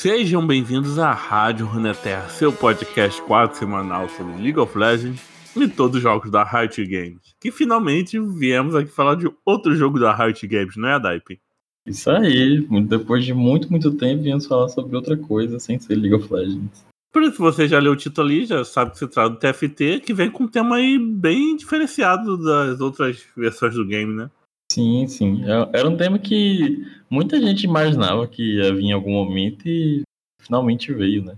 Sejam 0.00 0.46
bem-vindos 0.46 0.96
à 0.96 1.10
Rádio 1.10 1.66
Runeterra, 1.66 2.28
seu 2.28 2.52
podcast 2.52 3.20
quadro 3.22 3.56
semanal 3.56 4.08
sobre 4.08 4.40
League 4.40 4.60
of 4.60 4.78
Legends 4.78 5.20
e 5.56 5.66
todos 5.66 5.96
os 5.96 6.02
jogos 6.04 6.30
da 6.30 6.44
Riot 6.44 6.86
Games. 6.86 7.18
Que 7.40 7.50
finalmente 7.50 8.16
viemos 8.20 8.76
aqui 8.76 8.92
falar 8.92 9.16
de 9.16 9.28
outro 9.44 9.74
jogo 9.74 9.98
da 9.98 10.14
Riot 10.14 10.46
Games, 10.46 10.76
não 10.76 10.88
é, 10.88 11.00
Daipe? 11.00 11.40
Isso 11.84 12.08
aí, 12.12 12.64
depois 12.86 13.24
de 13.24 13.34
muito, 13.34 13.68
muito 13.72 13.90
tempo, 13.96 14.22
viemos 14.22 14.46
falar 14.46 14.68
sobre 14.68 14.94
outra 14.94 15.16
coisa 15.16 15.58
sem 15.58 15.80
ser 15.80 15.96
League 15.96 16.14
of 16.14 16.32
Legends. 16.32 16.86
Por 17.12 17.24
isso, 17.24 17.38
você 17.38 17.66
já 17.66 17.80
leu 17.80 17.90
o 17.90 17.96
título 17.96 18.28
ali, 18.28 18.46
já 18.46 18.64
sabe 18.64 18.92
que 18.92 18.98
se 18.98 19.08
trata 19.08 19.30
do 19.30 19.36
TFT, 19.40 19.98
que 19.98 20.14
vem 20.14 20.30
com 20.30 20.44
um 20.44 20.48
tema 20.48 20.76
aí 20.76 20.96
bem 20.96 21.56
diferenciado 21.56 22.40
das 22.40 22.80
outras 22.80 23.26
versões 23.36 23.74
do 23.74 23.84
game, 23.84 24.14
né? 24.14 24.30
Sim, 24.70 25.06
sim. 25.06 25.42
É, 25.44 25.78
era 25.78 25.88
um 25.88 25.96
tema 25.96 26.18
que 26.18 26.86
muita 27.08 27.40
gente 27.40 27.64
imaginava 27.64 28.26
que 28.26 28.56
ia 28.56 28.74
vir 28.74 28.86
em 28.86 28.92
algum 28.92 29.12
momento 29.12 29.66
e 29.66 30.02
finalmente 30.40 30.92
veio, 30.92 31.24
né? 31.24 31.36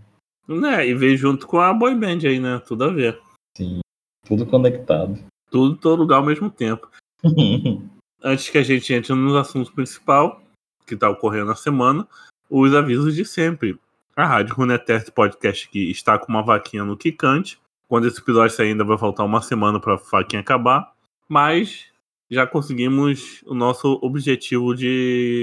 Né, 0.48 0.88
e 0.88 0.95
veio 0.95 1.16
junto 1.16 1.46
com 1.46 1.60
a 1.60 1.72
boy 1.72 1.95
band 1.95 2.19
aí, 2.24 2.41
né? 2.41 2.60
Tudo 2.66 2.84
a 2.84 2.88
ver. 2.88 3.20
Sim, 3.56 3.80
tudo 4.27 4.45
conectado. 4.45 5.19
Tudo 5.48 5.74
em 5.74 5.77
todo 5.77 6.00
lugar 6.00 6.16
ao 6.16 6.27
mesmo 6.27 6.50
tempo. 6.50 6.91
Antes 8.22 8.50
que 8.50 8.58
a 8.58 8.62
gente 8.62 8.92
entre 8.92 9.14
nos 9.14 9.36
assuntos 9.36 9.70
principal 9.70 10.42
que 10.86 10.94
está 10.94 11.08
ocorrendo 11.08 11.47
na 11.47 11.55
semana, 11.55 12.06
os 12.50 12.74
avisos 12.74 13.14
de 13.14 13.24
sempre. 13.24 13.78
A 14.16 14.27
Rádio 14.27 14.56
Runetest 14.56 15.12
Podcast 15.12 15.69
que 15.69 15.91
está 15.91 16.19
com 16.19 16.27
uma 16.28 16.42
vaquinha 16.42 16.84
no 16.84 16.97
Kikante. 16.97 17.60
Quando 17.88 18.08
esse 18.08 18.20
episódio 18.20 18.55
sair, 18.55 18.69
ainda 18.69 18.84
vai 18.84 18.98
faltar 18.98 19.24
uma 19.24 19.41
semana 19.41 19.78
para 19.78 19.94
a 19.94 19.97
vaquinha 19.97 20.41
acabar. 20.41 20.92
Mas 21.28 21.89
já 22.30 22.47
conseguimos 22.47 23.43
o 23.45 23.55
nosso 23.55 23.98
objetivo 24.01 24.75
de 24.75 25.43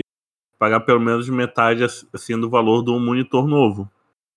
pagar 0.57 0.79
pelo 0.79 0.99
menos 0.99 1.27
metade 1.27 1.83
assim 1.83 2.39
do 2.39 2.49
valor 2.49 2.81
do 2.81 2.97
monitor 2.99 3.45
novo, 3.45 3.91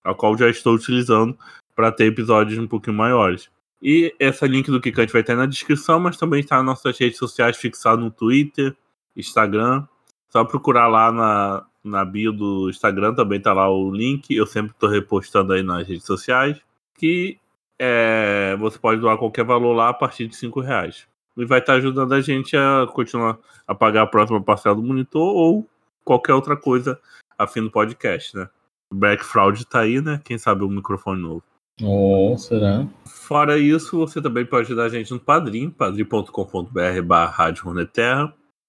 ao 0.04 0.14
qual 0.14 0.36
já 0.36 0.50
estou 0.50 0.74
utilizando 0.74 1.38
para 1.74 1.92
ter 1.92 2.06
episódios 2.06 2.58
um 2.58 2.66
pouquinho 2.66 2.96
maiores. 2.96 3.48
E 3.80 4.14
esse 4.18 4.46
link 4.46 4.70
do 4.70 4.80
Kikante 4.80 5.12
vai 5.12 5.22
estar 5.22 5.36
na 5.36 5.46
descrição, 5.46 5.98
mas 6.00 6.16
também 6.16 6.40
está 6.40 6.56
nas 6.56 6.66
nossas 6.66 6.98
redes 6.98 7.18
sociais 7.18 7.56
fixado 7.56 8.02
no 8.02 8.10
Twitter, 8.10 8.76
Instagram. 9.16 9.86
Só 10.28 10.44
procurar 10.44 10.88
lá 10.88 11.10
na, 11.10 11.66
na 11.82 12.04
bio 12.04 12.32
do 12.32 12.68
Instagram, 12.68 13.14
também 13.14 13.38
está 13.38 13.54
lá 13.54 13.70
o 13.70 13.90
link. 13.90 14.34
Eu 14.34 14.46
sempre 14.46 14.72
estou 14.72 14.88
repostando 14.88 15.54
aí 15.54 15.62
nas 15.62 15.88
redes 15.88 16.04
sociais. 16.04 16.60
Que 16.98 17.38
é, 17.78 18.54
você 18.58 18.78
pode 18.78 19.00
doar 19.00 19.16
qualquer 19.16 19.44
valor 19.44 19.72
lá 19.72 19.88
a 19.88 19.94
partir 19.94 20.26
de 20.26 20.36
5 20.36 20.60
reais 20.60 21.09
e 21.36 21.44
vai 21.44 21.60
estar 21.60 21.74
ajudando 21.74 22.12
a 22.12 22.20
gente 22.20 22.56
a 22.56 22.86
continuar 22.92 23.38
a 23.66 23.74
pagar 23.74 24.02
a 24.02 24.06
próxima 24.06 24.42
parcela 24.42 24.74
do 24.74 24.82
monitor 24.82 25.22
ou 25.22 25.68
qualquer 26.04 26.34
outra 26.34 26.56
coisa 26.56 26.98
a 27.38 27.46
fim 27.46 27.62
do 27.62 27.70
podcast, 27.70 28.36
né? 28.36 28.48
O 28.90 28.94
Back 28.94 29.24
Fraud 29.24 29.64
tá 29.66 29.80
aí, 29.80 30.00
né? 30.00 30.20
Quem 30.24 30.36
sabe 30.36 30.64
um 30.64 30.68
microfone 30.68 31.22
novo. 31.22 31.42
Oh, 31.82 32.36
será? 32.36 32.86
Fora 33.06 33.56
isso, 33.58 33.96
você 33.96 34.20
também 34.20 34.44
pode 34.44 34.66
ajudar 34.66 34.84
a 34.84 34.88
gente 34.88 35.10
no 35.12 35.20
Padrim, 35.20 35.70
padrim.com.br 35.70 37.02
barra 37.04 37.54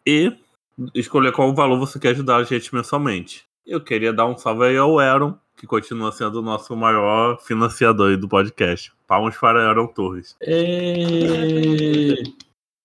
e 0.05 0.33
escolher 0.95 1.31
qual 1.33 1.53
valor 1.53 1.79
você 1.79 1.99
quer 1.99 2.09
ajudar 2.09 2.37
a 2.37 2.43
gente 2.43 2.73
mensalmente. 2.73 3.45
Eu 3.65 3.81
queria 3.81 4.13
dar 4.13 4.25
um 4.25 4.37
salve 4.37 4.65
aí 4.65 4.77
ao 4.77 4.97
Aaron, 4.99 5.35
que 5.57 5.67
continua 5.67 6.11
sendo 6.11 6.39
o 6.39 6.41
nosso 6.41 6.75
maior 6.75 7.39
financiador 7.41 8.17
do 8.17 8.27
podcast. 8.27 8.91
Palmas 9.07 9.37
para 9.37 9.67
Aaron 9.67 9.87
Torres. 9.87 10.35
E... 10.41 12.23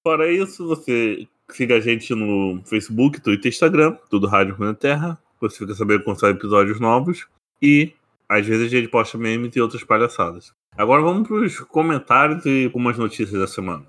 Fora 0.06 0.30
isso, 0.30 0.64
você 0.64 1.26
siga 1.50 1.78
a 1.78 1.80
gente 1.80 2.14
no 2.14 2.62
Facebook, 2.64 3.20
Twitter 3.20 3.50
Instagram, 3.50 3.96
tudo 4.08 4.28
Rádio 4.28 4.56
Terra. 4.76 5.18
Você 5.40 5.58
fica 5.58 5.74
sabendo 5.74 6.04
quando 6.04 6.20
saem 6.20 6.36
episódios 6.36 6.78
novos. 6.78 7.26
E 7.60 7.92
às 8.28 8.46
vezes 8.46 8.66
a 8.66 8.68
gente 8.68 8.86
posta 8.86 9.18
memes 9.18 9.56
e 9.56 9.60
outras 9.60 9.82
palhaçadas. 9.82 10.54
Agora 10.78 11.02
vamos 11.02 11.26
para 11.26 11.38
os 11.38 11.58
comentários 11.58 12.46
e 12.46 12.66
algumas 12.66 12.96
notícias 12.96 13.32
da 13.32 13.48
semana. 13.48 13.84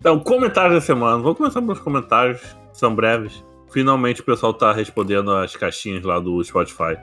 Então, 0.00 0.18
comentários 0.20 0.74
da 0.74 0.80
semana. 0.80 1.18
Vou 1.18 1.34
começar 1.34 1.60
pelos 1.60 1.80
comentários, 1.80 2.40
são 2.72 2.94
breves. 2.94 3.44
Finalmente 3.70 4.20
o 4.20 4.24
pessoal 4.24 4.54
tá 4.54 4.72
respondendo 4.72 5.30
as 5.32 5.54
caixinhas 5.54 6.02
lá 6.02 6.18
do 6.18 6.42
Spotify. 6.42 6.96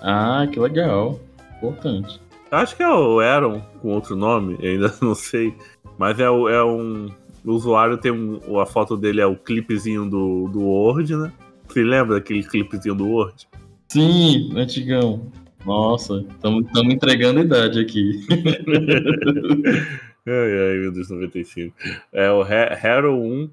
Ah, 0.00 0.46
que 0.50 0.58
legal. 0.58 1.20
Importante. 1.58 2.20
Acho 2.50 2.76
que 2.76 2.82
é 2.82 2.88
o 2.88 3.20
Aaron 3.20 3.60
com 3.82 3.88
outro 3.88 4.14
nome, 4.16 4.56
ainda 4.62 4.94
não 5.02 5.14
sei. 5.14 5.54
Mas 5.98 6.18
é, 6.18 6.24
é 6.24 6.62
um. 6.62 7.10
O 7.44 7.52
usuário 7.52 7.98
tem 7.98 8.12
um. 8.12 8.58
A 8.60 8.66
foto 8.66 8.96
dele 8.96 9.20
é 9.20 9.26
o 9.26 9.36
clipezinho 9.36 10.08
do, 10.08 10.48
do 10.48 10.60
Word, 10.60 11.16
né? 11.16 11.32
Você 11.68 11.82
lembra 11.82 12.16
daquele 12.16 12.42
clipezinho 12.42 12.94
do 12.94 13.08
Word? 13.08 13.48
Sim, 13.88 14.52
antigão. 14.56 15.30
Nossa, 15.64 16.24
estamos 16.30 16.64
entregando 16.92 17.40
idade 17.40 17.80
aqui. 17.80 18.24
Ai, 20.26 20.32
ai, 20.32 20.78
meu 20.78 20.92
Deus, 20.92 21.08
95. 21.08 21.76
É 22.12 22.30
o 22.30 22.44
Hero 22.44 23.14
1, 23.14 23.50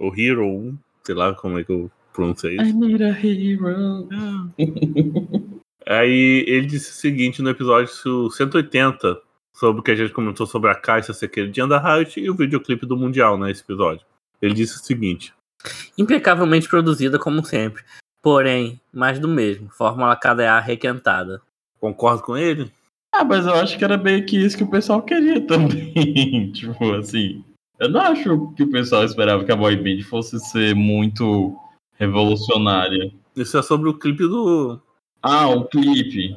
o 0.00 0.12
Hero 0.20 0.46
1, 0.46 0.78
sei 1.04 1.14
lá 1.14 1.34
como 1.34 1.58
é 1.58 1.64
que 1.64 1.70
eu 1.70 1.90
pronuncio 2.12 2.50
isso. 2.50 2.62
I 2.62 2.72
need 2.72 3.04
a 3.04 3.10
hero. 3.10 4.08
Aí 5.86 6.44
ele 6.48 6.66
disse 6.66 6.90
o 6.90 6.94
seguinte 6.94 7.40
no 7.40 7.50
episódio 7.50 8.30
180, 8.30 9.20
sobre 9.52 9.80
o 9.80 9.82
que 9.82 9.92
a 9.92 9.94
gente 9.94 10.12
comentou 10.12 10.46
sobre 10.46 10.70
a 10.70 10.74
caixa 10.74 11.12
ser 11.12 11.28
queridinha 11.28 11.66
da 11.66 11.78
Riot 11.78 12.18
e 12.18 12.28
o 12.28 12.34
videoclipe 12.34 12.84
do 12.84 12.96
Mundial, 12.96 13.38
né, 13.38 13.50
esse 13.50 13.62
episódio. 13.62 14.04
Ele 14.42 14.52
disse 14.52 14.76
o 14.76 14.84
seguinte. 14.84 15.32
Impecavelmente 15.96 16.68
produzida, 16.68 17.18
como 17.18 17.44
sempre. 17.44 17.82
Porém, 18.20 18.80
mais 18.92 19.18
do 19.18 19.28
mesmo. 19.28 19.70
Fórmula 19.70 20.16
KDA 20.16 20.58
requentada. 20.58 21.40
Concordo 21.78 22.22
com 22.22 22.36
ele? 22.36 22.70
Ah, 23.18 23.24
mas 23.24 23.46
eu 23.46 23.54
acho 23.54 23.78
que 23.78 23.84
era 23.84 23.96
meio 23.96 24.26
que 24.26 24.36
isso 24.36 24.58
que 24.58 24.64
o 24.64 24.70
pessoal 24.70 25.00
queria 25.00 25.40
também. 25.46 26.52
tipo, 26.52 26.92
assim. 26.92 27.42
Eu 27.78 27.88
não 27.88 28.00
acho 28.00 28.52
que 28.54 28.62
o 28.62 28.70
pessoal 28.70 29.04
esperava 29.04 29.42
que 29.42 29.50
a 29.50 29.56
boy 29.56 29.74
band 29.74 30.02
fosse 30.02 30.38
ser 30.38 30.74
muito 30.74 31.56
revolucionária. 31.98 33.10
Isso 33.34 33.56
é 33.56 33.62
sobre 33.62 33.88
o 33.88 33.98
clipe 33.98 34.22
do. 34.22 34.80
Ah, 35.22 35.48
o 35.48 35.64
clipe. 35.64 36.36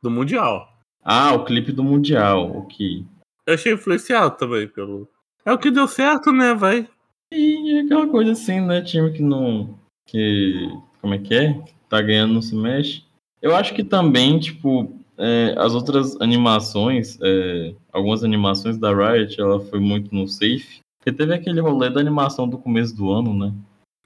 Do 0.00 0.10
Mundial. 0.10 0.68
Ah, 1.04 1.34
o 1.34 1.44
clipe 1.44 1.72
do 1.72 1.82
Mundial, 1.82 2.58
ok. 2.58 3.04
Eu 3.44 3.54
achei 3.54 3.72
influenciado 3.72 4.36
também 4.36 4.68
pelo. 4.68 5.08
É 5.44 5.52
o 5.52 5.58
que 5.58 5.70
deu 5.70 5.88
certo, 5.88 6.30
né, 6.30 6.54
vai? 6.54 6.88
E 7.32 7.80
aquela 7.84 8.06
coisa 8.06 8.32
assim, 8.32 8.60
né? 8.60 8.82
Time 8.82 9.12
que 9.12 9.22
não. 9.22 9.78
Que. 10.06 10.68
Como 11.00 11.14
é 11.14 11.18
que 11.18 11.34
é? 11.34 11.60
Tá 11.88 12.00
ganhando, 12.00 12.34
não 12.34 12.42
se 12.42 12.54
mexe. 12.54 13.04
Eu 13.42 13.56
acho 13.56 13.74
que 13.74 13.82
também, 13.82 14.38
tipo, 14.38 14.99
é, 15.20 15.54
as 15.58 15.74
outras 15.74 16.18
animações, 16.18 17.18
é, 17.20 17.74
algumas 17.92 18.24
animações 18.24 18.78
da 18.78 18.90
Riot, 18.90 19.38
ela 19.38 19.60
foi 19.60 19.78
muito 19.78 20.14
no 20.14 20.26
safe. 20.26 20.80
Porque 20.98 21.16
teve 21.16 21.34
aquele 21.34 21.60
rolê 21.60 21.90
da 21.90 22.00
animação 22.00 22.48
do 22.48 22.56
começo 22.56 22.96
do 22.96 23.10
ano, 23.10 23.34
né? 23.34 23.54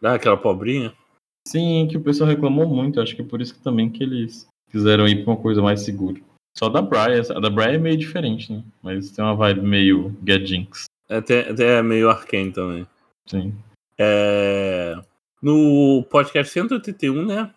Ah, 0.02 0.14
aquela 0.14 0.36
pobrinha? 0.36 0.92
Sim, 1.46 1.86
que 1.88 1.96
o 1.96 2.00
pessoal 2.00 2.28
reclamou 2.28 2.66
muito. 2.66 3.00
Acho 3.00 3.14
que 3.14 3.22
é 3.22 3.24
por 3.24 3.40
isso 3.40 3.54
que 3.54 3.62
também 3.62 3.88
que 3.88 4.02
eles 4.02 4.46
quiseram 4.70 5.06
ir 5.06 5.22
pra 5.22 5.34
uma 5.34 5.40
coisa 5.40 5.62
mais 5.62 5.82
segura. 5.82 6.20
Só 6.56 6.68
da 6.68 6.82
Brian. 6.82 7.22
A 7.30 7.40
da 7.40 7.50
Brian 7.50 7.74
é 7.74 7.78
meio 7.78 7.96
diferente, 7.96 8.52
né? 8.52 8.62
Mas 8.82 9.10
tem 9.10 9.24
uma 9.24 9.34
vibe 9.34 9.62
meio 9.62 10.16
Get 10.26 10.46
Jinx. 10.46 10.84
É, 11.08 11.16
até, 11.16 11.50
até 11.50 11.82
meio 11.82 12.10
arcane 12.10 12.52
também. 12.52 12.86
Sim. 13.26 13.54
É... 13.98 14.96
No 15.40 16.04
podcast 16.10 16.52
181, 16.52 17.24
né? 17.24 17.50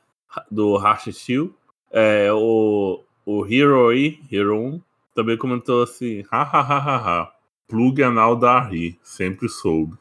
Do 0.51 0.77
Harsh 0.77 1.11
Steel, 1.11 1.53
é, 1.91 2.31
o, 2.33 3.01
o 3.27 3.45
Hero 3.45 3.89
aí, 3.89 4.21
Hero 4.31 4.57
1, 4.57 4.81
também 5.13 5.35
comentou 5.35 5.83
assim: 5.83 6.23
hahaha, 6.31 7.29
plug 7.67 8.01
anal 8.01 8.37
da 8.37 8.53
Ari, 8.53 8.97
sempre 9.03 9.49
soube. 9.49 9.97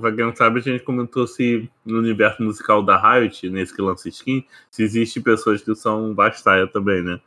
pra 0.00 0.12
quem 0.12 0.24
não 0.24 0.34
sabe, 0.34 0.58
a 0.58 0.62
gente 0.62 0.82
comentou 0.82 1.28
se 1.28 1.70
no 1.86 2.00
universo 2.00 2.42
musical 2.42 2.82
da 2.82 2.96
Riot, 2.96 3.48
nesse 3.50 3.72
que 3.74 3.80
lança 3.80 4.08
skin, 4.08 4.44
se 4.68 4.82
existe 4.82 5.20
pessoas 5.20 5.62
que 5.62 5.72
são 5.76 6.12
Bastaia 6.12 6.66
também, 6.66 7.04
né? 7.04 7.20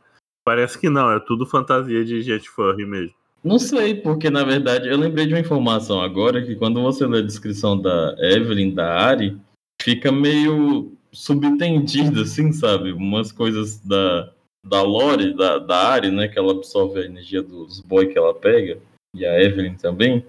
Parece 0.44 0.78
que 0.78 0.90
não, 0.90 1.10
é 1.10 1.18
tudo 1.18 1.46
fantasia 1.46 2.04
de 2.04 2.20
gente 2.20 2.50
furry 2.50 2.84
mesmo. 2.84 3.14
Não 3.42 3.58
sei, 3.58 3.94
porque 3.94 4.28
na 4.28 4.44
verdade 4.44 4.88
eu 4.88 4.98
lembrei 4.98 5.26
de 5.26 5.32
uma 5.32 5.40
informação 5.40 6.02
agora 6.02 6.44
que 6.44 6.54
quando 6.54 6.82
você 6.82 7.06
lê 7.06 7.20
a 7.20 7.22
descrição 7.22 7.80
da 7.80 8.14
Evelyn, 8.18 8.74
da 8.74 8.92
Ari, 8.94 9.38
fica 9.80 10.12
meio 10.12 10.92
subentendido, 11.14 12.22
assim, 12.22 12.52
sabe? 12.52 12.92
Umas 12.92 13.32
coisas 13.32 13.78
da, 13.78 14.30
da 14.66 14.82
Lore, 14.82 15.34
da, 15.34 15.58
da 15.58 15.88
Ari, 15.88 16.10
né? 16.10 16.28
Que 16.28 16.38
ela 16.38 16.52
absorve 16.52 17.00
a 17.00 17.06
energia 17.06 17.42
dos 17.42 17.80
boy 17.80 18.06
que 18.06 18.18
ela 18.18 18.34
pega, 18.34 18.78
e 19.14 19.24
a 19.24 19.42
Evelyn 19.42 19.74
também. 19.74 20.24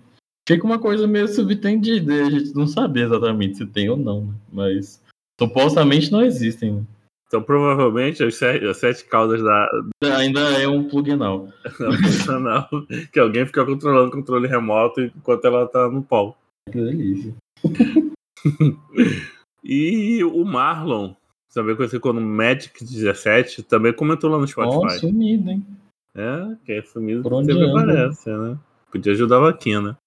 Fica 0.47 0.63
uma 0.65 0.77
coisa 0.77 1.07
meio 1.07 1.27
subentendida, 1.27 2.13
a 2.13 2.29
gente 2.29 2.55
não 2.55 2.67
sabe 2.67 3.01
exatamente 3.01 3.57
se 3.57 3.65
tem 3.65 3.89
ou 3.89 3.97
não, 3.97 4.25
né? 4.25 4.33
Mas 4.53 5.03
Supostamente 5.39 6.11
não 6.11 6.23
existem. 6.23 6.87
Então, 7.27 7.41
provavelmente, 7.41 8.23
as 8.23 8.35
sete, 8.35 8.65
as 8.65 8.77
sete 8.77 9.03
caudas 9.05 9.41
da. 9.41 9.69
Ainda 10.17 10.39
é 10.61 10.67
um 10.67 10.87
pluginal. 10.87 11.49
Não, 12.29 12.67
que 13.11 13.19
alguém 13.19 13.45
fica 13.45 13.65
controlando 13.65 14.09
o 14.09 14.11
controle 14.11 14.47
remoto 14.47 15.01
enquanto 15.01 15.45
ela 15.45 15.67
tá 15.67 15.89
no 15.89 16.03
polo. 16.03 16.35
Que 16.71 16.79
delícia. 16.79 17.35
e 19.67 20.23
o 20.23 20.45
Marlon, 20.45 21.15
também 21.51 21.75
conhecido 21.75 21.99
como 21.99 22.21
Magic17, 22.21 23.63
também 23.63 23.91
comentou 23.91 24.29
lá 24.29 24.37
no 24.37 24.47
Spotify. 24.47 24.83
Nossa, 24.83 24.99
sumido, 24.99 25.49
hein? 25.49 25.65
É, 26.13 26.55
que 26.63 26.71
é 26.73 26.81
sumido 26.83 27.23
Por 27.23 27.33
onde 27.33 27.51
sempre 27.51 27.67
anda? 27.67 27.81
aparece, 27.81 28.29
né? 28.29 28.57
Podia 28.91 29.13
ajudar 29.13 29.37
a 29.37 29.51
vaquinha. 29.51 29.97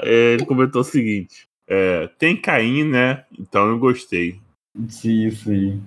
É, 0.00 0.34
ele 0.34 0.46
comentou 0.46 0.80
o 0.80 0.84
seguinte: 0.84 1.48
é, 1.66 2.06
tem 2.18 2.40
Caim, 2.40 2.84
né? 2.84 3.24
Então 3.38 3.68
eu 3.68 3.78
gostei. 3.78 4.40
Sim, 4.88 5.30
sim. 5.30 5.82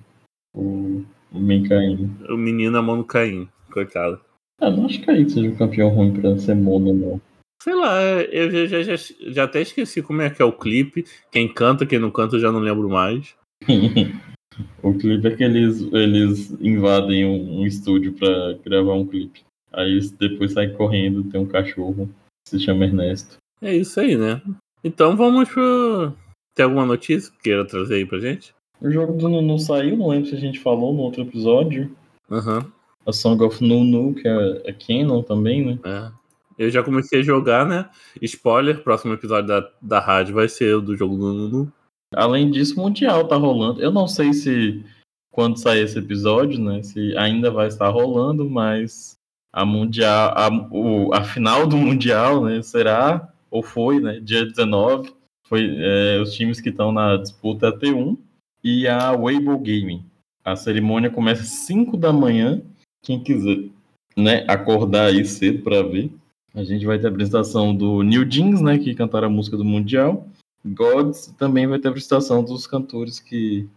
O, 0.54 1.04
o 1.32 1.40
Mencaim. 1.40 2.16
O 2.30 2.36
menino 2.36 2.78
a 2.78 2.82
mão 2.82 2.98
no 2.98 3.04
Caim, 3.06 3.48
coitado. 3.72 4.20
Ah, 4.60 4.70
não 4.70 4.86
acho 4.86 5.02
que 5.02 5.10
aí 5.10 5.30
seja 5.30 5.50
um 5.50 5.56
campeão 5.56 5.90
ruim 5.90 6.14
pra 6.14 6.38
ser 6.38 6.56
mono, 6.56 6.94
não. 6.94 7.22
Sei 7.66 7.74
lá, 7.74 8.00
eu 8.00 8.68
já, 8.68 8.84
já, 8.84 8.96
já, 8.96 9.44
até 9.44 9.60
esqueci 9.60 10.00
como 10.00 10.22
é 10.22 10.30
que 10.30 10.40
é 10.40 10.46
o 10.46 10.54
clipe. 10.54 11.04
Quem 11.32 11.52
canta, 11.52 11.84
quem 11.84 11.98
não 11.98 12.12
canta, 12.12 12.36
eu 12.36 12.40
já 12.40 12.52
não 12.52 12.60
lembro 12.60 12.88
mais. 12.88 13.34
o 14.84 14.94
clipe 14.94 15.28
é 15.28 15.36
que 15.36 15.44
eles, 15.44 15.82
eles 15.92 16.52
invadem 16.62 17.26
um, 17.26 17.62
um 17.62 17.66
estúdio 17.66 18.14
pra 18.14 18.54
gravar 18.64 18.94
um 18.94 19.08
clipe. 19.08 19.44
Aí 19.74 20.00
depois 20.20 20.54
saem 20.54 20.74
correndo, 20.74 21.24
tem 21.24 21.42
um 21.42 21.48
cachorro 21.48 22.08
que 22.44 22.52
se 22.52 22.60
chama 22.60 22.86
Ernesto. 22.86 23.38
É 23.60 23.76
isso 23.76 24.00
aí, 24.00 24.16
né? 24.16 24.44
Então 24.84 25.18
vamos 25.18 25.50
pro. 25.50 26.14
Tem 26.54 26.66
alguma 26.66 26.86
notícia 26.86 27.32
que 27.32 27.46
queira 27.46 27.66
trazer 27.66 27.96
aí 27.96 28.06
pra 28.06 28.20
gente? 28.20 28.54
O 28.80 28.92
jogo 28.92 29.14
do 29.14 29.28
Nunu 29.28 29.58
saiu, 29.58 29.98
não 29.98 30.10
lembro 30.10 30.30
se 30.30 30.36
a 30.36 30.40
gente 30.40 30.60
falou 30.60 30.94
no 30.94 31.02
outro 31.02 31.24
episódio. 31.24 31.98
Aham. 32.30 32.72
A 33.08 33.12
Song 33.12 33.44
of 33.44 33.60
Nunu, 33.64 34.14
que 34.14 34.28
é, 34.28 34.62
é 34.66 34.72
Canon 34.72 35.24
também, 35.24 35.66
né? 35.66 35.80
É. 35.84 36.25
Eu 36.58 36.70
já 36.70 36.82
comecei 36.82 37.20
a 37.20 37.24
jogar, 37.24 37.66
né? 37.66 37.90
Spoiler, 38.22 38.82
próximo 38.82 39.14
episódio 39.14 39.48
da, 39.48 39.70
da 39.82 40.00
rádio 40.00 40.36
vai 40.36 40.48
ser 40.48 40.76
o 40.76 40.82
do 40.82 40.96
jogo 40.96 41.18
do 41.18 41.34
Nunu. 41.34 41.72
Além 42.14 42.50
disso, 42.50 42.80
Mundial 42.80 43.28
tá 43.28 43.36
rolando. 43.36 43.82
Eu 43.82 43.92
não 43.92 44.08
sei 44.08 44.34
se 44.34 44.84
quando 45.32 45.60
sair 45.60 45.82
esse 45.82 46.00
episódio, 46.00 46.60
né? 46.64 46.82
Se 46.82 47.16
ainda 47.18 47.52
vai 47.52 47.68
estar 47.68 47.90
rolando, 47.90 48.50
mas 48.50 49.18
a 49.52 49.66
Mundial, 49.66 50.34
a, 50.36 50.50
o, 50.72 51.14
a 51.14 51.24
final 51.24 51.68
do 51.68 51.76
Mundial, 51.76 52.46
né? 52.46 52.62
Será, 52.62 53.34
ou 53.52 53.62
foi, 53.62 54.00
né? 54.00 54.20
Dia 54.22 54.46
19. 54.46 55.14
Foi 55.48 55.76
é, 55.78 56.20
os 56.22 56.34
times 56.34 56.62
que 56.62 56.70
estão 56.70 56.92
na 56.92 57.18
disputa 57.18 57.68
é 57.68 57.70
a 57.70 57.78
T1 57.78 58.18
e 58.64 58.88
a 58.88 59.12
Weibo 59.12 59.58
Gaming. 59.58 60.06
A 60.44 60.56
cerimônia 60.56 61.10
começa 61.10 61.42
às 61.42 61.50
5 61.50 61.98
da 61.98 62.14
manhã. 62.14 62.62
Quem 63.04 63.22
quiser 63.22 63.70
né, 64.16 64.46
acordar 64.48 65.08
aí 65.08 65.24
cedo 65.26 65.64
para 65.64 65.84
ver. 65.84 66.12
A 66.56 66.64
gente 66.64 66.86
vai 66.86 66.98
ter 66.98 67.08
a 67.08 67.10
apresentação 67.10 67.76
do 67.76 68.02
New 68.02 68.24
Jeans, 68.24 68.62
né? 68.62 68.78
Que 68.78 68.96
cantaram 68.96 69.28
a 69.28 69.32
música 69.32 69.58
do 69.58 69.66
Mundial. 69.66 70.26
Gods 70.66 71.28
também 71.38 71.68
vai 71.68 71.78
ter 71.78 71.90
a 71.90 71.92
apresentação 71.92 72.44
dos 72.44 72.66
cantores 72.66 73.20
que 73.20 73.68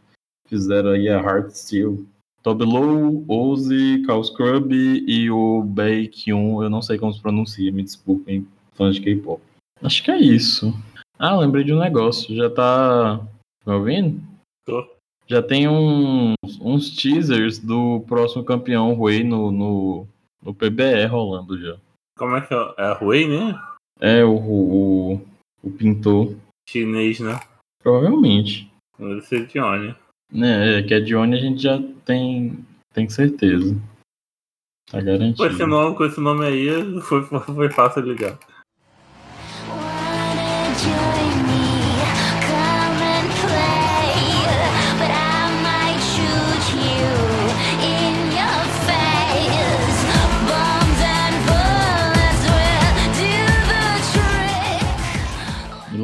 fizeram 0.46 0.90
aí 0.90 1.08
a 1.08 1.20
Heart 1.20 1.50
Steel. 1.50 2.06
Toby 2.42 2.64
Low, 2.64 3.24
Ozzy, 3.28 4.02
Carl 4.06 4.22
Scrub 4.22 4.72
e 4.72 5.28
o 5.30 5.62
Baekhyun, 5.62 6.62
eu 6.62 6.70
não 6.70 6.80
sei 6.80 6.96
como 6.96 7.12
se 7.12 7.20
pronuncia, 7.20 7.70
me 7.72 7.82
desculpem, 7.82 8.46
fãs 8.72 8.94
de 8.94 9.02
K-pop. 9.02 9.42
Acho 9.82 10.02
que 10.02 10.10
é 10.10 10.18
isso. 10.18 10.72
Ah, 11.18 11.36
lembrei 11.36 11.64
de 11.64 11.74
um 11.74 11.78
negócio, 11.80 12.34
já 12.34 12.48
tá 12.48 13.20
me 13.66 13.72
ouvindo? 13.72 14.22
Tô. 14.64 14.86
Já 15.26 15.42
tem 15.42 15.68
uns, 15.68 16.34
uns 16.60 16.96
teasers 16.96 17.58
do 17.58 18.00
próximo 18.06 18.44
campeão 18.44 18.94
Rui 18.94 19.22
no, 19.24 19.50
no, 19.50 20.06
no 20.42 20.54
PBE 20.54 21.04
rolando 21.10 21.60
já. 21.60 21.76
Como 22.18 22.36
é 22.36 22.40
que 22.40 22.52
é? 22.52 22.74
É 22.76 22.84
a 22.86 22.98
Huey, 23.00 23.28
né? 23.28 23.60
É, 24.00 24.24
o, 24.24 24.34
o, 24.34 25.26
o 25.62 25.70
pintor, 25.70 26.36
Chinês, 26.68 27.20
né? 27.20 27.38
provavelmente. 27.82 28.70
Deve 28.98 29.20
ser 29.22 29.46
Johnny. 29.46 29.94
Né, 30.30 30.78
é, 30.78 30.82
que 30.82 30.92
é 30.92 31.00
de 31.00 31.16
onde 31.16 31.36
a 31.36 31.40
gente 31.40 31.62
já 31.62 31.80
tem, 32.04 32.64
tem 32.92 33.08
certeza. 33.08 33.74
Tá 34.90 34.98
Com 34.98 35.04
garantido. 35.04 35.46
esse 35.46 35.64
nome, 35.64 35.96
com 35.96 36.04
esse 36.04 36.20
nome 36.20 36.44
aí, 36.44 36.68
foi, 37.00 37.24
foi 37.24 37.70
fácil 37.70 38.02
ligar. 38.02 38.38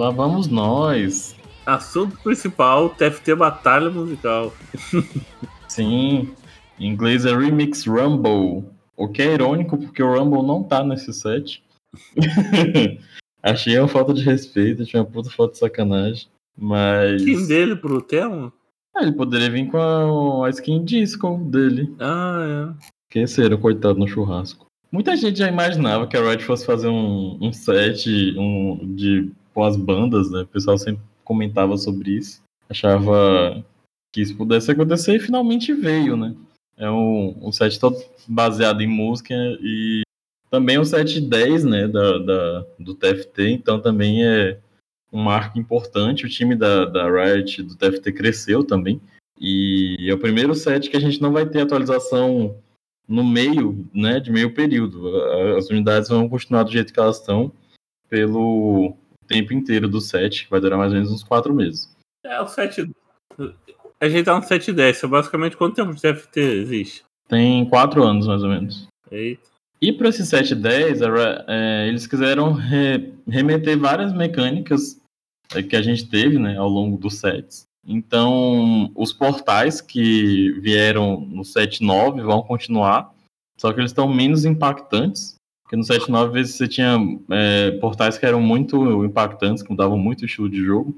Lá 0.04 0.10
vamos 0.10 0.48
nós. 0.48 1.34
Assunto 1.64 2.18
principal, 2.22 2.90
TFT 2.90 3.34
Batalha 3.34 3.88
Musical. 3.88 4.52
Sim, 5.66 6.30
em 6.78 6.88
inglês 6.88 7.24
é 7.24 7.34
Remix 7.34 7.86
Rumble. 7.86 8.64
O 8.96 9.08
que 9.08 9.22
é 9.22 9.32
irônico, 9.32 9.78
porque 9.78 10.02
o 10.02 10.14
Rumble 10.14 10.42
não 10.42 10.62
tá 10.62 10.84
nesse 10.84 11.12
set. 11.12 11.62
Achei 13.42 13.78
uma 13.78 13.88
falta 13.88 14.12
de 14.14 14.22
respeito, 14.22 14.82
achei 14.82 14.98
uma 14.98 15.04
puta 15.04 15.28
falta 15.28 15.52
de 15.52 15.58
sacanagem. 15.58 16.28
Mas. 16.56 17.20
Skin 17.20 17.46
dele 17.46 17.76
pro 17.76 18.00
tema? 18.00 18.50
Ah, 18.96 19.02
ele 19.02 19.12
poderia 19.12 19.50
vir 19.50 19.70
com 19.70 19.76
a, 19.76 20.46
a 20.46 20.50
skin 20.50 20.82
disco 20.82 21.36
dele. 21.50 21.94
Ah, 22.00 22.72
Esqueceram, 23.06 23.58
coitado, 23.58 23.98
no 23.98 24.08
churrasco. 24.08 24.66
Muita 24.90 25.14
gente 25.14 25.40
já 25.40 25.48
imaginava 25.48 26.06
que 26.06 26.16
a 26.16 26.22
Riot 26.22 26.42
fosse 26.42 26.64
fazer 26.64 26.88
um, 26.88 27.36
um 27.38 27.52
set 27.52 28.08
um, 28.38 28.94
de, 28.94 29.30
com 29.54 29.64
as 29.64 29.76
bandas, 29.76 30.30
né? 30.30 30.42
O 30.42 30.46
pessoal 30.46 30.76
sempre 30.76 31.02
comentava 31.24 31.76
sobre 31.76 32.10
isso. 32.10 32.42
Achava 32.68 33.64
que 34.12 34.20
isso 34.20 34.36
pudesse 34.36 34.70
acontecer 34.70 35.16
e 35.16 35.20
finalmente 35.20 35.72
veio, 35.72 36.16
né? 36.16 36.34
É 36.76 36.90
um, 36.90 37.36
um 37.40 37.52
set 37.52 37.78
todo 37.78 37.96
baseado 38.26 38.80
em 38.82 38.86
música 38.86 39.34
e 39.60 40.02
também 40.50 40.78
o 40.78 40.84
set 40.84 41.20
10, 41.20 41.64
né, 41.64 41.88
da, 41.88 42.18
da, 42.18 42.66
do 42.78 42.94
TFT, 42.94 43.50
então 43.50 43.80
também 43.80 44.24
é 44.24 44.58
um 45.12 45.22
marco 45.22 45.58
importante. 45.58 46.26
O 46.26 46.28
time 46.28 46.54
da, 46.54 46.84
da 46.84 47.10
Riot, 47.10 47.62
do 47.62 47.76
TFT, 47.76 48.12
cresceu 48.12 48.64
também. 48.64 49.00
E 49.40 49.96
é 50.08 50.14
o 50.14 50.18
primeiro 50.18 50.54
set 50.54 50.88
que 50.88 50.96
a 50.96 51.00
gente 51.00 51.20
não 51.20 51.32
vai 51.32 51.44
ter 51.44 51.60
atualização 51.60 52.56
no 53.06 53.24
meio, 53.24 53.84
né, 53.92 54.20
de 54.20 54.30
meio 54.30 54.54
período. 54.54 55.08
As 55.56 55.68
unidades 55.68 56.08
vão 56.08 56.28
continuar 56.28 56.62
do 56.62 56.72
jeito 56.72 56.92
que 56.92 57.00
elas 57.00 57.18
estão 57.18 57.52
pelo 58.08 58.96
tempo 59.24 59.52
inteiro 59.52 59.88
do 59.88 60.00
set, 60.00 60.44
que 60.44 60.50
vai 60.50 60.60
durar 60.60 60.78
mais 60.78 60.92
ou 60.92 60.96
menos 60.98 61.12
uns 61.12 61.22
quatro 61.24 61.54
meses. 61.54 61.90
é. 62.24 62.40
O 62.40 62.46
7. 62.46 62.90
A 64.00 64.08
gente 64.08 64.24
tá 64.24 64.36
no 64.36 64.42
710. 64.42 65.02
É 65.02 65.06
basicamente 65.06 65.56
quanto 65.56 65.74
tempo 65.76 65.94
de 65.94 66.00
TFT 66.00 66.40
existe? 66.40 67.04
Tem 67.28 67.64
quatro 67.68 68.02
anos, 68.02 68.26
mais 68.26 68.42
ou 68.42 68.48
menos. 68.50 68.86
Eita. 69.10 69.42
E 69.80 69.92
para 69.92 70.08
esse 70.08 70.24
710, 70.24 71.02
a 71.02 71.10
Ra- 71.10 71.44
é, 71.48 71.88
eles 71.88 72.06
quiseram 72.06 72.52
re- 72.52 73.12
remeter 73.28 73.78
várias 73.78 74.12
mecânicas 74.12 74.98
é, 75.54 75.62
que 75.62 75.76
a 75.76 75.82
gente 75.82 76.08
teve 76.08 76.38
né, 76.38 76.56
ao 76.56 76.68
longo 76.68 76.96
dos 76.96 77.18
sets. 77.18 77.64
Então, 77.86 78.90
os 78.94 79.12
portais 79.12 79.80
que 79.80 80.52
vieram 80.60 81.20
no 81.20 81.42
7.9 81.42 82.22
vão 82.22 82.42
continuar, 82.42 83.12
só 83.58 83.72
que 83.72 83.80
eles 83.80 83.90
estão 83.90 84.08
menos 84.08 84.44
impactantes. 84.44 85.34
Porque 85.74 85.76
no 85.76 85.82
7.9, 85.82 86.26
às 86.26 86.32
vezes, 86.32 86.54
você 86.54 86.68
tinha 86.68 86.98
é, 87.30 87.72
portais 87.72 88.16
que 88.16 88.24
eram 88.24 88.40
muito 88.40 89.04
impactantes, 89.04 89.62
que 89.62 89.70
mudavam 89.70 89.98
muito 89.98 90.22
o 90.22 90.26
estilo 90.26 90.48
de 90.48 90.62
jogo. 90.62 90.96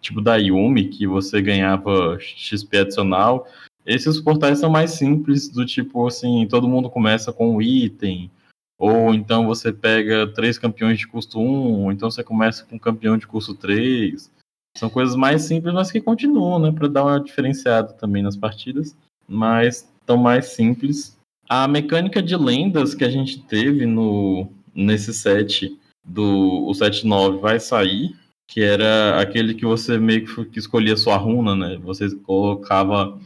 Tipo 0.00 0.20
da 0.20 0.36
Yumi, 0.36 0.88
que 0.88 1.06
você 1.06 1.40
ganhava 1.40 2.18
XP 2.18 2.78
adicional. 2.78 3.46
Esses 3.84 4.20
portais 4.20 4.58
são 4.58 4.68
mais 4.68 4.92
simples, 4.92 5.48
do 5.48 5.64
tipo 5.64 6.06
assim, 6.06 6.46
todo 6.48 6.68
mundo 6.68 6.90
começa 6.90 7.32
com 7.32 7.56
um 7.56 7.62
item, 7.62 8.30
ou 8.78 9.14
então 9.14 9.46
você 9.46 9.72
pega 9.72 10.26
três 10.26 10.58
campeões 10.58 10.98
de 10.98 11.06
custo 11.06 11.38
1, 11.38 11.84
ou 11.84 11.92
então 11.92 12.10
você 12.10 12.22
começa 12.22 12.64
com 12.64 12.76
um 12.76 12.80
campeão 12.80 13.16
de 13.16 13.26
custo 13.26 13.54
3. 13.54 14.30
São 14.76 14.90
coisas 14.90 15.14
mais 15.14 15.42
simples, 15.42 15.72
mas 15.72 15.90
que 15.90 16.00
continuam, 16.00 16.58
né, 16.58 16.72
para 16.72 16.88
dar 16.88 17.04
uma 17.04 17.20
diferenciada 17.20 17.92
também 17.92 18.22
nas 18.22 18.36
partidas, 18.36 18.94
mas 19.26 19.88
estão 20.00 20.16
mais 20.16 20.46
simples. 20.46 21.15
A 21.48 21.68
mecânica 21.68 22.20
de 22.20 22.36
lendas 22.36 22.94
que 22.94 23.04
a 23.04 23.10
gente 23.10 23.40
teve 23.40 23.86
no 23.86 24.48
nesse 24.74 25.14
set 25.14 25.78
do 26.04 26.66
o 26.66 26.74
set 26.74 27.06
9 27.06 27.38
vai 27.38 27.58
sair, 27.60 28.14
que 28.48 28.60
era 28.60 29.20
aquele 29.20 29.54
que 29.54 29.64
você 29.64 29.98
meio 29.98 30.26
que 30.46 30.58
escolhia 30.58 30.96
sua 30.96 31.16
runa, 31.16 31.54
né? 31.54 31.78
Você 31.82 32.14
colocava 32.16 33.18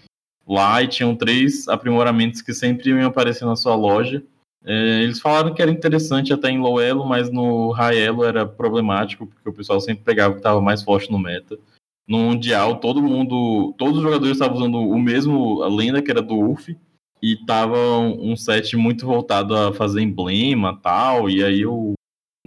lá 0.46 0.82
e 0.82 0.88
tinham 0.88 1.16
três 1.16 1.66
aprimoramentos 1.68 2.42
que 2.42 2.52
sempre 2.52 2.90
iam 2.90 3.06
aparecer 3.06 3.44
na 3.44 3.56
sua 3.56 3.74
loja. 3.74 4.22
É, 4.64 5.02
eles 5.02 5.18
falaram 5.18 5.54
que 5.54 5.62
era 5.62 5.70
interessante 5.70 6.32
até 6.32 6.50
em 6.50 6.60
low 6.60 6.80
elo, 6.80 7.06
mas 7.06 7.30
no 7.30 7.70
high 7.70 7.98
elo 7.98 8.24
era 8.24 8.44
problemático, 8.46 9.26
porque 9.26 9.48
o 9.48 9.52
pessoal 9.52 9.80
sempre 9.80 10.04
pegava 10.04 10.30
o 10.30 10.34
que 10.34 10.40
estava 10.40 10.60
mais 10.60 10.82
forte 10.82 11.10
no 11.10 11.18
meta. 11.18 11.58
no 12.06 12.18
Mundial, 12.18 12.76
todo 12.76 13.02
mundo, 13.02 13.74
todos 13.78 13.96
os 13.96 14.02
jogadores 14.02 14.32
estavam 14.32 14.58
usando 14.58 14.78
o 14.78 14.98
mesmo 14.98 15.62
a 15.62 15.68
lenda 15.68 16.02
que 16.02 16.10
era 16.10 16.20
do 16.20 16.38
UF 16.38 16.76
e 17.22 17.36
tava 17.44 17.98
um 17.98 18.36
set 18.36 18.76
muito 18.76 19.06
voltado 19.06 19.54
a 19.54 19.72
fazer 19.72 20.00
emblema 20.00 20.78
tal, 20.82 21.28
e 21.28 21.44
aí 21.44 21.66
o 21.66 21.92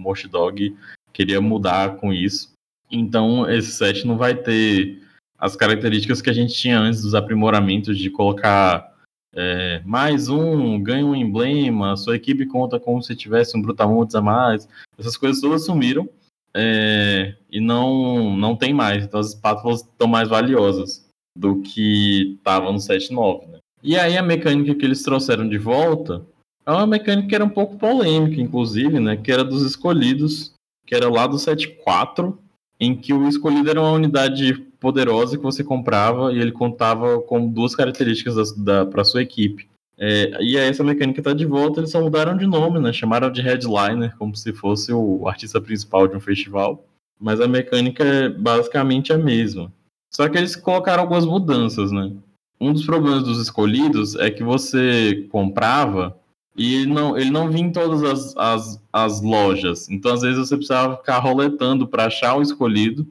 Mosh 0.00 0.24
Dog 0.24 0.76
queria 1.12 1.40
mudar 1.40 1.96
com 1.96 2.12
isso. 2.12 2.52
Então 2.90 3.48
esse 3.50 3.72
set 3.72 4.06
não 4.06 4.16
vai 4.16 4.34
ter 4.34 5.02
as 5.38 5.56
características 5.56 6.20
que 6.20 6.30
a 6.30 6.32
gente 6.32 6.54
tinha 6.54 6.78
antes 6.78 7.02
dos 7.02 7.14
aprimoramentos 7.14 7.98
de 7.98 8.10
colocar 8.10 8.94
é, 9.36 9.82
mais 9.84 10.28
um, 10.28 10.80
ganha 10.80 11.04
um 11.04 11.14
emblema, 11.14 11.96
sua 11.96 12.16
equipe 12.16 12.46
conta 12.46 12.78
como 12.78 13.02
se 13.02 13.16
tivesse 13.16 13.56
um 13.56 13.62
Brutamontes 13.62 14.14
a 14.14 14.22
mais. 14.22 14.68
Essas 14.96 15.16
coisas 15.16 15.40
todas 15.40 15.64
sumiram 15.64 16.08
é, 16.54 17.34
e 17.50 17.60
não, 17.60 18.36
não 18.36 18.56
tem 18.56 18.72
mais. 18.72 19.04
Então 19.04 19.18
as 19.18 19.28
espátulas 19.28 19.80
estão 19.80 20.06
mais 20.06 20.28
valiosas 20.28 21.04
do 21.36 21.60
que 21.62 22.36
estavam 22.36 22.72
no 22.72 22.78
7.9. 22.78 23.48
Né? 23.48 23.58
E 23.84 23.98
aí 23.98 24.16
a 24.16 24.22
mecânica 24.22 24.74
que 24.74 24.82
eles 24.82 25.02
trouxeram 25.02 25.46
de 25.46 25.58
volta 25.58 26.24
é 26.64 26.70
uma 26.72 26.86
mecânica 26.86 27.28
que 27.28 27.34
era 27.34 27.44
um 27.44 27.50
pouco 27.50 27.76
polêmica, 27.76 28.40
inclusive, 28.40 28.98
né? 28.98 29.14
Que 29.14 29.30
era 29.30 29.44
dos 29.44 29.62
escolhidos, 29.62 30.54
que 30.86 30.94
era 30.94 31.06
lá 31.10 31.26
do 31.26 31.36
7.4, 31.36 32.34
em 32.80 32.96
que 32.96 33.12
o 33.12 33.28
escolhido 33.28 33.68
era 33.68 33.78
uma 33.78 33.92
unidade 33.92 34.54
poderosa 34.80 35.36
que 35.36 35.42
você 35.42 35.62
comprava 35.62 36.32
e 36.32 36.38
ele 36.38 36.50
contava 36.50 37.20
com 37.20 37.46
duas 37.46 37.74
características 37.74 38.54
para 38.90 39.04
sua 39.04 39.20
equipe. 39.20 39.68
É, 39.98 40.42
e 40.42 40.58
aí 40.58 40.68
essa 40.68 40.82
mecânica 40.82 41.20
está 41.20 41.34
de 41.34 41.44
volta, 41.44 41.80
eles 41.80 41.90
só 41.90 42.00
mudaram 42.00 42.36
de 42.38 42.46
nome, 42.46 42.80
né? 42.80 42.90
Chamaram 42.90 43.30
de 43.30 43.42
headliner, 43.42 44.16
como 44.16 44.34
se 44.34 44.52
fosse 44.54 44.94
o 44.94 45.28
artista 45.28 45.60
principal 45.60 46.08
de 46.08 46.16
um 46.16 46.20
festival. 46.20 46.86
Mas 47.20 47.38
a 47.38 47.46
mecânica 47.46 48.02
é 48.02 48.28
basicamente 48.30 49.12
a 49.12 49.18
mesma. 49.18 49.70
Só 50.10 50.26
que 50.26 50.38
eles 50.38 50.56
colocaram 50.56 51.02
algumas 51.02 51.26
mudanças, 51.26 51.92
né? 51.92 52.12
Um 52.60 52.72
dos 52.72 52.84
problemas 52.84 53.22
dos 53.22 53.40
escolhidos 53.40 54.14
é 54.16 54.30
que 54.30 54.42
você 54.42 55.26
comprava 55.30 56.16
e 56.56 56.74
ele 56.76 56.92
não, 56.92 57.18
ele 57.18 57.30
não 57.30 57.50
vinha 57.50 57.66
em 57.66 57.72
todas 57.72 58.02
as, 58.02 58.36
as, 58.36 58.82
as 58.92 59.20
lojas. 59.20 59.88
Então, 59.90 60.14
às 60.14 60.22
vezes, 60.22 60.38
você 60.38 60.56
precisava 60.56 60.96
ficar 60.96 61.18
roletando 61.18 61.86
para 61.86 62.06
achar 62.06 62.36
o 62.36 62.42
escolhido 62.42 63.06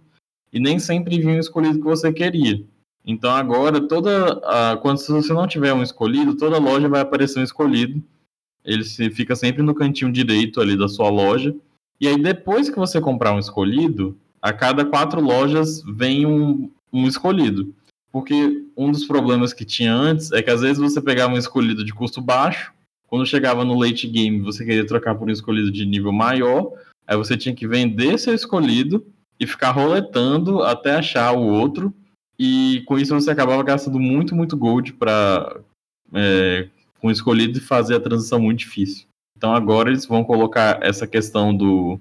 e 0.51 0.59
nem 0.59 0.79
sempre 0.79 1.19
vinha 1.19 1.35
o 1.35 1.39
escolhido 1.39 1.79
que 1.79 1.83
você 1.83 2.13
queria. 2.13 2.63
Então 3.05 3.31
agora 3.31 3.85
toda 3.85 4.39
a, 4.45 4.77
quando 4.77 4.99
você 4.99 5.33
não 5.33 5.47
tiver 5.47 5.73
um 5.73 5.83
escolhido, 5.83 6.37
toda 6.37 6.57
loja 6.57 6.87
vai 6.87 7.01
aparecer 7.01 7.39
um 7.39 7.43
escolhido. 7.43 8.01
Ele 8.63 8.83
se, 8.83 9.09
fica 9.09 9.35
sempre 9.35 9.61
no 9.61 9.75
cantinho 9.75 10.11
direito 10.11 10.61
ali 10.61 10.77
da 10.77 10.87
sua 10.87 11.09
loja. 11.09 11.53
E 11.99 12.07
aí 12.07 12.21
depois 12.21 12.69
que 12.69 12.77
você 12.77 13.01
comprar 13.01 13.33
um 13.33 13.39
escolhido, 13.39 14.17
a 14.41 14.53
cada 14.53 14.85
quatro 14.85 15.19
lojas 15.19 15.83
vem 15.83 16.25
um, 16.25 16.71
um 16.91 17.07
escolhido. 17.07 17.73
Porque 18.13 18.67
um 18.77 18.91
dos 18.91 19.05
problemas 19.05 19.53
que 19.53 19.65
tinha 19.65 19.91
antes 19.91 20.31
é 20.31 20.43
que 20.43 20.51
às 20.51 20.61
vezes 20.61 20.77
você 20.77 21.01
pegava 21.01 21.33
um 21.33 21.37
escolhido 21.37 21.83
de 21.83 21.91
custo 21.91 22.21
baixo, 22.21 22.71
quando 23.07 23.25
chegava 23.25 23.65
no 23.65 23.77
late 23.77 24.07
game 24.07 24.39
você 24.39 24.63
queria 24.63 24.85
trocar 24.85 25.15
por 25.15 25.27
um 25.27 25.31
escolhido 25.31 25.71
de 25.71 25.83
nível 25.83 26.11
maior, 26.11 26.71
aí 27.07 27.17
você 27.17 27.35
tinha 27.35 27.55
que 27.55 27.67
vender 27.67 28.19
seu 28.19 28.35
escolhido 28.35 29.03
e 29.39 29.47
ficar 29.47 29.71
roletando 29.71 30.61
até 30.61 30.95
achar 30.95 31.31
o 31.31 31.41
outro 31.41 31.91
e 32.37 32.83
com 32.85 32.99
isso 32.99 33.15
você 33.15 33.31
acabava 33.31 33.63
gastando 33.63 33.99
muito, 33.99 34.35
muito 34.35 34.55
gold 34.55 34.93
para 34.93 35.59
é, 36.13 36.69
com 36.99 37.07
o 37.07 37.11
escolhido 37.11 37.57
e 37.57 37.61
fazer 37.61 37.95
a 37.95 37.99
transição 37.99 38.39
muito 38.39 38.59
difícil. 38.59 39.07
Então 39.35 39.55
agora 39.55 39.89
eles 39.89 40.05
vão 40.05 40.23
colocar 40.23 40.79
essa 40.83 41.07
questão 41.07 41.55
do 41.55 41.99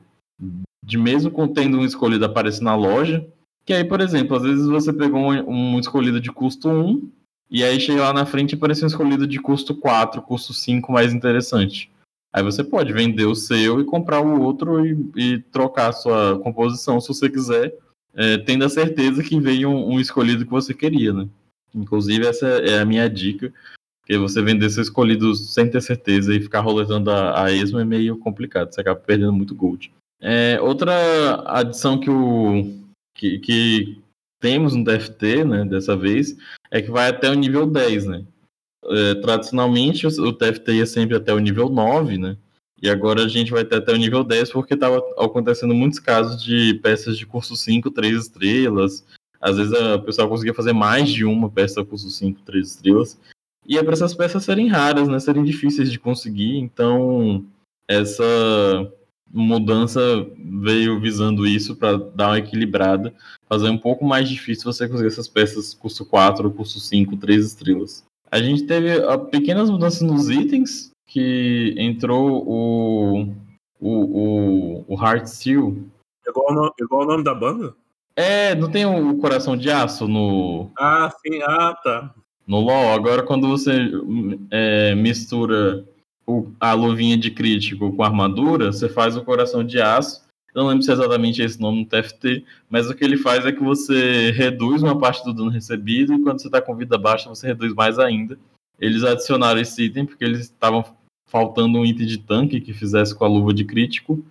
de 0.84 0.98
mesmo 0.98 1.30
tendo 1.48 1.78
um 1.78 1.84
escolhido 1.84 2.24
aparecer 2.24 2.62
na 2.62 2.74
loja, 2.74 3.26
que 3.64 3.72
aí, 3.72 3.84
por 3.84 4.00
exemplo, 4.00 4.36
às 4.36 4.42
vezes 4.42 4.66
você 4.66 4.92
pegou 4.92 5.20
um, 5.20 5.74
um 5.74 5.80
escolhido 5.80 6.20
de 6.20 6.30
custo 6.30 6.68
1 6.68 7.10
e 7.50 7.62
aí 7.62 7.78
chega 7.78 8.02
lá 8.02 8.12
na 8.12 8.26
frente 8.26 8.52
e 8.52 8.54
aparece 8.54 8.84
um 8.84 8.88
escolhido 8.88 9.26
de 9.26 9.38
custo 9.38 9.74
4, 9.74 10.22
custo 10.22 10.52
5 10.52 10.90
mais 10.92 11.12
interessante. 11.12 11.90
Aí 12.32 12.42
você 12.42 12.64
pode 12.64 12.92
vender 12.92 13.26
o 13.26 13.34
seu 13.34 13.80
e 13.80 13.84
comprar 13.84 14.20
o 14.20 14.40
outro 14.40 14.84
e, 14.86 14.96
e 15.16 15.38
trocar 15.38 15.90
a 15.90 15.92
sua 15.92 16.38
composição 16.38 17.00
se 17.00 17.08
você 17.08 17.28
quiser 17.28 17.74
é, 18.14 18.38
tendo 18.38 18.64
a 18.64 18.68
certeza 18.68 19.22
que 19.22 19.38
veio 19.38 19.68
um, 19.68 19.94
um, 19.94 20.00
escolhido 20.00 20.44
que 20.44 20.50
você 20.50 20.74
queria, 20.74 21.12
né? 21.12 21.28
Inclusive, 21.74 22.26
essa 22.26 22.46
é 22.46 22.80
a 22.80 22.84
minha 22.84 23.08
dica, 23.08 23.52
porque 24.00 24.18
você 24.18 24.42
vender 24.42 24.68
seu 24.70 24.82
escolhido 24.82 25.34
sem 25.34 25.70
ter 25.70 25.80
certeza 25.80 26.34
e 26.34 26.40
ficar 26.40 26.60
roletando 26.60 27.10
a, 27.10 27.44
a 27.44 27.52
esmo 27.52 27.78
é 27.78 27.84
meio 27.84 28.18
complicado, 28.18 28.72
você 28.72 28.80
acaba 28.80 29.00
perdendo 29.00 29.32
muito 29.32 29.54
gold. 29.54 29.92
É, 30.20 30.60
outra 30.60 30.92
adição 31.46 31.98
que, 31.98 32.10
o, 32.10 32.81
que, 33.14 33.38
que 33.38 34.02
temos 34.40 34.74
no 34.74 34.84
TFT, 34.84 35.44
né, 35.44 35.64
dessa 35.64 35.96
vez, 35.96 36.36
é 36.70 36.82
que 36.82 36.90
vai 36.90 37.08
até 37.08 37.30
o 37.30 37.34
nível 37.34 37.66
10, 37.66 38.06
né? 38.06 38.24
É, 38.84 39.14
tradicionalmente, 39.16 40.06
o 40.06 40.32
TFT 40.32 40.72
ia 40.72 40.86
sempre 40.86 41.16
até 41.16 41.32
o 41.32 41.38
nível 41.38 41.68
9, 41.68 42.18
né? 42.18 42.36
E 42.82 42.90
agora 42.90 43.22
a 43.22 43.28
gente 43.28 43.52
vai 43.52 43.64
ter 43.64 43.76
até 43.76 43.92
o 43.92 43.96
nível 43.96 44.24
10, 44.24 44.50
porque 44.50 44.74
estava 44.74 44.98
acontecendo 45.16 45.72
muitos 45.72 46.00
casos 46.00 46.42
de 46.42 46.74
peças 46.82 47.16
de 47.16 47.24
curso 47.24 47.54
5, 47.54 47.92
3 47.92 48.24
estrelas. 48.24 49.04
Às 49.40 49.56
vezes 49.56 49.72
a 49.72 50.00
pessoa 50.00 50.28
conseguia 50.28 50.52
fazer 50.52 50.72
mais 50.72 51.08
de 51.08 51.24
uma 51.24 51.48
peça 51.48 51.84
curso 51.84 52.10
5, 52.10 52.40
3 52.42 52.66
estrelas. 52.66 53.20
E 53.64 53.78
é 53.78 53.82
para 53.84 53.92
essas 53.92 54.14
peças 54.14 54.42
serem 54.42 54.66
raras, 54.66 55.06
né? 55.06 55.20
Serem 55.20 55.44
difíceis 55.44 55.92
de 55.92 56.00
conseguir. 56.00 56.56
Então, 56.58 57.44
essa 57.86 58.24
mudança 59.32 60.00
veio 60.38 61.00
visando 61.00 61.46
isso 61.46 61.74
para 61.74 61.96
dar 61.96 62.28
uma 62.28 62.38
equilibrada, 62.38 63.14
fazer 63.48 63.70
um 63.70 63.78
pouco 63.78 64.04
mais 64.04 64.28
difícil 64.28 64.70
você 64.70 64.86
conseguir 64.86 65.08
essas 65.08 65.28
peças 65.28 65.72
curso 65.72 66.04
4, 66.04 66.50
curso 66.50 66.78
5, 66.78 67.16
3 67.16 67.46
estrelas. 67.46 68.04
A 68.30 68.40
gente 68.40 68.64
teve 68.64 68.90
pequenas 69.30 69.70
mudanças 69.70 70.02
nos 70.02 70.30
itens, 70.30 70.90
que 71.06 71.74
entrou 71.76 72.42
o, 72.46 73.34
o, 73.78 73.90
o, 73.90 74.84
o 74.88 74.94
Heart 74.94 75.26
Steel. 75.26 75.84
Igual 76.26 76.50
o, 76.50 76.54
nome, 76.54 76.70
igual 76.80 77.02
o 77.02 77.06
nome 77.06 77.24
da 77.24 77.34
banda? 77.34 77.74
É, 78.16 78.54
não 78.54 78.70
tem 78.70 78.86
o 78.86 79.18
Coração 79.18 79.56
de 79.56 79.70
Aço 79.70 80.06
no. 80.06 80.70
Ah, 80.78 81.10
sim, 81.10 81.42
ah, 81.42 81.74
tá. 81.82 82.14
No 82.46 82.60
LoL. 82.60 82.92
Agora, 82.94 83.22
quando 83.22 83.48
você 83.48 83.90
é, 84.50 84.94
mistura 84.94 85.86
o, 86.38 86.52
a 86.58 86.72
luvinha 86.72 87.16
de 87.16 87.30
crítico 87.30 87.92
com 87.94 88.02
armadura, 88.02 88.72
você 88.72 88.88
faz 88.88 89.16
o 89.16 89.24
Coração 89.24 89.64
de 89.64 89.80
Aço. 89.80 90.22
Eu 90.54 90.62
não 90.62 90.68
lembro 90.68 90.82
se 90.82 90.90
é 90.90 90.94
exatamente 90.94 91.40
esse 91.40 91.60
nome 91.60 91.80
no 91.80 91.86
TFT, 91.86 92.44
mas 92.68 92.90
o 92.90 92.94
que 92.94 93.02
ele 93.02 93.16
faz 93.16 93.46
é 93.46 93.52
que 93.52 93.62
você 93.62 94.30
reduz 94.32 94.82
uma 94.82 94.98
parte 94.98 95.24
do 95.24 95.32
dano 95.32 95.48
recebido 95.48 96.12
e 96.12 96.22
quando 96.22 96.40
você 96.40 96.48
está 96.48 96.60
com 96.60 96.76
vida 96.76 96.98
baixa, 96.98 97.28
você 97.28 97.46
reduz 97.46 97.72
mais 97.74 97.98
ainda. 97.98 98.38
Eles 98.78 99.02
adicionaram 99.02 99.60
esse 99.60 99.84
item 99.84 100.04
porque 100.04 100.24
eles 100.24 100.40
estavam 100.40 100.84
faltando 101.26 101.78
um 101.78 101.86
item 101.86 102.06
de 102.06 102.18
tanque 102.18 102.60
que 102.60 102.74
fizesse 102.74 103.14
com 103.14 103.24
a 103.24 103.28
luva 103.28 103.54
de 103.54 103.64
crítico. 103.64 104.22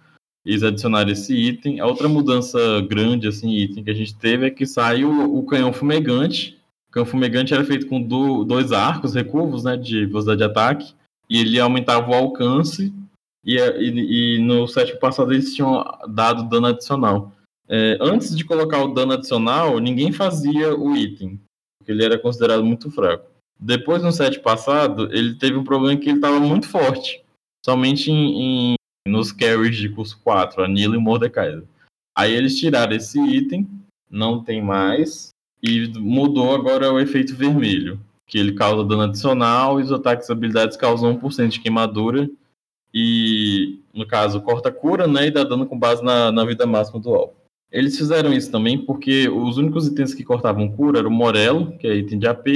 Eles 0.46 0.62
adicionaram 0.62 1.10
esse 1.10 1.34
item. 1.34 1.80
A 1.80 1.88
outra 1.88 2.08
mudança 2.08 2.60
grande, 2.82 3.28
assim, 3.28 3.56
item 3.56 3.84
que 3.84 3.90
a 3.90 3.96
gente 3.96 4.14
teve 4.16 4.46
é 4.46 4.52
que 4.52 4.66
saiu 4.66 5.36
o 5.36 5.44
canhão 5.44 5.74
fumegante. 5.74 6.60
O 6.90 6.92
canhão 6.92 7.06
fumegante 7.06 7.54
era 7.54 7.64
feito 7.64 7.88
com 7.88 8.02
do, 8.02 8.44
dois 8.44 8.72
arcos 8.72 9.16
recurvos, 9.16 9.64
né, 9.64 9.78
de 9.78 10.06
velocidade 10.06 10.40
de 10.40 10.44
ataque, 10.44 10.94
e 11.32 11.40
ele 11.40 11.58
aumentava 11.58 12.12
o 12.12 12.14
alcance. 12.14 12.94
E, 13.44 13.58
e, 13.58 14.36
e 14.36 14.40
no 14.40 14.68
set 14.68 15.00
passado 15.00 15.32
eles 15.32 15.56
tinham 15.56 15.82
dado 16.10 16.50
dano 16.50 16.68
adicional. 16.68 17.32
É, 17.70 17.98
antes 18.02 18.36
de 18.36 18.44
colocar 18.44 18.84
o 18.84 18.94
dano 18.94 19.14
adicional, 19.14 19.80
ninguém 19.80 20.12
fazia 20.12 20.76
o 20.76 20.94
item, 20.94 21.40
porque 21.80 21.94
ele 21.94 22.04
era 22.04 22.20
considerado 22.20 22.66
muito 22.66 22.92
fraco. 22.92 23.32
Depois, 23.58 24.04
no 24.04 24.12
set 24.12 24.42
passado, 24.42 25.08
ele 25.14 25.36
teve 25.36 25.56
um 25.56 25.64
problema 25.64 25.98
que 25.98 26.10
ele 26.10 26.18
estava 26.18 26.40
muito 26.40 26.68
forte. 26.68 27.24
Somente 27.66 28.12
em, 28.12 28.74
em, 28.74 28.76
nos 29.08 29.32
carries 29.32 29.78
de 29.78 29.88
curso 29.88 30.20
4, 30.24 30.64
Anila 30.64 30.98
e 30.98 31.00
Mordecai. 31.00 31.64
Aí 32.18 32.34
eles 32.34 32.60
tiraram 32.60 32.94
esse 32.94 33.22
item, 33.22 33.70
não 34.10 34.44
tem 34.44 34.62
mais, 34.62 35.30
e 35.64 35.88
mudou 35.98 36.54
agora 36.54 36.92
o 36.92 37.00
efeito 37.00 37.36
vermelho, 37.36 38.00
que 38.32 38.38
ele 38.38 38.54
causa 38.54 38.86
dano 38.86 39.02
adicional 39.02 39.78
e 39.78 39.84
os 39.84 39.92
ataques 39.92 40.30
e 40.30 40.32
habilidades 40.32 40.78
causam 40.78 41.20
1% 41.20 41.50
de 41.50 41.60
queimadura. 41.60 42.30
E, 42.94 43.82
no 43.94 44.08
caso, 44.08 44.40
corta 44.40 44.72
cura, 44.72 45.06
né? 45.06 45.28
E 45.28 45.32
dá 45.32 45.44
dano 45.44 45.66
com 45.66 45.78
base 45.78 46.02
na, 46.02 46.32
na 46.32 46.46
vida 46.46 46.66
máxima 46.66 46.98
do 46.98 47.14
alvo. 47.14 47.34
Eles 47.70 47.98
fizeram 47.98 48.32
isso 48.32 48.50
também 48.50 48.78
porque 48.78 49.28
os 49.28 49.58
únicos 49.58 49.86
itens 49.86 50.14
que 50.14 50.24
cortavam 50.24 50.72
cura 50.72 51.00
eram 51.00 51.10
o 51.10 51.14
Morelo, 51.14 51.78
que 51.78 51.86
é 51.86 51.94
item 51.94 52.20
de 52.20 52.28
AP, 52.28 52.48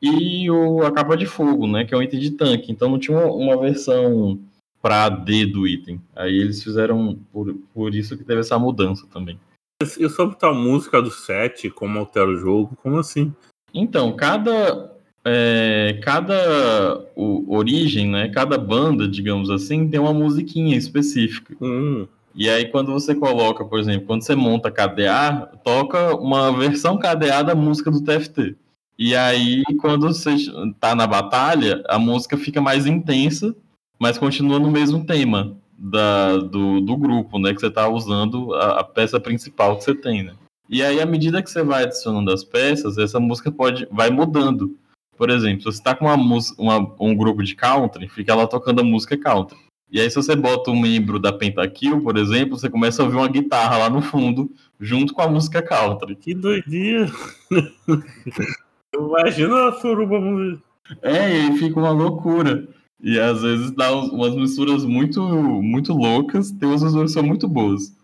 e 0.00 0.48
o, 0.48 0.82
a 0.82 0.92
capa 0.92 1.16
de 1.16 1.26
fogo, 1.26 1.66
né, 1.66 1.84
que 1.84 1.92
é 1.92 1.98
um 1.98 2.02
item 2.02 2.20
de 2.20 2.30
tanque. 2.32 2.70
Então 2.70 2.88
não 2.88 2.98
tinha 2.98 3.18
uma, 3.18 3.32
uma 3.32 3.60
versão 3.60 4.38
para 4.80 5.06
AD 5.06 5.46
do 5.46 5.66
item. 5.66 6.00
Aí 6.14 6.38
eles 6.38 6.62
fizeram 6.62 7.18
por, 7.32 7.52
por 7.74 7.92
isso 7.92 8.16
que 8.16 8.22
teve 8.22 8.40
essa 8.40 8.56
mudança 8.56 9.04
também. 9.12 9.38
E 9.82 10.08
sobre 10.08 10.36
tal 10.36 10.54
música 10.54 11.02
do 11.02 11.10
set, 11.10 11.70
como 11.70 11.98
altera 11.98 12.28
o 12.28 12.36
jogo, 12.36 12.76
como 12.82 12.98
assim? 12.98 13.34
Então, 13.74 14.14
cada 14.16 14.97
é, 15.24 15.98
cada 16.02 17.04
o, 17.14 17.54
origem, 17.54 18.08
né, 18.08 18.28
cada 18.28 18.56
banda, 18.56 19.06
digamos 19.06 19.50
assim, 19.50 19.88
tem 19.88 20.00
uma 20.00 20.12
musiquinha 20.12 20.76
específica. 20.76 21.54
Hum. 21.60 22.06
E 22.34 22.48
aí, 22.48 22.66
quando 22.66 22.92
você 22.92 23.14
coloca, 23.14 23.64
por 23.64 23.80
exemplo, 23.80 24.06
quando 24.06 24.22
você 24.22 24.34
monta 24.34 24.70
KDA, 24.70 25.50
toca 25.64 26.14
uma 26.16 26.56
versão 26.56 26.96
KDA 26.96 27.42
da 27.42 27.54
música 27.54 27.90
do 27.90 28.02
TFT. 28.02 28.54
E 28.98 29.14
aí, 29.14 29.62
quando 29.80 30.06
você 30.06 30.36
tá 30.78 30.94
na 30.94 31.06
batalha, 31.06 31.82
a 31.88 31.98
música 31.98 32.36
fica 32.36 32.60
mais 32.60 32.86
intensa, 32.86 33.54
mas 33.98 34.18
continua 34.18 34.58
no 34.58 34.70
mesmo 34.70 35.04
tema 35.04 35.56
da, 35.76 36.36
do, 36.36 36.80
do 36.80 36.96
grupo, 36.96 37.38
né? 37.38 37.54
Que 37.54 37.60
você 37.60 37.70
tá 37.70 37.88
usando 37.88 38.54
a, 38.54 38.80
a 38.80 38.84
peça 38.84 39.18
principal 39.18 39.76
que 39.76 39.84
você 39.84 39.94
tem, 39.94 40.22
né? 40.22 40.34
E 40.68 40.82
aí, 40.82 41.00
à 41.00 41.06
medida 41.06 41.42
que 41.42 41.50
você 41.50 41.62
vai 41.62 41.84
adicionando 41.84 42.32
as 42.32 42.44
peças, 42.44 42.98
essa 42.98 43.18
música 43.18 43.50
pode 43.50 43.86
vai 43.90 44.10
mudando. 44.10 44.76
Por 45.18 45.28
exemplo, 45.30 45.60
se 45.60 45.76
você 45.78 45.82
tá 45.82 45.94
com 45.94 46.06
uma, 46.06 46.38
uma- 46.56 46.94
um 47.00 47.14
grupo 47.14 47.42
de 47.42 47.54
country, 47.54 48.08
fica 48.08 48.34
lá 48.34 48.46
tocando 48.46 48.80
a 48.80 48.84
música 48.84 49.16
country. 49.18 49.58
E 49.90 50.00
aí, 50.00 50.08
se 50.10 50.16
você 50.16 50.36
bota 50.36 50.70
um 50.70 50.78
membro 50.80 51.18
da 51.18 51.32
Pentakill, 51.32 52.00
por 52.02 52.16
exemplo, 52.16 52.56
você 52.58 52.68
começa 52.70 53.02
a 53.02 53.04
ouvir 53.06 53.16
uma 53.16 53.28
guitarra 53.28 53.78
lá 53.78 53.90
no 53.90 54.00
fundo, 54.02 54.50
junto 54.78 55.12
com 55.14 55.22
a 55.22 55.28
música 55.28 55.60
country. 55.62 56.14
Que 56.14 56.34
doideira. 56.34 57.10
Imagina 58.94 59.68
a 59.68 59.72
suruba. 59.80 60.20
mu- 60.20 60.58
É, 61.02 61.30
e 61.46 61.58
fica 61.58 61.78
uma 61.78 61.90
loucura. 61.90 62.66
E 63.00 63.18
às 63.18 63.42
vezes 63.42 63.70
dá 63.70 63.92
umas 63.92 64.34
misturas 64.34 64.84
muito, 64.84 65.20
muito 65.22 65.92
loucas, 65.92 66.50
tem 66.50 66.68
umas 66.68 66.82
misturas 66.82 67.10
que 67.12 67.14
são 67.18 67.22
muito 67.26 67.46
boas. 67.48 67.94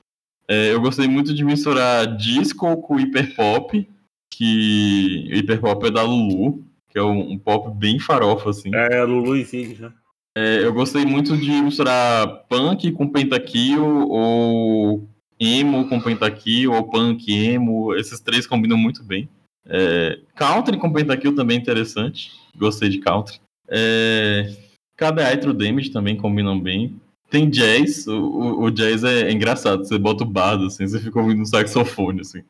É, 0.48 0.72
eu 0.72 0.80
gostei 0.80 1.08
muito 1.08 1.34
de 1.34 1.44
misturar 1.44 2.16
disco 2.16 2.76
com 2.78 3.00
hiperpop, 3.00 3.88
que 4.32 5.28
hiperpop 5.34 5.86
é 5.86 5.90
da 5.90 6.02
Lulu, 6.02 6.62
que 6.94 6.98
é 7.00 7.02
um, 7.02 7.32
um 7.32 7.38
pop 7.38 7.76
bem 7.76 7.98
farofa, 7.98 8.50
assim. 8.50 8.70
É, 8.72 9.02
Lulu 9.02 9.36
e 9.36 9.42
Zig, 9.42 9.82
né? 9.82 9.92
É, 10.38 10.64
eu 10.64 10.72
gostei 10.72 11.04
muito 11.04 11.36
de 11.36 11.50
misturar 11.60 12.44
punk 12.48 12.92
com 12.92 13.08
pentakill, 13.08 13.84
ou 14.08 15.08
emo 15.38 15.88
com 15.88 16.00
pentakill, 16.00 16.72
ou 16.72 16.84
punk 16.88 17.32
emo. 17.32 17.94
Esses 17.96 18.20
três 18.20 18.46
combinam 18.46 18.76
muito 18.76 19.02
bem. 19.02 19.28
É, 19.66 20.20
country 20.36 20.76
com 20.78 20.92
pentakill 20.92 21.34
também 21.34 21.56
é 21.56 21.60
interessante. 21.60 22.30
Gostei 22.56 22.88
de 22.88 22.98
country. 23.00 23.40
É, 23.68 24.54
KDA 24.96 25.32
e 25.32 25.36
True 25.38 25.52
Damage 25.54 25.90
também 25.90 26.16
combinam 26.16 26.58
bem. 26.60 27.00
Tem 27.28 27.50
jazz, 27.50 28.06
o, 28.06 28.12
o- 28.16 28.62
o 28.64 28.70
jazz 28.70 29.02
é 29.02 29.32
engraçado. 29.32 29.84
Você 29.84 29.98
bota 29.98 30.22
o 30.22 30.26
bardo, 30.26 30.66
assim, 30.66 30.86
você 30.86 31.00
fica 31.00 31.18
ouvindo 31.20 31.42
um 31.42 31.46
saxofone, 31.46 32.20
assim. 32.20 32.42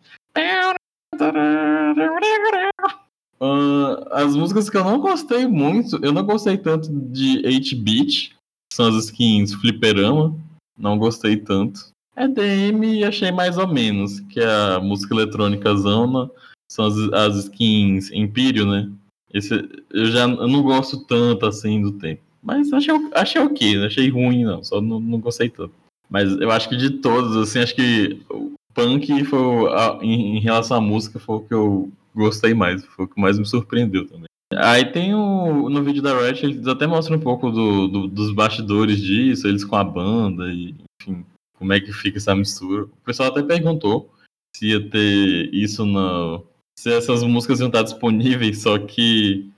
Ah, 3.44 4.22
as 4.22 4.34
músicas 4.34 4.70
que 4.70 4.76
eu 4.76 4.84
não 4.84 4.98
gostei 4.98 5.46
muito, 5.46 6.02
eu 6.02 6.12
não 6.12 6.24
gostei 6.24 6.56
tanto 6.56 6.88
de 6.90 7.42
8-bit, 7.42 8.30
que 8.30 8.74
são 8.74 8.86
as 8.86 9.04
skins 9.04 9.52
fliperama, 9.52 10.34
não 10.78 10.98
gostei 10.98 11.36
tanto. 11.36 11.88
EDM 12.16 13.04
achei 13.06 13.30
mais 13.30 13.58
ou 13.58 13.68
menos, 13.68 14.20
que 14.20 14.40
é 14.40 14.74
a 14.76 14.80
música 14.80 15.14
eletrônica 15.14 15.74
zona, 15.76 16.30
são 16.70 16.86
as, 16.86 16.96
as 17.12 17.44
skins 17.44 18.10
Império, 18.12 18.64
né? 18.64 18.90
Esse, 19.32 19.68
eu 19.90 20.06
já 20.06 20.22
eu 20.22 20.48
não 20.48 20.62
gosto 20.62 21.04
tanto 21.04 21.44
assim 21.44 21.82
do 21.82 21.92
tempo. 21.92 22.22
Mas 22.42 22.72
achei, 22.72 22.94
achei 23.12 23.42
ok, 23.42 23.76
não 23.76 23.86
achei 23.86 24.08
ruim 24.08 24.44
não, 24.44 24.64
só 24.64 24.80
não, 24.80 25.00
não 25.00 25.20
gostei 25.20 25.50
tanto. 25.50 25.74
Mas 26.08 26.32
eu 26.40 26.50
acho 26.50 26.68
que 26.68 26.76
de 26.76 26.90
todos, 26.90 27.36
assim, 27.36 27.58
acho 27.58 27.74
que 27.74 28.22
o 28.30 28.52
punk 28.72 29.24
foi, 29.24 29.70
em, 30.02 30.36
em 30.36 30.40
relação 30.40 30.76
à 30.76 30.80
música, 30.80 31.18
foi 31.18 31.36
o 31.36 31.40
que 31.40 31.54
eu 31.54 31.92
gostei 32.14 32.54
mais, 32.54 32.84
foi 32.84 33.04
o 33.04 33.08
que 33.08 33.20
mais 33.20 33.38
me 33.38 33.46
surpreendeu 33.46 34.06
também. 34.06 34.26
Aí 34.56 34.84
tem 34.84 35.14
o. 35.14 35.68
No 35.68 35.82
vídeo 35.82 36.02
da 36.02 36.14
Ratchet, 36.14 36.44
eles 36.46 36.66
até 36.66 36.86
mostram 36.86 37.16
um 37.16 37.20
pouco 37.20 37.50
do, 37.50 37.88
do- 37.88 38.08
dos 38.08 38.32
bastidores 38.32 39.00
disso, 39.00 39.48
eles 39.48 39.64
com 39.64 39.74
a 39.76 39.82
banda, 39.82 40.46
e 40.52 40.74
enfim, 41.02 41.24
como 41.58 41.72
é 41.72 41.80
que 41.80 41.92
fica 41.92 42.18
essa 42.18 42.34
mistura. 42.34 42.84
O 42.84 42.88
pessoal 43.04 43.30
até 43.30 43.42
perguntou 43.42 44.10
se 44.56 44.68
ia 44.68 44.88
ter 44.90 45.52
isso 45.52 45.84
na. 45.84 46.40
Se 46.78 46.92
essas 46.92 47.22
músicas 47.22 47.60
iam 47.60 47.68
estar 47.68 47.82
disponíveis, 47.82 48.62
só 48.62 48.78
que 48.78 49.48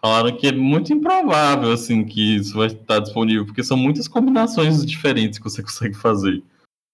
falaram 0.00 0.36
que 0.36 0.48
é 0.48 0.52
muito 0.52 0.92
improvável, 0.92 1.70
assim, 1.72 2.04
que 2.04 2.36
isso 2.36 2.56
vai 2.56 2.66
estar 2.66 2.98
disponível, 2.98 3.46
porque 3.46 3.62
são 3.62 3.76
muitas 3.76 4.08
combinações 4.08 4.84
diferentes 4.84 5.38
que 5.38 5.44
você 5.44 5.62
consegue 5.62 5.94
fazer. 5.94 6.42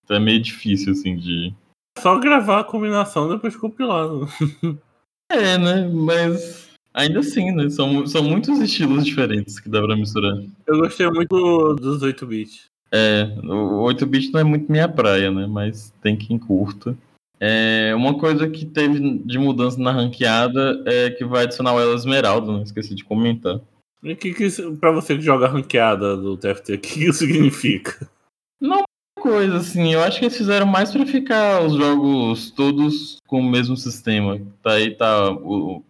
Então 0.05 0.17
é 0.17 0.21
meio 0.21 0.41
difícil, 0.41 0.93
assim, 0.93 1.17
de. 1.17 1.53
Só 1.99 2.19
gravar 2.21 2.61
a 2.61 2.65
combinação 2.65 3.29
depois 3.29 3.57
compilado. 3.57 4.29
É, 5.31 5.59
né? 5.59 5.89
Mas 5.93 6.69
ainda 6.95 7.21
assim, 7.21 7.53
né? 7.53 7.69
São, 7.71 8.07
são 8.07 8.23
muitos 8.23 8.59
estilos 8.61 9.05
diferentes 9.05 9.61
que 9.61 9.69
dá 9.69 9.81
pra 9.83 9.97
misturar. 9.97 10.37
Eu 10.67 10.79
gostei 10.79 11.09
muito 11.11 11.75
dos 11.75 12.03
8 12.03 12.27
bits. 12.27 12.69
É, 12.91 13.25
o 13.45 13.85
8-bit 13.85 14.33
não 14.33 14.41
é 14.41 14.45
muito 14.45 14.71
minha 14.71 14.89
praia, 14.89 15.31
né? 15.31 15.47
Mas 15.47 15.93
tem 16.03 16.17
quem 16.17 16.39
curta. 16.39 16.97
É, 17.41 17.95
uma 17.95 18.19
coisa 18.19 18.49
que 18.49 18.67
teve 18.67 19.19
de 19.19 19.39
mudança 19.39 19.79
na 19.79 19.93
ranqueada 19.93 20.83
é 20.87 21.11
que 21.11 21.25
vai 21.25 21.45
adicionar 21.45 21.75
o 21.75 21.81
Ela 21.81 21.95
Esmeralda, 21.95 22.53
né? 22.53 22.63
Esqueci 22.63 22.95
de 22.95 23.05
comentar. 23.05 23.61
E 24.03 24.13
o 24.13 24.17
que, 24.17 24.33
que 24.33 24.49
pra 24.81 24.91
você 24.91 25.17
que 25.17 25.23
joga 25.23 25.49
ranqueada 25.49 26.17
do 26.17 26.37
TFT, 26.37 26.75
o 26.75 26.79
que, 26.79 27.05
isso 27.05 27.19
significa? 27.19 28.09
Não 28.61 28.85
coisa 29.29 29.59
assim, 29.59 29.93
eu 29.93 30.03
acho 30.03 30.19
que 30.19 30.25
eles 30.25 30.37
fizeram 30.37 30.67
mais 30.67 30.91
pra 30.91 31.05
ficar 31.05 31.63
os 31.63 31.75
jogos 31.75 32.51
todos 32.51 33.19
com 33.27 33.41
o 33.41 33.51
mesmo 33.51 33.77
sistema. 33.77 34.41
Tá 34.63 34.73
aí, 34.73 34.95
tá. 34.95 35.31
O, 35.31 35.83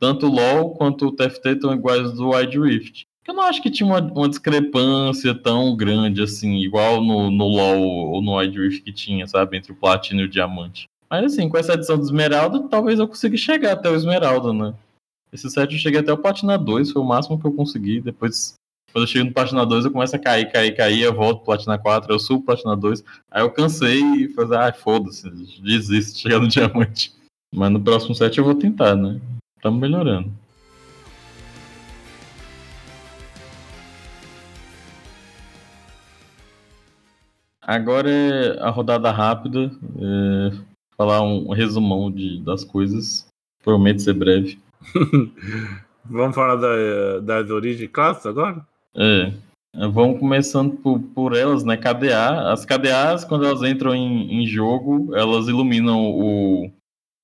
tanto 0.00 0.26
o 0.26 0.30
LoL 0.30 0.70
quanto 0.70 1.06
o 1.06 1.12
TFT 1.12 1.50
estão 1.50 1.74
iguais 1.74 2.12
do 2.12 2.30
Wide 2.30 2.58
Rift. 2.58 3.06
Eu 3.26 3.34
não 3.34 3.42
acho 3.42 3.62
que 3.62 3.70
tinha 3.70 3.86
uma, 3.86 4.00
uma 4.00 4.28
discrepância 4.28 5.34
tão 5.34 5.76
grande 5.76 6.22
assim, 6.22 6.56
igual 6.56 7.02
no, 7.02 7.30
no 7.30 7.44
LoL 7.44 7.80
ou 7.80 8.22
no 8.22 8.38
Wide 8.38 8.58
Rift 8.58 8.82
que 8.82 8.92
tinha, 8.92 9.26
sabe? 9.26 9.58
Entre 9.58 9.70
o 9.70 9.76
Platino 9.76 10.22
e 10.22 10.24
o 10.24 10.28
Diamante. 10.28 10.88
Mas 11.10 11.32
assim, 11.32 11.48
com 11.48 11.58
essa 11.58 11.74
edição 11.74 11.98
do 11.98 12.04
Esmeralda, 12.04 12.68
talvez 12.68 12.98
eu 12.98 13.06
consiga 13.06 13.36
chegar 13.36 13.72
até 13.72 13.90
o 13.90 13.94
Esmeralda, 13.94 14.52
né? 14.52 14.74
Esse 15.30 15.50
set 15.50 15.72
eu 15.72 15.78
cheguei 15.78 16.00
até 16.00 16.12
o 16.12 16.18
Platina 16.18 16.56
2, 16.56 16.90
foi 16.90 17.02
o 17.02 17.04
máximo 17.04 17.38
que 17.38 17.46
eu 17.46 17.52
consegui. 17.52 18.00
Depois, 18.00 18.54
quando 18.92 19.04
eu 19.04 19.06
chego 19.06 19.26
no 19.26 19.32
Platina 19.34 19.64
2, 19.66 19.84
eu 19.84 19.90
começo 19.90 20.16
a 20.16 20.18
cair, 20.18 20.50
cair, 20.50 20.74
cair, 20.76 21.02
eu 21.02 21.14
volto 21.14 21.44
Platina 21.44 21.78
4, 21.78 22.12
eu 22.12 22.18
subo 22.18 22.44
Platina 22.46 22.76
2. 22.76 23.04
Aí 23.30 23.42
eu 23.42 23.50
cansei 23.50 24.00
e 24.00 24.28
falei, 24.34 24.58
ah, 24.58 24.72
foda-se, 24.72 25.28
desisto 25.62 26.14
de 26.16 26.20
chegar 26.20 26.40
no 26.40 26.48
Diamante. 26.48 27.12
Mas 27.54 27.70
no 27.70 27.80
próximo 27.80 28.14
set 28.14 28.36
eu 28.38 28.44
vou 28.44 28.54
tentar, 28.54 28.94
né? 28.94 29.20
Estamos 29.56 29.80
melhorando. 29.80 30.32
Agora 37.60 38.08
é 38.10 38.60
a 38.60 38.70
rodada 38.70 39.10
rápida. 39.10 39.70
é, 40.00 40.50
falar 40.96 41.22
um 41.22 41.50
resumão 41.52 42.10
de, 42.10 42.40
das 42.42 42.64
coisas. 42.64 43.26
Prometo 43.62 44.00
ser 44.02 44.14
breve. 44.14 44.58
Vamos 46.04 46.34
falar 46.34 46.56
da- 46.56 47.20
das 47.20 47.50
origens 47.50 47.90
clássicas 47.90 48.26
agora? 48.26 48.66
É. 48.98 49.32
Vamos 49.92 50.18
começando 50.18 50.76
por, 50.78 50.98
por 50.98 51.36
elas, 51.36 51.62
né? 51.62 51.76
KDA. 51.76 52.50
As 52.50 52.64
KDAs, 52.64 53.24
quando 53.24 53.46
elas 53.46 53.62
entram 53.62 53.94
em, 53.94 54.42
em 54.42 54.46
jogo, 54.46 55.14
elas 55.14 55.46
iluminam 55.46 56.00
o, 56.00 56.70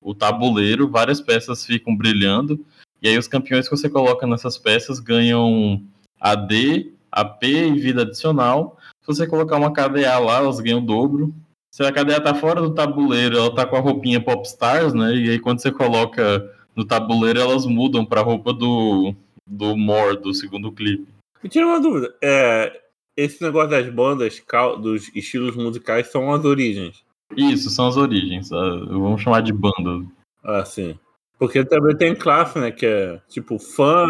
o 0.00 0.14
tabuleiro, 0.14 0.88
várias 0.88 1.20
peças 1.20 1.66
ficam 1.66 1.96
brilhando. 1.96 2.64
E 3.02 3.08
aí 3.08 3.18
os 3.18 3.26
campeões 3.26 3.68
que 3.68 3.76
você 3.76 3.90
coloca 3.90 4.24
nessas 4.26 4.56
peças 4.56 5.00
ganham 5.00 5.82
AD, 6.20 6.92
AP 7.10 7.42
e 7.42 7.80
vida 7.80 8.02
adicional. 8.02 8.78
Se 9.00 9.06
você 9.08 9.26
colocar 9.26 9.56
uma 9.56 9.72
KDA 9.72 10.18
lá, 10.18 10.38
elas 10.38 10.60
ganham 10.60 10.78
o 10.78 10.86
dobro. 10.86 11.34
Se 11.74 11.82
a 11.82 11.90
KDA 11.90 12.20
tá 12.20 12.34
fora 12.36 12.62
do 12.62 12.72
tabuleiro, 12.72 13.36
ela 13.36 13.52
tá 13.52 13.66
com 13.66 13.74
a 13.74 13.80
roupinha 13.80 14.20
Popstars, 14.20 14.94
né? 14.94 15.12
E 15.12 15.30
aí 15.30 15.38
quando 15.40 15.60
você 15.60 15.72
coloca 15.72 16.48
no 16.76 16.84
tabuleiro, 16.84 17.40
elas 17.40 17.66
mudam 17.66 18.04
pra 18.04 18.20
roupa 18.20 18.52
do, 18.52 19.12
do 19.44 19.74
do 20.22 20.34
segundo 20.34 20.70
clipe. 20.70 21.13
Me 21.44 21.50
tira 21.50 21.66
uma 21.66 21.78
dúvida. 21.78 22.14
É, 22.22 22.80
esse 23.14 23.42
negócio 23.42 23.68
das 23.68 23.86
bandas, 23.90 24.42
dos 24.80 25.14
estilos 25.14 25.54
musicais, 25.54 26.10
são 26.10 26.32
as 26.32 26.42
origens. 26.42 27.04
Isso, 27.36 27.68
são 27.68 27.86
as 27.86 27.98
origens. 27.98 28.50
ah, 28.50 28.78
Vamos 28.88 29.20
chamar 29.20 29.42
de 29.42 29.52
banda. 29.52 30.06
Ah, 30.42 30.64
sim. 30.64 30.98
Porque 31.38 31.62
também 31.62 31.94
tem 31.94 32.14
classe, 32.14 32.58
né? 32.58 32.70
Que 32.70 32.86
é 32.86 33.20
tipo 33.28 33.58
fã. 33.58 34.08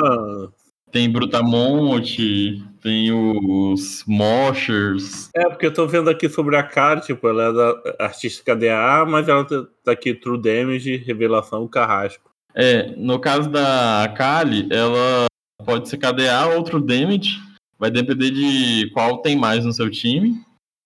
Tem 0.93 1.11
Brutamonte, 1.11 2.63
tem 2.81 3.11
os 3.11 4.05
Moshers. 4.07 5.29
É, 5.35 5.49
porque 5.49 5.67
eu 5.67 5.75
tô 5.75 5.89
vendo 5.89 6.09
aqui 6.09 6.29
sobre 6.29 6.57
a 6.57 6.63
cara, 6.63 7.01
tipo, 7.01 7.27
ela 7.27 7.49
é 7.49 7.53
da 7.53 8.05
artista 8.05 8.45
KDA, 8.45 9.05
mas 9.09 9.29
ela 9.29 9.45
tá 9.45 9.67
tá 9.83 9.91
aqui 9.91 10.15
True 10.15 10.41
Damage, 10.41 10.99
Revelação, 10.99 11.67
Carrasco. 11.67 12.31
É, 12.55 12.95
no 12.97 13.19
caso 13.19 13.51
da 13.51 14.15
Kali, 14.17 14.69
ela 14.71 15.27
pode 15.65 15.89
ser 15.89 15.99
KDA 15.99 16.47
ou 16.47 16.57
outro 16.57 16.81
Damage. 16.81 17.41
Vai 17.79 17.91
depender 17.91 18.31
de 18.31 18.91
qual 18.93 19.19
tem 19.19 19.37
mais 19.37 19.65
no 19.65 19.73
seu 19.73 19.91
time. 19.91 20.41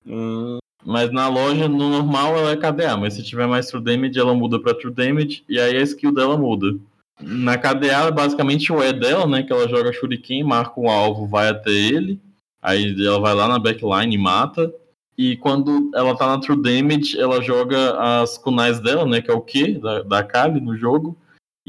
Hum, 0.07 0.59
Mas 0.85 1.12
na 1.12 1.29
loja, 1.29 1.69
no 1.69 1.91
normal, 1.91 2.37
ela 2.37 2.53
é 2.53 2.57
KDA. 2.57 2.97
Mas 2.97 3.14
se 3.14 3.23
tiver 3.23 3.47
mais 3.47 3.67
True 3.67 3.83
Damage, 3.83 4.19
ela 4.19 4.35
muda 4.35 4.59
pra 4.59 4.75
True 4.75 4.93
Damage. 4.93 5.45
E 5.49 5.59
aí 5.61 5.77
a 5.77 5.83
skill 5.83 6.14
dela 6.14 6.37
muda. 6.37 6.79
Na 7.21 7.59
KDA, 7.59 8.07
é 8.07 8.11
basicamente 8.11 8.73
o 8.73 8.83
E 8.83 8.93
dela, 8.93 9.27
né? 9.27 9.43
Que 9.43 9.53
ela 9.53 9.69
joga 9.69 9.93
Shuriken, 9.93 10.45
marca 10.45 10.81
um 10.81 10.88
alvo, 10.88 11.27
vai 11.27 11.49
até 11.49 11.71
ele. 11.71 12.21
Aí 12.62 12.95
ela 13.05 13.21
vai 13.21 13.35
lá 13.35 13.49
na 13.49 13.59
backline 13.59 14.14
e 14.14 14.19
mata. 14.19 14.73
E 15.17 15.37
quando 15.37 15.91
ela 15.95 16.17
tá 16.17 16.29
na 16.29 16.38
True 16.38 16.62
Damage, 16.62 17.19
ela 17.21 17.43
joga 17.43 18.21
as 18.23 18.38
kunais 18.38 18.79
dela, 18.81 19.05
né? 19.05 19.21
Que 19.21 19.31
é 19.31 19.35
o 19.35 19.41
Q 19.41 19.81
da, 19.81 20.03
da 20.03 20.23
Kali 20.23 20.61
no 20.61 20.77
jogo. 20.77 21.17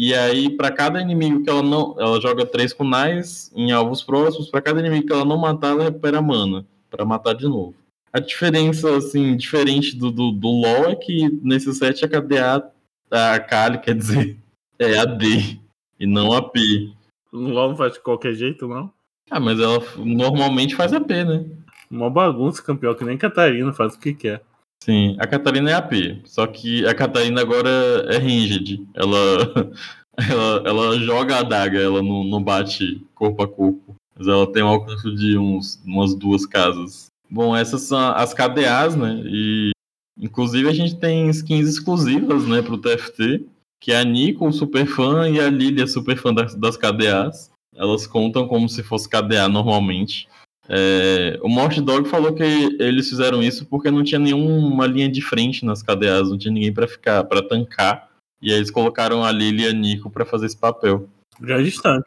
E 0.01 0.15
aí, 0.15 0.49
para 0.49 0.71
cada 0.71 1.01
inimigo 1.01 1.43
que 1.43 1.49
ela 1.49 1.61
não. 1.61 1.93
Ela 1.99 2.21
joga 2.21 2.45
três 2.45 2.71
kunais 2.71 3.51
em 3.53 3.73
alvos 3.73 4.01
próximos. 4.01 4.49
Para 4.49 4.61
cada 4.61 4.79
inimigo 4.79 5.05
que 5.05 5.11
ela 5.11 5.25
não 5.25 5.37
matar, 5.37 5.71
ela 5.71 5.83
recupera 5.83 6.21
mana. 6.21 6.65
para 6.89 7.03
matar 7.03 7.33
de 7.33 7.45
novo. 7.45 7.75
A 8.13 8.19
diferença, 8.21 8.95
assim, 8.95 9.35
diferente 9.35 9.97
do, 9.97 10.09
do, 10.09 10.31
do 10.31 10.47
LoL 10.47 10.91
é 10.91 10.95
que 10.95 11.27
nesse 11.43 11.73
set 11.73 12.05
a 12.05 12.07
KDA, 12.07 12.71
a 13.11 13.39
Kali, 13.41 13.77
quer 13.79 13.93
dizer, 13.93 14.37
é 14.79 14.97
a 14.97 15.03
D 15.03 15.59
e 15.99 16.07
não 16.07 16.31
a 16.31 16.41
P. 16.41 16.93
No 17.33 17.49
LOL 17.49 17.69
não 17.71 17.75
faz 17.75 17.93
de 17.93 17.99
qualquer 17.99 18.33
jeito, 18.33 18.69
não. 18.69 18.89
Ah, 19.29 19.39
mas 19.39 19.59
ela 19.59 19.83
normalmente 19.97 20.77
faz 20.77 20.93
a 20.93 21.01
P, 21.01 21.25
né? 21.25 21.45
Uma 21.91 22.09
bagunça, 22.09 22.63
campeão, 22.63 22.95
que 22.95 23.03
nem 23.03 23.17
Catarina 23.17 23.73
faz 23.73 23.95
o 23.95 23.99
que 23.99 24.13
quer. 24.13 24.41
Sim, 24.83 25.17
a 25.19 25.27
Catarina 25.27 25.69
é 25.69 25.73
AP, 25.73 26.21
só 26.25 26.47
que 26.47 26.85
a 26.85 26.95
Catarina 26.95 27.41
agora 27.41 27.69
é 28.09 28.17
ringed. 28.17 28.87
Ela, 28.93 29.71
ela, 30.17 30.63
ela 30.65 30.99
joga 30.99 31.35
a 31.35 31.39
adaga, 31.39 31.79
ela 31.79 32.01
não, 32.01 32.23
não 32.23 32.41
bate 32.41 33.05
corpo 33.13 33.43
a 33.43 33.47
corpo. 33.47 33.95
Mas 34.17 34.27
ela 34.27 34.51
tem 34.51 34.63
um 34.63 34.67
alcance 34.67 35.13
de 35.15 35.37
uns, 35.37 35.81
umas 35.85 36.13
duas 36.13 36.45
casas. 36.45 37.07
Bom, 37.29 37.55
essas 37.55 37.83
são 37.83 37.99
as 38.11 38.33
KDAs, 38.33 38.95
né? 38.95 39.21
E 39.25 39.71
inclusive 40.17 40.67
a 40.67 40.73
gente 40.73 40.97
tem 40.97 41.29
skins 41.29 41.69
exclusivas, 41.69 42.45
né, 42.45 42.61
pro 42.61 42.77
TFT, 42.77 43.45
que 43.79 43.91
é 43.93 43.99
a 43.99 44.03
Nico, 44.03 44.51
super 44.51 44.85
fã, 44.85 45.29
e 45.29 45.39
a 45.39 45.49
Lilia, 45.49 45.87
super 45.87 46.17
fã 46.17 46.33
das, 46.33 46.55
das 46.55 46.75
KDAs. 46.75 47.49
Elas 47.75 48.05
contam 48.05 48.47
como 48.47 48.67
se 48.67 48.83
fosse 48.83 49.07
KDA 49.07 49.47
normalmente. 49.47 50.27
É, 50.71 51.39
o 51.41 51.49
Morte 51.49 51.81
Dog 51.81 52.07
falou 52.07 52.31
que 52.33 52.43
eles 52.43 53.09
fizeram 53.09 53.41
isso 53.41 53.65
porque 53.65 53.89
não 53.89 54.03
tinha 54.03 54.19
nenhuma 54.19 54.85
linha 54.85 55.09
de 55.09 55.19
frente 55.19 55.65
nas 55.65 55.81
KDAs, 55.81 56.29
não 56.29 56.37
tinha 56.37 56.53
ninguém 56.53 56.71
para 56.71 56.87
ficar, 56.87 57.23
para 57.23 57.41
tancar. 57.41 58.07
E 58.39 58.51
aí 58.51 58.57
eles 58.57 58.69
colocaram 58.69 59.23
a 59.23 59.31
Lily 59.31 59.63
e 59.63 59.67
a 59.67 59.73
Nico 59.73 60.09
para 60.09 60.25
fazer 60.25 60.45
esse 60.45 60.57
papel. 60.57 61.09
Já 61.43 61.57
distante. 61.57 62.05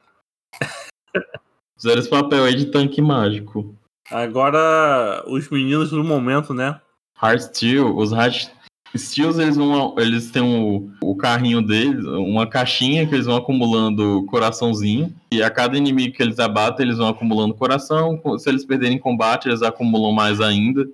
Fizeram 1.76 2.00
esse 2.00 2.08
papel 2.08 2.44
aí 2.44 2.54
de 2.54 2.66
tanque 2.66 3.02
mágico. 3.02 3.74
Agora, 4.08 5.24
os 5.26 5.48
meninos 5.50 5.90
do 5.90 6.04
momento, 6.04 6.54
né? 6.54 6.80
Hard 7.16 7.40
Steel, 7.40 7.96
os 7.96 8.12
Hard 8.12 8.48
Steels, 8.96 9.38
eles 9.38 9.56
vão. 9.56 9.94
Eles 9.98 10.30
têm 10.30 10.42
o, 10.42 10.90
o 11.02 11.16
carrinho 11.16 11.62
deles, 11.62 12.04
uma 12.04 12.46
caixinha 12.46 13.06
que 13.06 13.14
eles 13.14 13.26
vão 13.26 13.36
acumulando 13.36 14.24
coraçãozinho. 14.26 15.14
E 15.30 15.42
a 15.42 15.50
cada 15.50 15.76
inimigo 15.76 16.14
que 16.14 16.22
eles 16.22 16.38
abatem, 16.38 16.84
eles 16.84 16.98
vão 16.98 17.08
acumulando 17.08 17.54
coração. 17.54 18.20
Se 18.38 18.48
eles 18.48 18.64
perderem 18.64 18.98
combate, 18.98 19.48
eles 19.48 19.62
acumulam 19.62 20.12
mais 20.12 20.40
ainda. 20.40 20.86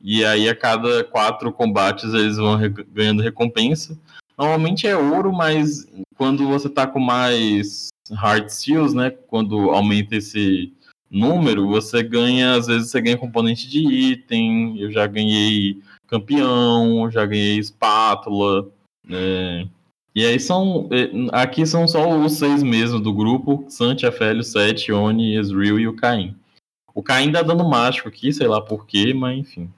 E 0.00 0.24
aí, 0.24 0.48
a 0.48 0.54
cada 0.54 1.04
quatro 1.04 1.52
combates, 1.52 2.12
eles 2.12 2.36
vão 2.36 2.56
re- 2.56 2.68
ganhando 2.68 3.22
recompensa. 3.22 3.98
Normalmente 4.36 4.86
é 4.86 4.96
ouro, 4.96 5.32
mas 5.32 5.86
quando 6.16 6.46
você 6.46 6.68
tá 6.68 6.86
com 6.86 7.00
mais 7.00 7.88
hard 8.12 8.48
steals, 8.48 8.92
né? 8.92 9.10
Quando 9.10 9.70
aumenta 9.70 10.16
esse 10.16 10.72
número, 11.10 11.68
você 11.68 12.02
ganha, 12.02 12.54
às 12.54 12.66
vezes 12.66 12.90
você 12.90 13.00
ganha 13.00 13.16
componente 13.16 13.68
de 13.68 13.78
item. 13.80 14.78
Eu 14.78 14.90
já 14.92 15.06
ganhei 15.06 15.80
campeão, 16.06 17.10
já 17.10 17.24
ganhei 17.26 17.58
espátula, 17.58 18.68
né? 19.06 19.68
E 20.14 20.24
aí 20.24 20.40
são. 20.40 20.88
eh, 20.90 21.10
Aqui 21.32 21.66
são 21.66 21.86
só 21.86 22.08
os 22.18 22.32
seis 22.34 22.62
mesmo 22.62 22.98
do 23.00 23.12
grupo: 23.12 23.64
Santi, 23.68 24.06
Afélio, 24.06 24.42
Sete, 24.42 24.90
Oni, 24.92 25.36
Ezreal 25.36 25.78
e 25.78 25.86
o 25.88 25.94
Caim. 25.96 26.34
O 26.94 27.02
Caim 27.02 27.30
dá 27.30 27.42
dano 27.42 27.68
mágico 27.68 28.08
aqui, 28.08 28.32
sei 28.32 28.46
lá 28.48 28.60
porquê, 28.60 29.12
mas 29.12 29.38
enfim. 29.38 29.70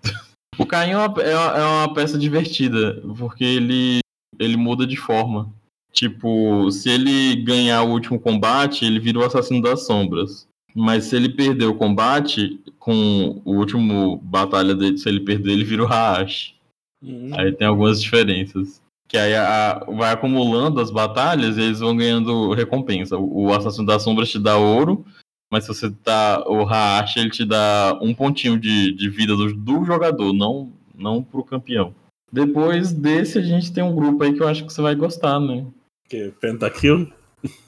O 0.59 0.65
Caim 0.67 0.91
é 0.91 0.97
uma, 0.97 1.23
é 1.23 1.37
uma- 1.37 1.59
é 1.59 1.65
uma 1.65 1.95
peça 1.95 2.17
divertida, 2.19 3.01
porque 3.17 3.45
ele, 3.45 3.99
ele 4.39 4.57
muda 4.57 4.87
de 4.87 4.97
forma. 4.97 5.53
Tipo, 5.93 6.71
se 6.71 6.89
ele 6.91 7.37
ganhar 7.43 7.83
o 7.83 7.91
último 7.91 8.19
combate, 8.21 8.85
ele 8.85 9.01
vira 9.01 9.19
o 9.19 9.25
assassino 9.25 9.63
das 9.63 9.87
sombras. 9.87 10.48
Mas 10.79 11.05
se 11.07 11.17
ele 11.17 11.29
perder 11.29 11.67
o 11.67 11.75
combate, 11.75 12.61
com 12.79 13.43
o 13.45 13.55
último 13.57 14.19
batalha 14.19 14.75
dele, 14.75 14.97
se 14.97 15.09
ele 15.09 15.21
perder, 15.21 15.53
ele 15.53 15.65
vira 15.65 15.83
o 15.83 15.87
Haash. 15.87 16.55
Hum, 17.03 17.31
Aí 17.37 17.53
tem 17.53 17.67
algumas 17.67 18.01
diferenças. 18.01 18.81
Que 19.09 19.17
aí 19.19 19.35
a- 19.35 19.85
vai 19.89 20.13
acumulando 20.13 20.81
as 20.81 20.91
batalhas 20.91 21.57
e 21.57 21.63
eles 21.63 21.81
vão 21.81 21.97
ganhando 21.97 22.53
recompensa. 22.53 23.17
O 23.17 23.47
o 23.47 23.53
Assassino 23.55 23.87
das 23.87 24.03
Sombras 24.03 24.31
te 24.31 24.39
dá 24.39 24.57
ouro, 24.57 25.05
mas 25.53 25.65
se 25.65 25.69
você 25.75 25.91
tá. 25.91 26.45
O 26.47 26.63
Haash, 26.65 27.17
ele 27.17 27.31
te 27.31 27.45
dá 27.45 27.99
um 28.01 28.15
pontinho 28.15 28.59
de, 28.59 28.93
de 28.93 29.09
vida 29.09 29.35
do, 29.35 29.53
do 29.55 29.85
jogador, 29.85 30.33
não, 30.33 30.73
não 30.95 31.23
pro 31.23 31.43
campeão. 31.43 31.95
Depois 32.31 32.93
desse, 32.93 33.39
a 33.39 33.43
gente 33.43 33.73
tem 33.73 33.83
um 33.83 33.95
grupo 33.95 34.23
aí 34.23 34.35
que 34.35 34.43
eu 34.43 34.49
acho 34.49 34.65
que 34.67 34.73
você 34.73 34.83
vai 34.83 34.95
gostar, 34.95 35.41
né? 35.41 35.67
que 36.09 36.31
Pentakill. 36.41 37.11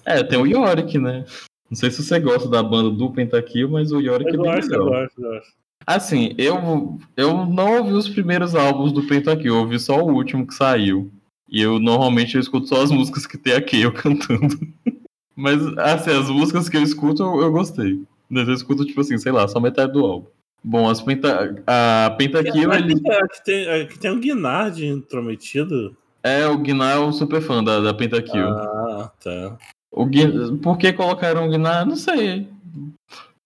É, 0.04 0.22
tem 0.22 0.38
o 0.38 0.46
Yorick, 0.46 0.98
né? 0.98 1.24
Não 1.70 1.76
sei 1.76 1.90
se 1.90 2.02
você 2.02 2.18
gosta 2.18 2.48
da 2.48 2.62
banda 2.62 2.90
do 2.90 3.10
Pentakill, 3.12 3.68
mas 3.68 3.92
o 3.92 4.00
Yorick 4.00 4.30
é 4.30 4.34
Eu 4.34 4.42
bem 4.42 4.52
gosto, 4.54 4.72
eu 4.72 4.84
legal. 4.84 5.00
gosto, 5.02 5.22
eu 5.22 5.30
gosto. 5.30 5.52
Assim, 5.86 6.34
eu, 6.36 6.98
eu 7.16 7.46
não 7.46 7.78
ouvi 7.78 7.92
os 7.92 8.08
primeiros 8.08 8.54
álbuns 8.54 8.92
do 8.92 9.06
Pentakill, 9.06 9.54
eu 9.54 9.60
ouvi 9.60 9.78
só 9.78 9.98
o 10.02 10.12
último 10.12 10.46
que 10.46 10.54
saiu. 10.54 11.10
E 11.48 11.60
eu 11.62 11.78
normalmente 11.78 12.34
eu 12.34 12.40
escuto 12.40 12.66
só 12.68 12.82
as 12.82 12.90
músicas 12.90 13.26
que 13.26 13.38
tem 13.38 13.54
aqui 13.54 13.80
eu 13.80 13.92
cantando. 13.94 14.58
Mas, 15.34 15.64
assim, 15.78 16.10
as 16.10 16.28
músicas 16.28 16.68
que 16.68 16.76
eu 16.76 16.82
escuto 16.82 17.22
eu, 17.22 17.40
eu 17.42 17.52
gostei. 17.52 18.02
Mas 18.28 18.46
eu 18.46 18.54
escuto, 18.54 18.84
tipo 18.84 19.00
assim, 19.00 19.16
sei 19.18 19.32
lá, 19.32 19.48
só 19.48 19.58
metade 19.58 19.92
do 19.92 20.04
álbum. 20.04 20.26
Bom, 20.62 20.88
as 20.90 21.00
Penta, 21.00 21.62
a 21.66 22.10
Pentakill, 22.18 22.72
ele 22.74 22.92
Aqui, 22.92 23.10
aqui 23.10 23.42
tem, 23.44 23.88
tem 23.98 24.10
um 24.10 24.20
Guinard 24.20 24.84
intrometido. 24.84 25.96
é 26.22 26.46
o 26.46 26.58
Gnar, 26.58 26.96
é 26.96 27.00
um 27.00 27.12
super 27.12 27.40
fã 27.40 27.64
da, 27.64 27.80
da 27.80 27.94
Pentakill. 27.94 28.46
Ah, 28.48 29.10
tá. 29.22 29.56
O 29.92 30.04
Gui- 30.06 30.56
Por 30.62 30.78
que 30.78 30.92
colocaram 30.92 31.46
o 31.46 31.50
Gnar? 31.50 31.84
Não 31.86 31.96
sei. 31.96 32.46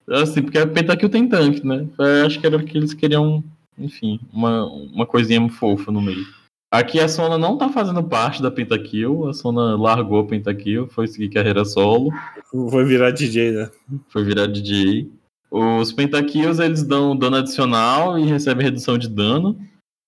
Assim, 0.09 0.43
porque 0.43 0.59
a 0.59 0.67
Pentakill 0.67 1.09
tem 1.09 1.29
tanque, 1.29 1.67
né? 1.67 1.87
Eu 1.99 2.27
acho 2.27 2.39
que 2.39 2.47
era 2.47 2.59
porque 2.59 2.77
eles 2.77 2.93
queriam, 2.93 3.43
enfim, 3.79 4.21
uma, 4.33 4.65
uma 4.67 5.07
coisinha 5.07 5.47
fofa 5.49 5.91
no 5.91 6.03
meio. 6.03 6.27
Aqui 6.71 6.99
a 7.01 7.09
Sona 7.09 7.39
não 7.39 7.57
tá 7.57 7.69
fazendo 7.69 8.03
parte 8.03 8.43
da 8.43 8.51
Pentakill, 8.51 9.29
a 9.29 9.33
Sona 9.33 9.77
largou 9.77 10.19
a 10.21 10.27
Pentakill, 10.27 10.89
foi 10.89 11.07
seguir 11.07 11.31
carreira 11.31 11.65
solo, 11.65 12.11
Vai 12.53 12.85
virar 12.85 13.13
DJ, 13.13 13.53
né? 13.53 13.71
foi 14.09 14.25
virar 14.25 14.47
DJ. 14.47 15.09
Os 15.51 15.93
Pentakills, 15.93 16.59
eles 16.59 16.83
dão 16.83 17.17
dano 17.17 17.37
adicional 17.37 18.19
e 18.19 18.25
recebem 18.27 18.65
redução 18.67 18.99
de 18.99 19.09
dano. 19.09 19.57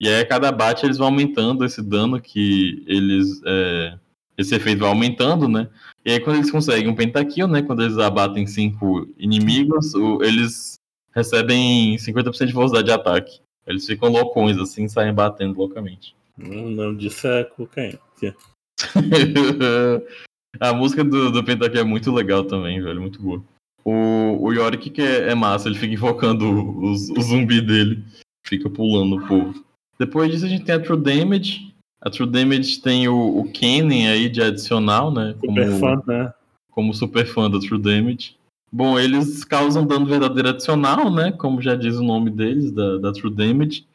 E 0.01 0.09
aí, 0.09 0.21
a 0.21 0.27
cada 0.27 0.51
bate, 0.53 0.85
eles 0.85 0.99
vão 0.99 1.07
aumentando 1.07 1.65
esse 1.65 1.81
dano 1.81 2.21
que 2.21 2.83
eles. 2.87 3.41
é, 3.47 3.95
esse 4.37 4.55
efeito 4.55 4.81
vai 4.81 4.89
aumentando, 4.89 5.49
né? 5.49 5.69
E 6.05 6.13
aí, 6.13 6.21
quando 6.21 6.37
eles 6.37 6.51
conseguem 6.51 6.89
um 6.89 6.95
pentakill, 6.95 7.49
né? 7.49 7.63
Quando 7.63 7.83
eles 7.83 7.99
abatem 7.99 8.47
cinco 8.47 9.09
inimigos, 9.19 9.95
o- 9.95 10.23
eles 10.23 10.75
recebem 11.15 11.97
50% 11.99 12.47
de 12.49 12.53
velocidade 12.53 12.87
de 12.87 12.93
ataque. 12.93 13.41
Eles 13.67 13.87
ficam 13.87 14.09
loucões, 14.11 14.59
assim, 14.59 14.87
saem 14.89 15.13
batendo 15.15 15.59
loucamente. 15.59 16.15
O 16.39 16.71
nome 16.71 16.97
disso 16.99 17.27
é 17.27 17.45
cocaína. 17.45 17.99
a 20.61 20.73
música 20.73 21.03
do, 21.03 21.31
do 21.33 21.43
Pentakill 21.45 21.81
é 21.81 21.85
muito 21.85 22.13
legal 22.13 22.45
também, 22.45 22.81
velho. 22.81 23.01
Muito 23.01 23.21
boa. 23.21 23.43
O, 23.85 24.39
o 24.43 24.53
Yorick 24.53 24.91
que 24.91 25.01
é, 25.01 25.31
é 25.31 25.35
massa, 25.35 25.69
ele 25.69 25.79
fica 25.79 25.95
invocando 25.95 26.79
os- 26.83 27.09
o, 27.11 27.21
zumbi 27.23 27.61
dele. 27.61 28.05
Fica 28.47 28.69
pulando 28.69 29.17
o 29.17 29.27
povo. 29.27 29.65
Depois 29.99 30.31
disso 30.31 30.45
a 30.45 30.49
gente 30.49 30.65
tem 30.65 30.75
a 30.75 30.81
True 30.81 31.01
Damage. 31.01 31.66
A 32.01 32.11
True 32.11 32.29
Damage 32.29 32.81
tem 32.81 33.09
o, 33.09 33.39
o 33.39 33.51
Kennen 33.51 34.09
aí 34.09 34.29
de 34.29 34.43
adicional, 34.43 35.11
né? 35.11 35.35
Super 35.41 35.79
fã, 35.79 36.03
né? 36.07 36.33
como 36.77 36.93
super 36.93 37.27
fã 37.27 37.51
da 37.51 37.59
True 37.59 37.81
Damage. 37.81 38.37
Bom, 38.71 38.99
eles 38.99 39.43
causam 39.45 39.87
dano 39.87 40.05
verdadeiro 40.05 40.51
adicional, 40.51 41.11
né? 41.11 41.33
Como 41.33 41.63
já 41.63 41.75
diz 41.75 41.97
o 41.97 42.05
nome 42.05 42.31
deles, 42.31 42.71
da, 42.71 42.99
da 42.99 43.13
True 43.13 43.35
Damage. 43.35 43.87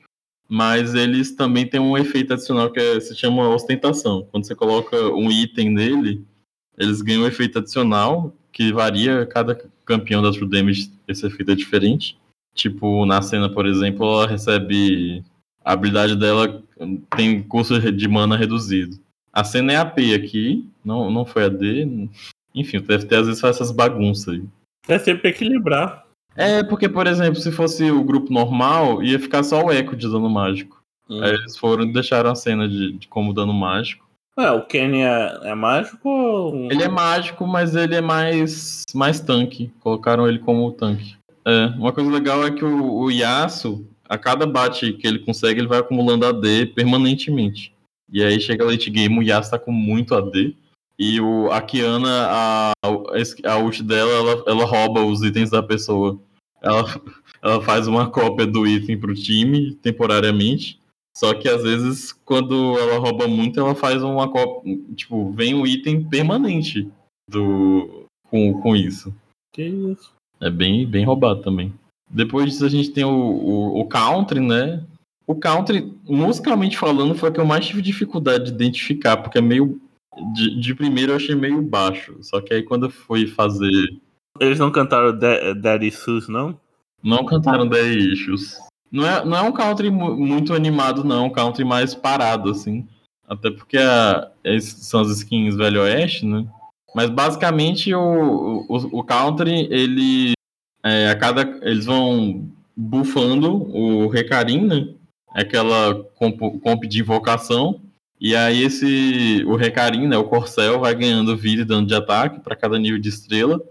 Mas 0.50 0.96
eles 0.96 1.32
também 1.36 1.68
têm 1.68 1.80
um 1.80 1.96
efeito 1.96 2.34
adicional 2.34 2.72
que 2.72 2.80
é- 2.80 3.00
se 3.00 3.16
chama 3.16 3.48
ostentação. 3.50 4.28
Quando 4.32 4.48
você 4.48 4.56
coloca 4.56 4.98
um 5.14 5.30
item 5.30 5.70
nele, 5.70 6.26
eles 6.76 7.04
ganham 7.04 7.22
um 7.22 7.28
efeito 7.28 7.60
adicional 7.60 8.34
que 8.52 8.74
varia 8.74 9.28
cada 9.28 9.54
campeão 9.86 10.24
da 10.24 10.32
True 10.32 10.50
Damage. 10.50 10.92
Esse 11.08 11.28
efeito 11.28 11.52
é 11.52 11.56
diferente. 11.56 12.18
Tipo, 12.56 13.06
na 13.06 13.22
cena, 13.22 13.48
por 13.48 13.68
exemplo, 13.68 14.06
ela 14.06 14.28
recebe. 14.28 15.24
A 15.64 15.74
habilidade 15.74 16.16
dela 16.16 16.64
tem 17.16 17.42
custo 17.44 17.80
de 17.92 18.08
mana 18.08 18.38
reduzido. 18.38 18.98
A 19.34 19.44
cena 19.44 19.74
é 19.74 19.78
AP 19.78 20.00
aqui, 20.16 20.68
não, 20.84 21.10
não 21.10 21.26
foi 21.26 21.46
AD. 21.46 22.10
Enfim, 22.54 22.78
o 22.78 22.82
TFT 22.82 23.16
às 23.16 23.26
vezes 23.28 23.42
faz 23.42 23.56
essas 23.56 23.72
bagunças 23.72 24.34
aí. 24.34 24.44
É 24.88 25.00
sempre 25.00 25.30
equilibrar. 25.30 26.06
É, 26.36 26.64
porque, 26.64 26.88
por 26.88 27.08
exemplo, 27.08 27.40
se 27.40 27.52
fosse 27.52 27.90
o 27.92 28.04
grupo 28.04 28.34
normal, 28.34 29.04
ia 29.04 29.20
ficar 29.20 29.44
só 29.44 29.64
o 29.64 29.72
eco 29.72 29.96
de 29.96 30.08
dano 30.08 30.30
mágico. 30.30 30.82
Hum. 31.10 31.22
Aí 31.24 31.32
eles 31.32 31.58
foram 31.58 31.84
e 31.84 31.94
deixaram 31.94 32.32
a 32.32 32.36
cena 32.36 32.68
de, 32.68 32.94
de 32.94 33.08
como 33.08 33.34
dano 33.34 33.54
mágico. 33.54 34.10
É, 34.38 34.50
o 34.50 34.66
Kenny 34.66 35.02
é, 35.02 35.40
é 35.44 35.56
mágico 35.56 36.08
ou. 36.08 36.72
Ele 36.72 36.84
é 36.84 36.88
mágico, 36.88 37.46
mas 37.46 37.76
ele 37.76 37.96
é 37.96 38.02
mais, 38.02 38.84
mais 38.96 39.20
tanque. 39.20 39.72
Colocaram 39.82 40.28
ele 40.28 40.40
como 40.40 40.72
tanque. 40.72 41.18
É, 41.46 41.66
uma 41.78 41.92
coisa 41.92 42.10
legal 42.10 42.46
é 42.46 42.52
que 42.52 42.64
o, 42.64 42.94
o 42.94 43.12
Yasuo, 43.12 43.86
a 44.12 44.18
cada 44.18 44.46
bate 44.46 44.92
que 44.92 45.08
ele 45.08 45.20
consegue, 45.20 45.62
ele 45.62 45.70
vai 45.70 45.80
acumulando 45.80 46.26
AD 46.26 46.66
permanentemente. 46.76 47.74
E 48.12 48.22
aí 48.22 48.42
chega 48.42 48.66
late 48.66 48.90
game, 48.90 49.18
o 49.18 49.24
Yasuo 49.24 49.52
tá 49.52 49.58
com 49.58 49.72
muito 49.72 50.14
AD. 50.14 50.54
E 51.00 51.22
o, 51.22 51.50
a 51.50 51.62
Kiana, 51.62 52.28
a, 52.30 52.74
a 52.84 53.58
ult 53.58 53.82
dela, 53.82 54.12
ela, 54.12 54.44
ela 54.46 54.66
rouba 54.66 55.02
os 55.02 55.24
itens 55.24 55.50
da 55.50 55.64
pessoa. 55.64 56.20
Ela, 56.62 56.84
ela 57.42 57.62
faz 57.62 57.88
uma 57.88 58.10
cópia 58.10 58.46
do 58.46 58.68
item 58.68 59.00
pro 59.00 59.16
time, 59.16 59.76
temporariamente. 59.76 60.78
Só 61.16 61.34
que 61.34 61.48
às 61.48 61.64
vezes, 61.64 62.12
quando 62.12 62.78
ela 62.80 63.00
rouba 63.00 63.30
muito, 63.30 63.62
ela 63.62 63.74
faz 63.74 64.04
uma 64.04 64.30
cópia. 64.30 64.78
Tipo, 64.94 65.32
vem 65.32 65.56
um 65.56 65.66
item 65.66 66.04
permanente 66.04 66.92
do 67.30 68.04
com, 68.30 68.60
com 68.62 68.76
isso. 68.76 69.16
Que 69.54 69.64
isso? 69.64 70.14
É 70.42 70.50
bem, 70.50 70.86
bem 70.86 71.06
roubado 71.06 71.42
também. 71.42 71.74
Depois 72.14 72.46
disso, 72.52 72.66
a 72.66 72.70
gente 72.70 72.90
tem 72.92 73.04
o, 73.04 73.10
o, 73.10 73.80
o 73.80 73.86
country, 73.86 74.40
né? 74.40 74.84
O 75.26 75.36
country, 75.36 75.94
musicalmente 76.08 76.78
falando, 76.78 77.16
foi 77.16 77.30
o 77.30 77.34
que 77.34 77.40
eu 77.40 77.46
mais 77.46 77.66
tive 77.66 77.82
dificuldade 77.82 78.46
de 78.46 78.52
identificar, 78.52 79.18
porque 79.18 79.38
é 79.38 79.42
meio. 79.42 79.80
De, 80.34 80.60
de 80.60 80.76
primeiro 80.76 81.14
eu 81.14 81.16
achei 81.16 81.34
meio 81.36 81.62
baixo. 81.62 82.18
Só 82.22 82.42
que 82.42 82.54
aí 82.54 82.64
quando 82.64 82.88
eu 82.88 82.90
fui 82.90 83.28
fazer. 83.28 83.72
Eles 84.40 84.60
não 84.60 84.72
cantaram 84.72 85.18
Da- 85.18 85.54
Daddy 85.54 85.90
Sus, 85.92 86.28
não? 86.28 86.60
Não 87.02 87.26
cantaram 87.26 87.70
The 87.70 87.82
Issues. 87.94 88.58
Não 88.92 89.08
é, 89.08 89.24
não 89.24 89.38
é 89.38 89.42
um 89.42 89.52
country 89.54 89.90
mu- 89.90 90.16
muito 90.18 90.54
animado, 90.54 91.04
não. 91.04 91.24
É 91.24 91.28
um 91.28 91.32
country 91.32 91.64
mais 91.64 91.96
parado, 91.96 92.50
assim. 92.52 92.86
Até 93.28 93.50
porque 93.50 93.78
a, 93.78 94.30
são 94.60 95.00
as 95.00 95.10
skins 95.10 95.56
Velho 95.56 95.82
Oeste, 95.82 96.26
né? 96.26 96.46
Mas 96.94 97.10
basicamente 97.10 97.94
o, 97.96 98.66
o, 98.68 99.00
o 99.00 99.04
country, 99.04 99.68
ele. 99.72 100.34
É, 100.84 101.10
a 101.10 101.16
cada, 101.16 101.42
eles 101.62 101.86
vão 101.86 102.50
bufando 102.76 103.54
o 103.54 104.08
Recarim, 104.08 104.66
né? 104.66 104.94
Aquela 105.30 106.04
comp, 106.16 106.40
comp 106.62 106.84
de 106.84 107.00
invocação. 107.00 107.82
E 108.20 108.36
aí 108.36 108.64
esse. 108.64 109.44
O 109.46 109.56
Recarim, 109.56 110.08
né? 110.08 110.18
O 110.18 110.26
Corcel 110.26 110.80
vai 110.80 110.94
ganhando 110.96 111.38
vida 111.38 111.62
e 111.62 111.66
dano 111.66 111.88
de 111.88 111.96
ataque 111.96 112.40
para 112.40 112.56
cada 112.56 112.78
nível 112.78 113.00
de 113.00 113.10
estrela. 113.10 113.62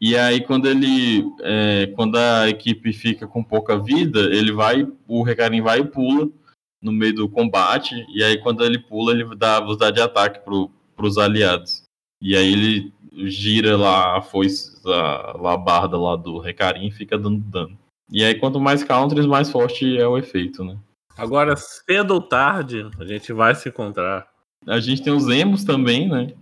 E 0.00 0.16
aí, 0.16 0.40
quando 0.42 0.66
ele. 0.66 1.24
é, 1.42 1.86
quando 1.94 2.16
a 2.16 2.48
equipe 2.48 2.92
fica 2.92 3.26
com 3.26 3.42
pouca 3.42 3.78
vida, 3.78 4.20
ele 4.20 4.52
vai. 4.52 4.86
O 5.06 5.22
Recarim 5.22 5.60
vai 5.60 5.80
e 5.80 5.84
pula 5.84 6.28
no 6.80 6.92
meio 6.92 7.14
do 7.14 7.28
combate. 7.28 7.94
E 8.14 8.22
aí, 8.22 8.38
quando 8.38 8.64
ele 8.64 8.78
pula, 8.78 9.12
ele 9.12 9.36
dá 9.36 9.60
velocidade 9.60 9.96
de 9.96 10.02
ataque 10.02 10.40
para 10.40 11.06
os 11.06 11.18
aliados. 11.18 11.82
E 12.22 12.36
aí 12.36 12.52
ele 12.52 12.92
gira 13.12 13.76
lá 13.76 14.18
a 14.18 14.22
foice, 14.22 14.76
a, 14.86 15.52
a 15.52 15.56
barda 15.56 15.98
lá 15.98 16.16
do 16.16 16.38
Recarim 16.38 16.86
e 16.86 16.92
fica 16.92 17.18
dando 17.18 17.38
dano. 17.38 17.78
E 18.10 18.24
aí, 18.24 18.34
quanto 18.34 18.60
mais 18.60 18.82
counters, 18.82 19.26
mais 19.26 19.50
forte 19.50 19.96
é 19.96 20.06
o 20.06 20.18
efeito, 20.18 20.64
né? 20.64 20.76
Agora, 21.16 21.56
cedo 21.56 22.14
ou 22.14 22.20
tarde, 22.20 22.88
a 22.98 23.04
gente 23.04 23.32
vai 23.32 23.54
se 23.54 23.68
encontrar. 23.68 24.26
A 24.66 24.80
gente 24.80 25.02
tem 25.02 25.12
os 25.12 25.28
emos 25.28 25.64
também, 25.64 26.08
né? 26.08 26.32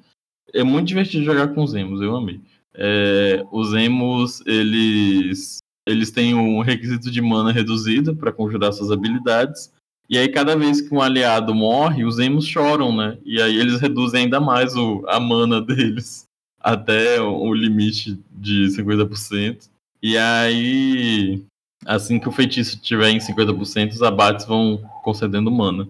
É 0.55 0.63
muito 0.63 0.89
divertido 0.89 1.25
jogar 1.25 1.49
com 1.49 1.63
os 1.63 1.75
emos, 1.75 2.01
eu 2.01 2.17
amei. 2.17 2.41
É, 2.75 3.45
os 3.53 3.75
emos, 3.75 4.41
eles, 4.47 5.59
eles 5.87 6.11
têm 6.11 6.35
um 6.35 6.61
requisito 6.61 7.11
de 7.11 7.21
mana 7.21 7.53
reduzido 7.53 8.17
para 8.17 8.33
conjurar 8.33 8.73
suas 8.73 8.91
habilidades. 8.91 9.73
E 10.09 10.17
aí, 10.17 10.29
cada 10.29 10.57
vez 10.57 10.81
que 10.81 10.95
um 10.95 11.03
aliado 11.03 11.55
morre, 11.55 12.05
os 12.05 12.19
emos 12.19 12.47
choram, 12.47 12.97
né? 12.97 13.19
E 13.25 13.43
aí 13.43 13.57
eles 13.57 13.79
reduzem 13.79 14.23
ainda 14.23 14.41
mais 14.41 14.75
o, 14.75 15.05
a 15.07 15.21
mana 15.21 15.61
deles 15.61 16.28
até 16.69 17.19
o 17.21 17.53
limite 17.55 18.19
de 18.31 18.67
50%. 18.67 19.71
E 20.03 20.19
aí, 20.19 21.43
assim 21.87 22.19
que 22.19 22.29
o 22.29 22.33
feitiço 22.33 22.77
estiver 22.77 23.09
em 23.09 23.19
50%, 23.19 23.93
os 23.93 24.03
abates 24.03 24.45
vão 24.45 24.79
concedendo 25.03 25.51
mana. 25.51 25.89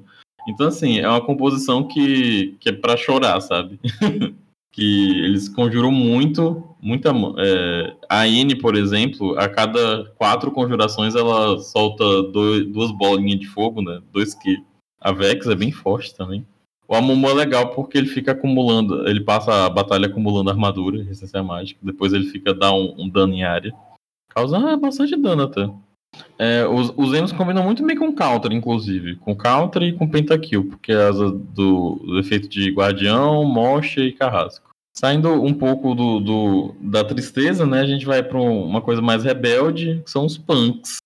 Então, 0.49 0.69
assim, 0.69 1.01
é 1.01 1.09
uma 1.09 1.21
composição 1.21 1.87
que, 1.87 2.57
que 2.61 2.69
é 2.69 2.73
pra 2.73 2.97
chorar, 2.97 3.41
sabe? 3.41 3.81
que 4.73 5.25
eles 5.25 5.49
conjuram 5.49 5.91
muito, 5.91 6.63
muita. 6.81 7.11
É, 7.39 7.97
a 8.09 8.29
N, 8.29 8.55
por 8.55 8.77
exemplo, 8.77 9.37
a 9.37 9.49
cada 9.49 10.05
quatro 10.17 10.53
conjurações 10.53 11.17
ela 11.17 11.59
solta 11.59 12.23
dois, 12.23 12.65
duas 12.67 12.93
bolinhas 12.93 13.41
de 13.41 13.47
fogo, 13.49 13.83
né? 13.83 14.01
Dois 14.13 14.35
que. 14.35 14.63
A 15.01 15.13
Vex 15.13 15.47
é 15.47 15.55
bem 15.55 15.71
forte 15.71 16.15
também. 16.17 16.45
O 16.89 16.95
Amumu 16.95 17.29
é 17.29 17.35
legal 17.35 17.71
porque 17.75 17.99
ele 17.99 18.07
fica 18.09 18.33
acumulando, 18.33 19.07
ele 19.07 19.21
passa 19.21 19.67
a 19.67 19.69
batalha 19.69 20.07
acumulando 20.07 20.49
armadura, 20.51 20.97
resistência 21.03 21.43
mágica, 21.43 21.79
depois 21.83 22.13
ele 22.15 22.25
fica 22.31 22.55
dá 22.55 22.73
um, 22.73 22.95
um 22.99 23.09
dano 23.09 23.35
em 23.35 23.45
área. 23.45 23.73
Causa 24.35 24.57
ah, 24.57 24.77
bastante 24.77 25.15
dano 25.15 25.43
até. 25.43 25.69
É, 26.39 26.67
os, 26.67 26.93
os 26.97 27.13
Enos 27.13 27.33
combinam 27.33 27.63
muito 27.63 27.85
bem 27.85 27.95
com 27.97 28.15
Counter, 28.15 28.53
inclusive. 28.53 29.17
Com 29.17 29.37
Counter 29.37 29.83
e 29.83 29.93
com 29.93 30.09
Pentakill, 30.09 30.65
porque 30.67 30.91
é 30.93 31.09
asa 31.09 31.31
do, 31.31 31.97
do 31.97 32.19
efeito 32.19 32.49
de 32.49 32.71
Guardião, 32.71 33.45
Mocha 33.45 34.01
e 34.01 34.13
Carrasco. 34.13 34.67
Saindo 34.97 35.31
um 35.43 35.53
pouco 35.53 35.95
do, 35.95 36.19
do- 36.21 36.75
da 36.81 37.05
tristeza, 37.05 37.67
né? 37.67 37.81
A 37.81 37.87
gente 37.87 38.07
vai 38.07 38.23
para 38.23 38.41
uma 38.41 38.81
coisa 38.81 39.03
mais 39.03 39.23
rebelde, 39.23 40.01
que 40.05 40.11
são 40.11 40.25
os 40.25 40.39
punks. 40.39 40.97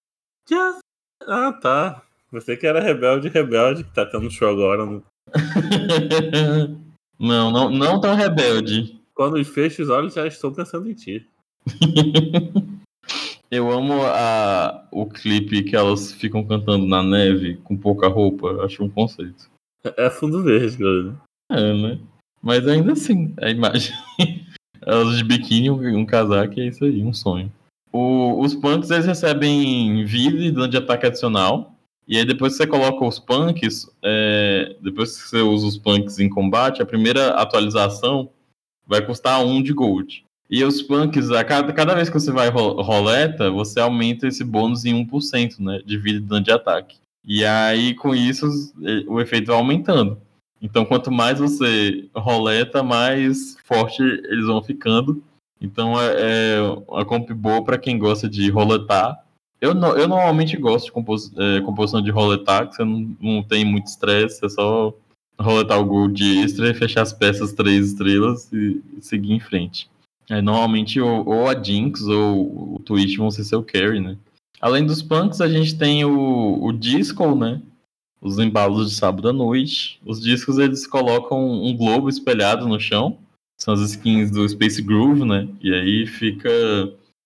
Just- 0.48 0.78
Ah, 1.26 1.52
tá. 1.52 2.02
Você 2.30 2.56
que 2.56 2.66
era 2.66 2.80
rebelde, 2.80 3.28
rebelde, 3.28 3.84
que 3.84 3.92
tá 3.92 4.06
tendo 4.06 4.30
show 4.30 4.48
agora. 4.48 4.86
né? 4.86 5.02
não, 7.18 7.50
não, 7.50 7.70
não 7.70 8.00
tão 8.00 8.14
rebelde. 8.14 9.00
Quando 9.14 9.42
fecho 9.44 9.82
os 9.82 9.88
olhos, 9.88 10.14
já 10.14 10.26
estou 10.26 10.52
pensando 10.52 10.88
em 10.90 10.94
ti. 10.94 11.26
Eu 13.50 13.70
amo 13.70 14.02
a, 14.02 14.88
o 14.90 15.04
clipe 15.04 15.62
que 15.62 15.76
elas 15.76 16.10
ficam 16.10 16.42
cantando 16.42 16.86
na 16.86 17.02
neve 17.02 17.58
com 17.62 17.76
pouca 17.76 18.08
roupa. 18.08 18.64
Acho 18.64 18.82
um 18.82 18.88
conceito. 18.88 19.50
É 19.84 20.08
fundo 20.08 20.42
verde, 20.42 20.78
galera. 20.78 21.14
É, 21.50 21.74
né? 21.74 21.98
Mas 22.42 22.66
ainda 22.66 22.92
assim, 22.92 23.34
a 23.38 23.50
imagem. 23.50 23.94
Elas 24.80 25.18
de 25.18 25.22
biquíni, 25.22 25.70
um, 25.70 25.98
um 25.98 26.06
casaco, 26.06 26.58
é 26.58 26.66
isso 26.66 26.84
aí, 26.84 27.02
um 27.04 27.12
sonho. 27.12 27.52
O- 27.92 28.40
os 28.40 28.54
punks, 28.54 28.90
eles 28.90 29.04
recebem 29.06 30.04
vida 30.06 30.64
e 30.64 30.68
de 30.68 30.76
ataque 30.78 31.06
adicional. 31.06 31.71
E 32.12 32.18
aí, 32.18 32.26
depois 32.26 32.52
que 32.52 32.58
você 32.58 32.66
coloca 32.66 33.06
os 33.06 33.18
punks, 33.18 33.90
é, 34.04 34.76
depois 34.82 35.16
que 35.16 35.30
você 35.30 35.38
usa 35.40 35.66
os 35.66 35.78
punks 35.78 36.18
em 36.18 36.28
combate, 36.28 36.82
a 36.82 36.84
primeira 36.84 37.30
atualização 37.30 38.28
vai 38.86 39.00
custar 39.00 39.42
um 39.42 39.62
de 39.62 39.72
gold. 39.72 40.22
E 40.50 40.62
os 40.62 40.82
punks, 40.82 41.30
a 41.30 41.42
cada, 41.42 41.72
cada 41.72 41.94
vez 41.94 42.10
que 42.10 42.20
você 42.20 42.30
vai 42.30 42.50
ro- 42.50 42.82
roleta, 42.82 43.50
você 43.50 43.80
aumenta 43.80 44.28
esse 44.28 44.44
bônus 44.44 44.84
em 44.84 44.92
1%, 44.92 45.58
né? 45.60 45.80
De 45.86 45.96
vida 45.96 46.18
e 46.18 46.20
dano 46.20 46.44
de 46.44 46.52
ataque. 46.52 46.98
E 47.24 47.46
aí, 47.46 47.94
com 47.94 48.14
isso, 48.14 48.44
eh, 48.84 49.04
o 49.08 49.18
efeito 49.18 49.46
vai 49.46 49.56
aumentando. 49.56 50.20
Então, 50.60 50.84
quanto 50.84 51.10
mais 51.10 51.38
você 51.38 52.10
roleta, 52.14 52.82
mais 52.82 53.56
forte 53.64 54.02
eles 54.02 54.44
vão 54.44 54.62
ficando. 54.62 55.24
Então, 55.58 55.98
é, 55.98 56.56
é 56.56 56.60
uma 56.86 57.06
comp 57.06 57.30
boa 57.30 57.64
para 57.64 57.78
quem 57.78 57.98
gosta 57.98 58.28
de 58.28 58.50
roletar. 58.50 59.18
Eu, 59.62 59.74
no- 59.74 59.96
eu 59.96 60.08
normalmente 60.08 60.56
gosto 60.56 60.86
de 60.86 60.92
compos- 60.92 61.32
é, 61.36 61.60
composição 61.60 62.02
de 62.02 62.10
roletar, 62.10 62.68
que 62.68 62.74
você 62.74 62.84
não, 62.84 63.16
não 63.20 63.42
tem 63.42 63.64
muito 63.64 63.86
estresse, 63.86 64.44
é 64.44 64.48
só 64.48 64.92
roletar 65.38 65.80
o 65.80 65.84
gold 65.84 66.22
extra 66.40 66.68
e 66.70 66.74
fechar 66.74 67.02
as 67.02 67.12
peças 67.12 67.52
três 67.52 67.88
estrelas 67.88 68.52
e, 68.52 68.82
e 68.98 69.00
seguir 69.00 69.32
em 69.32 69.40
frente. 69.40 69.88
É, 70.28 70.42
normalmente, 70.42 71.00
ou, 71.00 71.26
ou 71.28 71.48
a 71.48 71.62
Jinx 71.62 72.02
ou 72.02 72.74
o 72.74 72.78
Twitch 72.84 73.16
vão 73.16 73.30
ser 73.30 73.44
seu 73.44 73.62
carry, 73.62 74.00
né? 74.00 74.16
Além 74.60 74.84
dos 74.84 75.00
punks, 75.02 75.40
a 75.40 75.48
gente 75.48 75.76
tem 75.78 76.04
o, 76.04 76.62
o 76.62 76.72
Disco, 76.72 77.34
né? 77.34 77.60
os 78.20 78.38
embalos 78.38 78.88
de 78.88 78.96
sábado 78.96 79.28
à 79.28 79.32
noite. 79.32 79.98
Os 80.06 80.20
discos 80.20 80.56
eles 80.58 80.86
colocam 80.86 81.50
um 81.64 81.76
globo 81.76 82.08
espelhado 82.08 82.68
no 82.68 82.78
chão. 82.78 83.18
São 83.60 83.74
as 83.74 83.80
skins 83.80 84.30
do 84.30 84.48
Space 84.48 84.80
Groove, 84.80 85.24
né? 85.24 85.48
E 85.60 85.74
aí 85.74 86.06
fica 86.06 86.48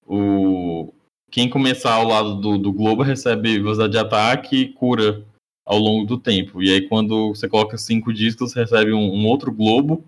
o. 0.06 0.92
Quem 1.30 1.50
começar 1.50 1.94
ao 1.94 2.06
lado 2.06 2.36
do, 2.36 2.58
do 2.58 2.72
globo 2.72 3.02
recebe 3.02 3.58
velocidade 3.58 3.92
de 3.92 3.98
ataque 3.98 4.56
e 4.56 4.68
cura 4.72 5.24
ao 5.64 5.78
longo 5.78 6.06
do 6.06 6.16
tempo. 6.16 6.62
E 6.62 6.72
aí, 6.72 6.88
quando 6.88 7.34
você 7.34 7.48
coloca 7.48 7.76
cinco 7.76 8.12
discos, 8.12 8.54
recebe 8.54 8.92
um, 8.92 9.12
um 9.12 9.26
outro 9.26 9.52
globo. 9.52 10.04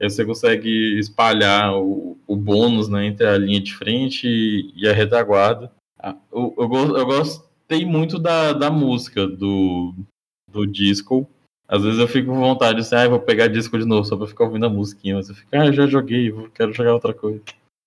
Aí 0.00 0.08
você 0.08 0.24
consegue 0.24 0.98
espalhar 0.98 1.74
o, 1.74 2.16
o 2.26 2.36
bônus 2.36 2.88
né, 2.88 3.06
entre 3.06 3.26
a 3.26 3.36
linha 3.36 3.60
de 3.60 3.74
frente 3.74 4.28
e, 4.28 4.72
e 4.76 4.88
a 4.88 4.92
retaguarda. 4.92 5.72
Ah, 5.98 6.14
Eu, 6.30 6.54
eu, 6.56 6.96
eu 6.96 7.06
gostei 7.06 7.84
muito 7.84 8.18
da, 8.18 8.52
da 8.52 8.70
música 8.70 9.26
do, 9.26 9.94
do 10.52 10.66
disco. 10.66 11.28
Às 11.66 11.82
vezes 11.82 11.98
eu 11.98 12.06
fico 12.06 12.28
com 12.30 12.38
vontade 12.38 12.76
de 12.76 12.80
assim, 12.82 12.94
ah, 12.94 13.08
vou 13.08 13.20
pegar 13.20 13.48
disco 13.48 13.78
de 13.78 13.84
novo 13.84 14.04
só 14.06 14.16
pra 14.16 14.26
ficar 14.26 14.44
ouvindo 14.44 14.66
a 14.66 14.70
musiquinha. 14.70 15.16
Mas 15.16 15.28
eu 15.28 15.34
fico, 15.34 15.48
ah, 15.52 15.66
eu 15.66 15.72
já 15.72 15.86
joguei, 15.86 16.32
quero 16.54 16.72
jogar 16.72 16.94
outra 16.94 17.12
coisa. 17.12 17.42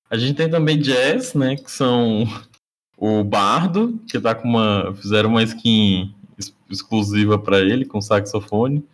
A 0.10 0.18
gente 0.18 0.36
tem 0.36 0.50
também 0.50 0.78
jazz, 0.78 1.34
né? 1.34 1.56
Que 1.56 1.72
são 1.72 2.26
o 3.02 3.24
Bardo, 3.24 4.00
que 4.08 4.20
tá 4.20 4.36
com 4.36 4.48
uma. 4.48 4.94
Fizeram 4.94 5.32
uma 5.32 5.42
skin 5.42 6.14
ex- 6.38 6.56
exclusiva 6.70 7.40
pra 7.40 7.60
ele, 7.60 7.84
com 7.84 8.00
saxofone. 8.00 8.86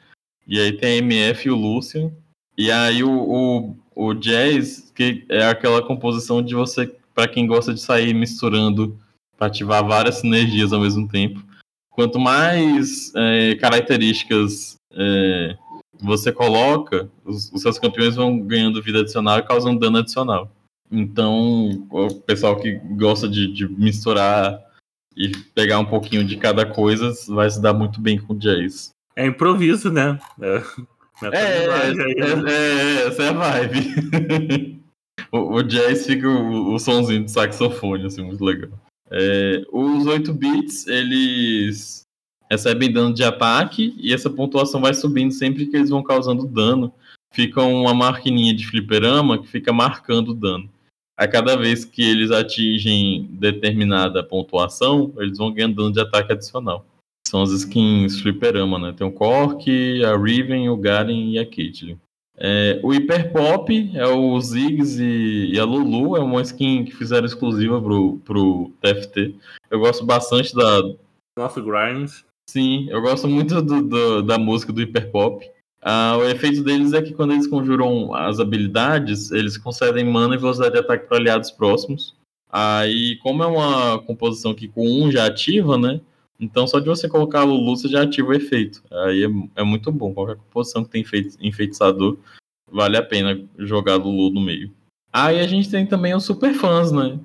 E 0.48 0.58
aí 0.58 0.72
tem 0.72 0.94
a 0.94 0.98
MF 1.00 1.48
e 1.50 1.52
o 1.52 1.56
Lucian. 1.58 2.10
E 2.58 2.72
aí 2.72 3.04
o, 3.04 3.12
o, 3.12 3.76
o 3.94 4.14
jazz, 4.14 4.92
que 4.96 5.26
é 5.28 5.46
aquela 5.46 5.82
composição 5.86 6.42
de 6.42 6.56
você, 6.56 6.88
pra 7.14 7.28
quem 7.28 7.46
gosta 7.46 7.74
de 7.74 7.82
sair 7.82 8.14
misturando 8.14 8.98
pra 9.38 9.48
ativar 9.48 9.86
várias 9.86 10.16
sinergias 10.20 10.72
ao 10.72 10.80
mesmo 10.80 11.06
tempo. 11.08 11.44
quanto 11.92 12.18
mais 12.18 13.12
é, 13.14 13.56
características 13.56 14.78
é, 14.94 15.58
você 16.00 16.32
coloca, 16.32 17.10
os, 17.26 17.52
os 17.52 17.62
seus 17.62 17.78
campeões 17.78 18.16
vão 18.16 18.40
ganhando 18.40 18.82
vida 18.82 19.00
adicional 19.02 19.40
e 19.40 19.44
causando 19.44 19.80
dano 19.80 19.98
adicional. 19.98 20.50
Então, 20.92 21.88
o 21.90 22.14
pessoal 22.22 22.58
que 22.58 22.74
gosta 22.96 23.28
de, 23.28 23.52
de 23.52 23.68
misturar 23.68 24.60
e 25.16 25.32
pegar 25.54 25.80
um 25.80 25.86
pouquinho 25.86 26.24
de 26.24 26.38
cada 26.38 26.66
coisa 26.66 27.14
vai 27.28 27.50
se 27.50 27.62
dar 27.62 27.74
muito 27.74 28.00
bem 28.00 28.20
com 28.20 28.34
o 28.34 28.38
Jace. 28.38 28.90
É 29.16 29.26
improviso, 29.26 29.92
né? 29.92 30.20
É, 30.40 30.62
É, 31.24 31.28
é, 31.28 31.68
é, 31.68 32.52
é, 32.52 33.08
essa 33.08 33.24
é 33.24 33.30
a 33.30 33.34
vibe. 33.34 34.82
o, 35.32 35.56
o 35.56 35.64
jazz 35.64 36.06
fica 36.06 36.28
o, 36.30 36.76
o 36.76 36.80
sonzinho 36.80 37.26
de 37.26 37.32
saxofone, 37.32 38.06
assim, 38.06 38.24
muito 38.24 38.44
legal. 38.44 38.70
É, 39.10 39.64
os 39.72 40.06
8 40.06 40.34
bits, 40.34 40.86
eles 40.86 42.04
recebem 42.50 42.92
dano 42.92 43.14
de 43.14 43.24
ataque 43.24 43.96
e 43.98 44.14
essa 44.14 44.30
pontuação 44.30 44.80
vai 44.80 44.94
subindo 44.94 45.32
sempre 45.32 45.66
que 45.66 45.76
eles 45.76 45.90
vão 45.90 46.04
causando 46.04 46.46
dano. 46.46 46.94
Fica 47.34 47.62
uma 47.62 47.94
marquininha 47.94 48.54
de 48.54 48.68
fliperama 48.68 49.42
que 49.42 49.48
fica 49.48 49.74
marcando 49.74 50.30
o 50.30 50.36
dano. 50.36 50.70
A 51.18 51.28
cada 51.28 51.58
vez 51.58 51.84
que 51.84 52.08
eles 52.08 52.30
atingem 52.30 53.28
determinada 53.32 54.24
pontuação, 54.24 55.12
eles 55.18 55.38
vão 55.38 55.52
ganhando 55.52 55.76
dano 55.76 55.92
de 55.92 56.00
ataque 56.00 56.32
adicional. 56.32 56.86
São 57.28 57.42
as 57.42 57.50
skins 57.52 58.22
fliperama, 58.22 58.78
né? 58.78 58.94
Tem 58.96 59.06
o 59.06 59.12
Cork, 59.12 59.66
a 60.04 60.16
Riven, 60.16 60.70
o 60.70 60.78
Garen 60.78 61.32
e 61.32 61.40
a 61.40 61.46
Caitlyn. 61.46 61.98
É, 62.40 62.80
o 62.84 62.92
Hyper 62.92 63.34
Pop 63.34 63.92
é 63.96 64.06
o 64.06 64.40
Ziggs 64.40 65.02
e, 65.02 65.56
e, 65.56 65.60
a 65.60 65.66
Lulu, 65.66 66.16
é 66.16 66.20
uma 66.20 66.42
skin 66.44 66.86
que 66.86 66.96
fizeram 66.96 67.26
exclusiva 67.26 67.82
pro, 67.82 68.20
pro 68.20 68.72
TFT. 68.80 69.36
Eu 69.72 69.80
gosto 69.80 70.06
bastante 70.06 70.54
da. 70.54 70.84
Nossa, 71.36 71.60
Grimes. 71.60 72.24
Sim, 72.48 72.88
eu 72.92 73.02
gosto 73.02 73.28
muito 73.28 73.60
do, 73.62 73.82
do, 73.82 74.22
da 74.22 74.38
música 74.38 74.72
do 74.72 74.80
Hyper 74.80 75.12
Pop. 75.12 75.52
Ah, 75.82 76.18
o 76.18 76.24
efeito 76.24 76.64
deles 76.64 76.94
é 76.94 77.02
que 77.02 77.14
quando 77.14 77.34
eles 77.34 77.48
conjuram 77.48 78.14
as 78.14 78.40
habilidades, 78.40 79.32
eles 79.32 79.58
concedem 79.58 80.06
mana 80.06 80.36
e 80.36 80.38
velocidade 80.38 80.74
de 80.74 80.80
ataque 80.80 81.08
para 81.08 81.18
aliados 81.18 81.52
próximos. 81.52 82.16
Aí, 82.50 83.18
como 83.18 83.44
é 83.44 83.48
uma 83.48 84.00
composição 84.00 84.54
que 84.54 84.68
com 84.68 84.88
um 84.88 85.12
já 85.12 85.26
ativa, 85.26 85.78
né? 85.78 86.02
Então, 86.40 86.68
só 86.68 86.80
de 86.80 86.88
você 86.88 87.10
colocar 87.10 87.42
a 87.42 87.44
Lulu, 87.44 87.76
você 87.76 87.88
já 87.88 88.04
ativa 88.04 88.30
o 88.30 88.34
efeito. 88.34 88.84
Aí 88.92 89.24
é, 89.24 89.62
é 89.62 89.64
muito 89.64 89.92
bom. 89.92 90.14
Qualquer 90.14 90.36
composição 90.36 90.84
que 90.84 90.90
tem 90.90 91.06
enfeitiçador, 91.42 92.18
vale 92.72 92.98
a 92.98 93.04
pena 93.04 93.42
jogar 93.58 93.96
Lulu 93.96 94.34
no 94.34 94.42
meio. 94.42 94.72
Aí 95.12 95.40
a 95.40 95.48
gente 95.48 95.70
tem 95.70 95.86
também 95.86 96.16
os 96.16 96.26
super 96.26 96.54
fãs, 96.54 96.92
né? 96.92 97.20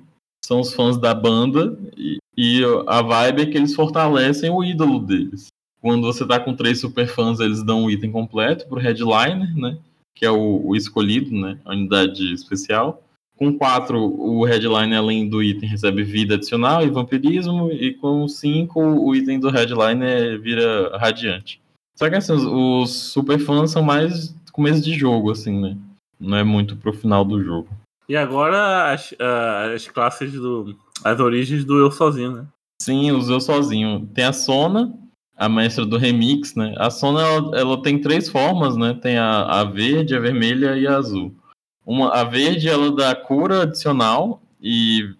São 0.45 0.59
os 0.59 0.73
fãs 0.73 0.97
da 0.97 1.13
banda 1.13 1.77
e, 1.95 2.17
e 2.35 2.61
a 2.87 3.01
vibe 3.01 3.41
é 3.43 3.45
que 3.45 3.57
eles 3.57 3.75
fortalecem 3.75 4.49
o 4.49 4.63
ídolo 4.63 4.99
deles. 4.99 5.47
Quando 5.83 6.03
você 6.03 6.25
tá 6.25 6.39
com 6.39 6.55
três 6.55 6.79
super 6.79 7.05
fãs, 7.05 7.41
eles 7.41 7.61
dão 7.61 7.83
um 7.83 7.89
item 7.89 8.09
completo 8.09 8.65
pro 8.69 8.79
headliner, 8.79 9.53
né? 9.53 9.77
Que 10.15 10.25
é 10.25 10.31
o, 10.31 10.65
o 10.65 10.77
escolhido, 10.77 11.35
né? 11.35 11.59
A 11.65 11.73
unidade 11.73 12.33
especial. 12.33 13.03
Com 13.35 13.57
4, 13.57 13.99
o 13.99 14.45
headline, 14.45 14.95
além 14.95 15.27
do 15.27 15.43
item, 15.43 15.67
recebe 15.67 16.01
vida 16.01 16.35
adicional 16.35 16.85
e 16.85 16.89
vampirismo. 16.89 17.69
E 17.69 17.95
com 17.95 18.25
5, 18.25 18.79
o 18.79 19.13
item 19.13 19.41
do 19.41 19.49
headline 19.49 20.37
vira 20.37 20.95
radiante. 20.97 21.59
Só 21.97 22.09
que 22.09 22.15
assim, 22.15 22.31
os, 22.31 22.45
os 22.45 22.89
super 23.11 23.37
fãs 23.37 23.71
são 23.71 23.83
mais 23.83 24.33
começo 24.53 24.81
de 24.81 24.93
jogo, 24.93 25.31
assim, 25.31 25.59
né? 25.59 25.77
Não 26.17 26.37
é 26.37 26.45
muito 26.45 26.77
pro 26.77 26.93
final 26.93 27.25
do 27.25 27.43
jogo. 27.43 27.67
E 28.07 28.15
agora 28.15 28.93
as, 28.93 29.13
as 29.19 29.85
classes 29.89 30.31
do. 30.31 30.77
As 31.03 31.19
origens 31.19 31.65
do 31.65 31.77
eu 31.77 31.91
sozinho, 31.91 32.31
né? 32.31 32.45
Sim, 32.81 33.11
os 33.11 33.27
eu 33.27 33.41
sozinho. 33.41 34.09
Tem 34.13 34.23
a 34.23 34.31
Sona, 34.31 34.93
a 35.35 35.49
mestra 35.49 35.85
do 35.85 35.97
remix, 35.97 36.55
né? 36.55 36.73
A 36.77 36.89
Sona 36.89 37.21
ela, 37.21 37.59
ela 37.59 37.81
tem 37.81 37.99
três 37.99 38.29
formas, 38.29 38.75
né? 38.77 38.93
Tem 38.93 39.17
a, 39.17 39.43
a 39.43 39.63
verde, 39.63 40.15
a 40.15 40.19
vermelha 40.19 40.77
e 40.77 40.87
a 40.87 40.97
azul. 40.97 41.33
Uma, 41.85 42.11
a 42.11 42.23
verde 42.23 42.69
ela 42.69 42.91
dá 42.91 43.15
cura 43.15 43.63
adicional 43.63 44.41
e, 44.61 45.13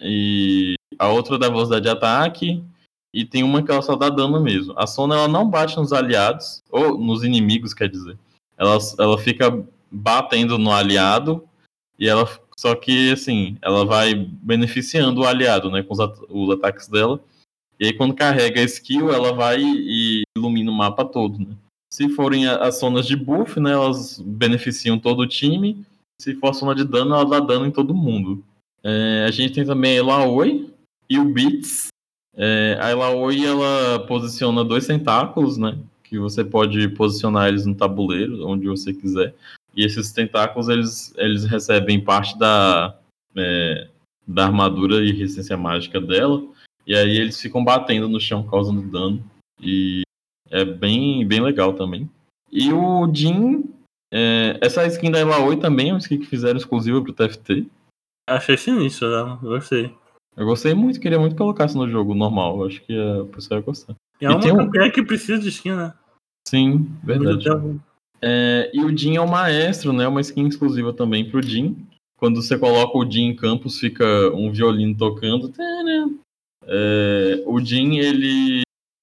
e 0.00 0.74
a 0.98 1.08
outra 1.08 1.38
dá 1.38 1.48
velocidade 1.48 1.82
de 1.82 1.90
ataque 1.90 2.64
e 3.12 3.24
tem 3.24 3.42
uma 3.42 3.62
que 3.62 3.70
ela 3.70 3.82
só 3.82 3.96
dá 3.96 4.08
dano 4.08 4.40
mesmo. 4.40 4.72
A 4.76 4.86
Sona 4.86 5.16
ela 5.16 5.28
não 5.28 5.48
bate 5.48 5.76
nos 5.76 5.92
aliados 5.92 6.62
ou 6.70 6.98
nos 6.98 7.24
inimigos, 7.24 7.74
quer 7.74 7.88
dizer. 7.88 8.18
Ela, 8.56 8.78
ela 8.98 9.18
fica 9.18 9.64
batendo 9.90 10.58
no 10.58 10.72
aliado 10.72 11.46
e 11.98 12.08
ela 12.08 12.28
só 12.56 12.74
que 12.74 13.12
assim 13.12 13.58
ela 13.60 13.84
vai 13.84 14.14
beneficiando 14.14 15.20
o 15.20 15.26
aliado, 15.26 15.70
né, 15.70 15.82
com 15.82 15.92
os, 15.92 16.00
at 16.00 16.16
os 16.28 16.50
ataques 16.50 16.88
dela. 16.88 17.20
E 17.78 17.86
aí 17.86 17.92
quando 17.92 18.14
carrega 18.14 18.60
a 18.60 18.64
skill 18.64 19.12
ela 19.12 19.32
vai 19.32 19.60
e 19.60 20.22
ilumina 20.36 20.70
o 20.70 20.74
mapa 20.74 21.04
todo, 21.04 21.38
né? 21.38 21.54
Se 21.92 22.08
forem 22.08 22.46
as 22.46 22.80
zonas 22.80 23.06
de 23.06 23.16
buff, 23.16 23.58
né, 23.60 23.72
elas 23.72 24.20
beneficiam 24.20 24.98
todo 24.98 25.20
o 25.20 25.26
time 25.26 25.86
se 26.20 26.34
for 26.34 26.54
soma 26.54 26.74
de 26.74 26.84
dano, 26.84 27.14
ela 27.14 27.24
dá 27.24 27.40
dano 27.40 27.66
em 27.66 27.70
todo 27.70 27.94
mundo. 27.94 28.42
É, 28.82 29.24
a 29.26 29.30
gente 29.30 29.54
tem 29.54 29.64
também 29.64 29.92
a 29.92 29.96
Elaoi 29.96 30.70
e 31.08 31.18
o 31.18 31.24
Beats. 31.24 31.88
É, 32.34 32.78
a 32.80 32.90
Elaoi, 32.90 33.44
ela 33.44 34.00
posiciona 34.06 34.64
dois 34.64 34.86
tentáculos, 34.86 35.58
né? 35.58 35.78
Que 36.04 36.18
você 36.18 36.44
pode 36.44 36.88
posicionar 36.90 37.48
eles 37.48 37.66
no 37.66 37.74
tabuleiro, 37.74 38.46
onde 38.46 38.66
você 38.66 38.92
quiser. 38.92 39.34
E 39.74 39.84
esses 39.84 40.12
tentáculos, 40.12 40.68
eles, 40.68 41.12
eles 41.16 41.44
recebem 41.44 42.00
parte 42.00 42.38
da, 42.38 42.96
é, 43.36 43.88
da 44.26 44.46
armadura 44.46 45.04
e 45.04 45.12
resistência 45.12 45.56
mágica 45.56 46.00
dela. 46.00 46.42
E 46.86 46.94
aí 46.94 47.16
eles 47.16 47.40
ficam 47.40 47.64
batendo 47.64 48.08
no 48.08 48.20
chão, 48.20 48.46
causando 48.46 48.82
dano. 48.82 49.22
E 49.60 50.02
é 50.50 50.64
bem, 50.64 51.26
bem 51.26 51.40
legal 51.40 51.72
também. 51.74 52.08
E 52.50 52.72
o 52.72 53.12
Jin, 53.12 53.64
é, 54.12 54.58
essa 54.60 54.86
skin 54.86 55.10
da 55.10 55.18
Elaoi 55.20 55.56
também 55.56 55.90
é 55.90 55.92
uma 55.92 55.98
skin 55.98 56.18
que 56.18 56.26
fizeram 56.26 56.56
exclusiva 56.56 57.02
pro 57.02 57.12
TFT. 57.12 57.66
Achei 58.28 58.56
sinistro, 58.56 59.08
né? 59.08 59.38
Gostei. 59.42 59.94
Eu 60.36 60.46
gostei 60.46 60.74
muito, 60.74 61.00
queria 61.00 61.18
muito 61.18 61.34
colocar 61.34 61.66
isso 61.66 61.78
no 61.78 61.88
jogo 61.88 62.14
normal. 62.14 62.66
Acho 62.66 62.82
que 62.82 62.96
o 62.98 63.26
pessoal 63.26 63.60
ia 63.60 63.64
gostar. 63.66 63.94
É 64.20 64.28
uma 64.28 64.40
tem 64.40 64.52
um- 64.52 64.70
que 64.92 65.02
precisa 65.02 65.38
de 65.38 65.48
skin, 65.48 65.72
né? 65.72 65.94
Sim, 66.46 66.90
verdade. 67.02 67.44
É, 68.22 68.70
e 68.72 68.84
o 68.84 68.96
Jin 68.96 69.16
é 69.16 69.20
o 69.20 69.28
maestro, 69.28 69.92
né? 69.92 70.06
Uma 70.06 70.20
skin 70.20 70.46
exclusiva 70.46 70.92
também 70.92 71.28
pro 71.28 71.42
Jin. 71.42 71.76
Quando 72.18 72.42
você 72.42 72.58
coloca 72.58 72.96
o 72.96 73.10
Jin 73.10 73.28
em 73.30 73.36
campus, 73.36 73.78
fica 73.78 74.04
um 74.34 74.50
violino 74.52 74.96
tocando. 74.96 75.52
É, 76.66 77.42
o 77.46 77.60
Jin, 77.60 77.98
ele, 77.98 78.62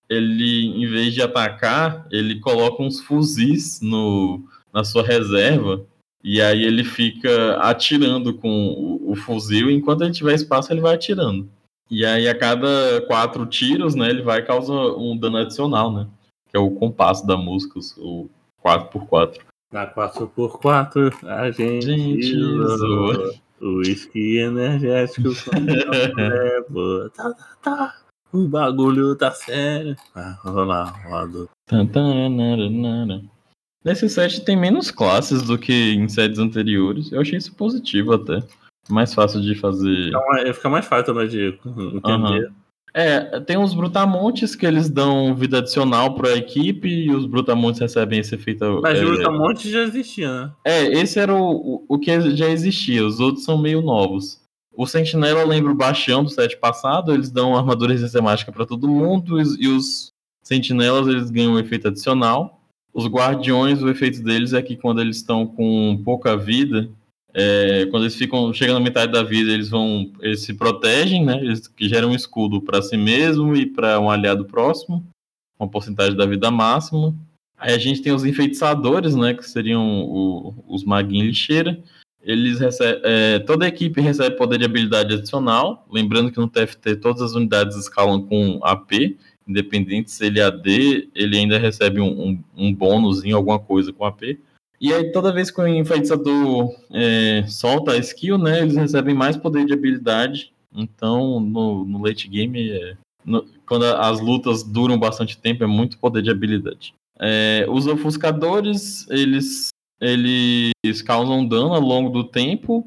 ele, 0.09 0.65
em 0.67 0.87
vez 0.87 1.13
de 1.13 1.21
atacar, 1.21 2.05
ele 2.11 2.39
coloca 2.39 2.83
uns 2.83 2.99
fuzis 2.99 3.79
no, 3.81 4.43
na 4.73 4.83
sua 4.83 5.03
reserva. 5.03 5.85
E 6.23 6.41
aí 6.41 6.63
ele 6.63 6.83
fica 6.83 7.57
atirando 7.57 8.33
com 8.33 8.49
o, 8.49 9.11
o 9.11 9.15
fuzil. 9.15 9.69
Enquanto 9.69 10.03
ele 10.03 10.13
tiver 10.13 10.33
espaço, 10.33 10.71
ele 10.71 10.81
vai 10.81 10.95
atirando. 10.95 11.49
E 11.89 12.05
aí, 12.05 12.27
a 12.27 12.37
cada 12.37 13.01
quatro 13.07 13.45
tiros, 13.45 13.93
né, 13.93 14.09
ele 14.09 14.23
vai 14.23 14.43
causar 14.43 14.97
um 14.97 15.15
dano 15.17 15.37
adicional, 15.37 15.91
né? 15.91 16.07
Que 16.49 16.57
é 16.57 16.59
o 16.59 16.71
compasso 16.71 17.27
da 17.27 17.37
música, 17.37 17.79
o 17.97 18.29
4x4. 18.65 19.39
Na 19.71 19.85
4x4, 19.87 21.13
a 21.23 21.51
gente, 21.51 21.85
Gente, 21.85 22.35
zoa. 22.77 23.33
Uísque 23.63 24.37
energético 24.37 25.29
é 26.19 26.61
boa. 26.69 27.09
Tá, 27.09 27.33
tá, 27.33 27.47
tá. 27.61 27.95
O 28.31 28.47
bagulho 28.47 29.15
tá 29.15 29.31
sério. 29.31 29.95
Ah, 30.15 30.37
vamos 30.43 30.67
lá. 30.67 30.93
Tantanana. 31.67 33.21
Nesse 33.85 34.09
set 34.09 34.43
tem 34.43 34.55
menos 34.57 34.89
classes 34.89 35.43
do 35.43 35.57
que 35.57 35.93
em 35.93 36.07
sets 36.09 36.39
anteriores. 36.39 37.11
Eu 37.11 37.21
achei 37.21 37.37
isso 37.37 37.53
positivo 37.53 38.13
até. 38.13 38.39
Mais 38.89 39.13
fácil 39.13 39.41
de 39.41 39.55
fazer. 39.55 40.05
Fica 40.07 40.19
mais- 40.27 40.55
Fica 40.55 40.69
mais 40.69 40.85
fácil 40.85 41.05
também 41.05 41.27
de 41.27 41.59
entender. 41.93 42.51
É, 42.95 43.39
tem 43.39 43.57
uns 43.57 43.73
brutamontes 43.73 44.55
que 44.55 44.65
eles 44.65 44.89
dão 44.89 45.33
vida 45.35 45.57
adicional 45.57 46.13
pra 46.13 46.35
equipe 46.37 46.87
e 46.87 47.11
os 47.11 47.25
brutamontes 47.25 47.81
recebem 47.81 48.19
esse 48.19 48.35
efeito. 48.35 48.79
Mas 48.83 48.99
é, 48.99 49.03
o 49.03 49.07
Brutamonte 49.07 49.69
já 49.71 49.79
existia, 49.81 50.31
né? 50.31 50.51
É, 50.63 50.83
esse 51.01 51.17
era 51.19 51.33
o, 51.33 51.83
o, 51.87 51.97
que 51.97 52.35
já 52.35 52.47
existia, 52.49 53.03
os 53.05 53.19
outros 53.19 53.43
são 53.45 53.57
meio 53.57 53.81
novos. 53.81 54.39
O 54.75 54.85
Sentinela 54.85 55.43
lembra 55.43 55.71
o 55.71 55.75
Bastião 55.75 56.23
do 56.23 56.29
set 56.29 56.57
passado, 56.57 57.13
eles 57.13 57.31
dão 57.31 57.55
armadura 57.55 57.91
resistência 57.93 58.21
mágica 58.21 58.51
pra 58.51 58.65
todo 58.65 58.87
mundo, 58.87 59.39
e, 59.39 59.41
os- 59.43 59.59
e 59.59 59.67
os 59.67 60.11
Sentinelas 60.43 61.07
eles 61.07 61.31
ganham 61.31 61.53
um 61.53 61.59
efeito 61.59 61.87
adicional. 61.87 62.59
Os 62.93 63.07
Guardiões, 63.07 63.81
o 63.81 63.89
efeito 63.89 64.21
deles 64.21 64.53
é 64.53 64.61
que 64.61 64.75
quando 64.75 65.01
eles 65.01 65.15
estão 65.17 65.47
com 65.47 65.99
pouca 66.05 66.35
vida, 66.37 66.89
é, 67.33 67.87
quando 67.89 68.03
eles 68.03 68.15
ficam 68.15 68.53
chegando 68.53 68.75
na 68.79 68.83
metade 68.83 69.11
da 69.11 69.23
vida, 69.23 69.51
eles 69.51 69.69
vão, 69.69 70.11
eles 70.21 70.41
se 70.41 70.53
protegem, 70.53 71.25
né? 71.25 71.37
Eles 71.37 71.69
geram 71.79 72.09
um 72.11 72.15
escudo 72.15 72.61
pra 72.61 72.81
si 72.81 72.95
mesmo 72.97 73.55
e 73.55 73.65
pra 73.65 73.99
um 73.99 74.09
aliado 74.09 74.45
próximo, 74.45 75.05
uma 75.59 75.67
porcentagem 75.67 76.15
da 76.15 76.25
vida 76.25 76.51
máxima. 76.51 77.15
Aí 77.57 77.73
a 77.73 77.77
gente 77.77 78.01
tem 78.01 78.11
os 78.13 78.25
enfeitiçadores, 78.25 79.15
né? 79.15 79.33
Que 79.33 79.43
seriam 79.47 80.03
o- 80.03 80.63
os 80.67 80.83
maguinhos 80.83 81.27
lixeira. 81.27 81.79
Eles 82.21 82.59
recebem, 82.59 83.01
é, 83.03 83.39
toda 83.39 83.65
a 83.65 83.67
equipe 83.67 83.99
recebe 83.99 84.35
poder 84.37 84.57
de 84.59 84.65
habilidade 84.65 85.13
adicional. 85.13 85.85
Lembrando 85.91 86.31
que 86.31 86.39
no 86.39 86.47
TFT 86.47 86.95
todas 86.97 87.21
as 87.21 87.33
unidades 87.35 87.75
escalam 87.77 88.21
com 88.21 88.59
AP. 88.63 89.17
independente 89.45 90.09
se 90.09 90.25
ele 90.25 90.39
é 90.39 90.43
AD, 90.43 91.09
ele 91.13 91.37
ainda 91.37 91.57
recebe 91.57 91.99
um, 91.99 92.29
um, 92.29 92.43
um 92.55 92.73
bônus 92.73 93.25
em 93.25 93.33
alguma 93.33 93.59
coisa 93.59 93.91
com 93.91 94.05
AP. 94.05 94.39
E 94.83 94.93
aí, 94.93 95.13
toda 95.13 95.31
vez 95.31 95.49
que 95.49 95.61
o 95.61 95.65
enfeitiçador 95.65 96.75
é, 96.91 97.45
solta 97.47 97.93
a 97.93 97.97
skill, 97.99 98.37
né, 98.37 98.59
eles 98.59 98.75
recebem 98.75 99.15
mais 99.15 99.37
poder 99.37 99.65
de 99.65 99.71
habilidade. 99.71 100.51
Então, 100.75 101.39
no, 101.39 101.85
no 101.85 102.03
late 102.03 102.27
game, 102.27 102.69
é, 102.69 102.97
no, 103.23 103.45
quando 103.65 103.85
as 103.85 104.19
lutas 104.19 104.61
duram 104.61 104.99
bastante 104.99 105.37
tempo, 105.37 105.63
é 105.63 105.67
muito 105.67 105.97
poder 105.97 106.21
de 106.21 106.29
habilidade. 106.29 106.93
É, 107.17 107.65
os 107.69 107.87
ofuscadores, 107.87 109.09
eles, 109.09 109.69
eles 110.01 111.01
causam 111.01 111.47
dano 111.47 111.73
ao 111.73 111.79
longo 111.79 112.09
do 112.09 112.25
tempo. 112.25 112.85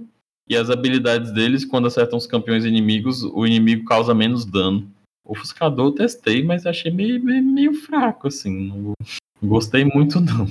E 0.51 0.55
as 0.55 0.69
habilidades 0.69 1.33
deles, 1.33 1.65
quando 1.65 1.87
acertam 1.87 2.19
os 2.19 2.27
campeões 2.27 2.67
inimigos, 2.67 3.23
o 3.23 3.47
inimigo 3.47 3.87
causa 3.87 4.15
menos 4.15 4.45
dano. 4.45 4.87
Ofuscador 5.25 5.87
eu 5.87 5.93
testei, 5.93 6.45
mas 6.45 6.67
achei 6.67 6.91
meio, 6.91 7.25
meio, 7.25 7.43
meio 7.43 7.73
fraco, 7.73 8.29
assim. 8.29 8.69
Não 8.69 8.95
gostei 9.43 9.83
muito, 9.87 10.21
não. 10.21 10.47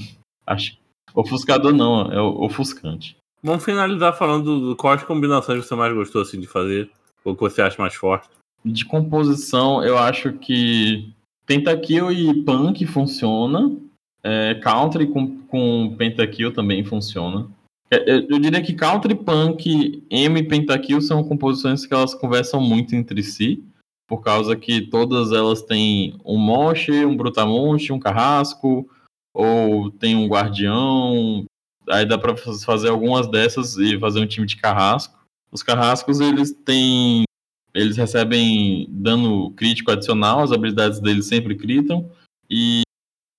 Acho 0.48 0.84
Ofuscador 1.16 1.74
não, 1.74 2.11
é 2.11 2.22
ofuscante. 2.22 3.16
Vamos 3.41 3.63
finalizar 3.63 4.18
falando 4.18 4.59
do 4.59 4.76
quais 4.76 5.03
combinações 5.03 5.66
você 5.66 5.76
mais 5.76 5.93
gostou 5.93 6.22
assim, 6.22 6.39
de 6.39 6.47
fazer, 6.47 6.89
ou 7.24 7.36
que 7.36 7.41
você 7.41 7.61
acha 7.61 7.82
mais 7.82 7.95
forte. 7.95 8.28
De 8.63 8.84
composição, 8.84 9.84
eu 9.84 9.97
acho 9.97 10.34
que 10.34 11.13
Pentakill 11.45 12.11
e 12.11 12.43
Punk 12.43 12.86
funciona. 12.86 13.76
É, 14.24 14.55
country 14.55 15.05
com, 15.07 15.38
com 15.43 15.95
Pentakill 15.95 16.51
também 16.51 16.84
funciona. 16.84 17.47
É, 17.91 18.11
eu, 18.11 18.28
eu 18.28 18.39
diria 18.39 18.61
que 18.61 18.74
Country, 18.74 19.13
Punk, 19.13 20.03
M 20.09 20.39
e 20.39 20.43
Pentakill 20.43 20.99
são 20.99 21.24
composições 21.24 21.86
que 21.86 21.93
elas 21.93 22.16
conversam 22.16 22.59
muito 22.59 22.95
entre 22.95 23.22
si, 23.22 23.63
por 24.07 24.22
causa 24.22 24.55
que 24.55 24.82
todas 24.82 25.32
elas 25.32 25.61
têm 25.61 26.16
um 26.26 26.38
Moche, 26.38 27.05
um 27.05 27.16
Brutamonte, 27.16 27.93
um 27.93 27.99
Carrasco, 27.99 28.89
ou 29.36 29.91
tem 29.91 30.15
um 30.15 30.27
guardião. 30.27 31.45
Aí 31.89 32.05
dá 32.05 32.17
para 32.17 32.36
fazer 32.38 32.89
algumas 32.89 33.27
dessas 33.27 33.77
e 33.77 33.99
fazer 33.99 34.21
um 34.21 34.25
time 34.25 34.47
de 34.47 34.55
carrasco. 34.55 35.13
Os 35.51 35.61
carrascos 35.61 36.19
eles 36.19 36.51
têm, 36.51 37.25
eles 37.73 37.97
recebem 37.97 38.88
dano 38.89 39.51
crítico 39.51 39.91
adicional, 39.91 40.41
as 40.41 40.51
habilidades 40.51 40.99
deles 40.99 41.27
sempre 41.27 41.55
critam 41.55 42.09
e 42.49 42.81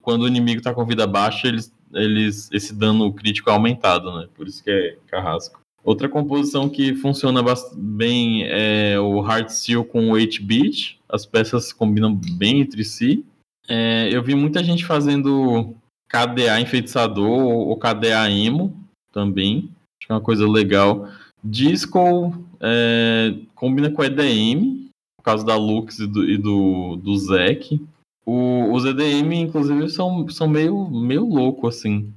quando 0.02 0.22
o 0.22 0.28
inimigo 0.28 0.58
está 0.58 0.72
com 0.72 0.86
vida 0.86 1.06
baixa, 1.06 1.48
eles, 1.48 1.72
eles 1.92 2.48
esse 2.52 2.72
dano 2.72 3.12
crítico 3.12 3.50
é 3.50 3.52
aumentado, 3.52 4.16
né? 4.16 4.28
Por 4.34 4.46
isso 4.46 4.62
que 4.62 4.70
é 4.70 4.98
carrasco. 5.08 5.60
Outra 5.82 6.08
composição 6.08 6.68
que 6.68 6.94
funciona 6.94 7.42
bem 7.74 8.44
é 8.44 8.98
o 8.98 9.24
Heart 9.24 9.50
Seal 9.50 9.84
com 9.84 10.10
o 10.10 10.14
8-bit. 10.14 11.00
As 11.08 11.24
peças 11.24 11.72
combinam 11.72 12.14
bem 12.14 12.60
entre 12.60 12.84
si. 12.84 13.24
É, 13.68 14.08
eu 14.12 14.22
vi 14.22 14.34
muita 14.34 14.62
gente 14.62 14.84
fazendo 14.84 15.76
KDA 16.08 16.60
Enfeitiçador 16.60 17.28
ou 17.28 17.76
KDA 17.76 18.30
Emo 18.30 18.74
também. 19.12 19.70
Acho 19.98 20.06
que 20.06 20.12
é 20.12 20.14
uma 20.14 20.20
coisa 20.20 20.48
legal. 20.48 21.08
Disco 21.42 22.34
é, 22.60 23.34
combina 23.54 23.90
com 23.90 24.04
EDM, 24.04 24.88
por 25.16 25.22
causa 25.22 25.44
da 25.44 25.56
Lux 25.56 25.98
e 25.98 26.06
do, 26.06 26.28
e 26.28 26.36
do, 26.36 26.96
do 26.96 27.16
Zek. 27.16 27.80
Os 28.24 28.84
EDM, 28.84 29.32
inclusive, 29.34 29.88
são, 29.88 30.28
são 30.28 30.48
meio, 30.48 30.90
meio 30.90 31.24
louco, 31.24 31.68
assim. 31.68 32.12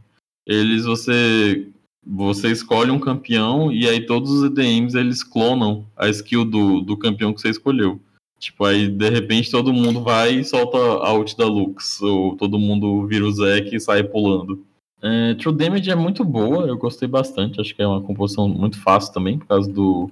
Eles, 0.47 0.85
você 0.85 1.67
você 2.11 2.51
escolhe 2.51 2.89
um 2.89 2.99
campeão 2.99 3.71
e 3.71 3.87
aí 3.87 4.05
todos 4.05 4.31
os 4.31 4.43
EDMs 4.45 4.97
eles 4.97 5.21
clonam 5.21 5.85
a 5.95 6.09
skill 6.09 6.43
do, 6.43 6.81
do 6.81 6.97
campeão 6.97 7.33
que 7.33 7.41
você 7.41 7.49
escolheu. 7.49 7.99
Tipo, 8.39 8.63
aí 8.63 8.87
de 8.87 9.09
repente 9.09 9.51
todo 9.51 9.73
mundo 9.73 10.01
vai 10.01 10.35
e 10.35 10.45
solta 10.45 10.77
a 10.77 11.13
ult 11.13 11.35
da 11.35 11.45
Lux, 11.45 12.01
ou 12.01 12.37
todo 12.37 12.57
mundo 12.57 13.05
vira 13.05 13.25
o 13.25 13.31
Zek 13.31 13.75
e 13.75 13.79
sai 13.79 14.01
pulando. 14.01 14.65
É, 15.01 15.33
True 15.35 15.55
Damage 15.55 15.91
é 15.91 15.95
muito 15.95 16.23
boa, 16.23 16.65
eu 16.65 16.77
gostei 16.77 17.07
bastante, 17.07 17.59
acho 17.59 17.75
que 17.75 17.81
é 17.81 17.87
uma 17.87 18.01
composição 18.01 18.47
muito 18.47 18.81
fácil 18.81 19.13
também, 19.13 19.37
por 19.37 19.47
causa 19.47 19.71
do, 19.71 20.09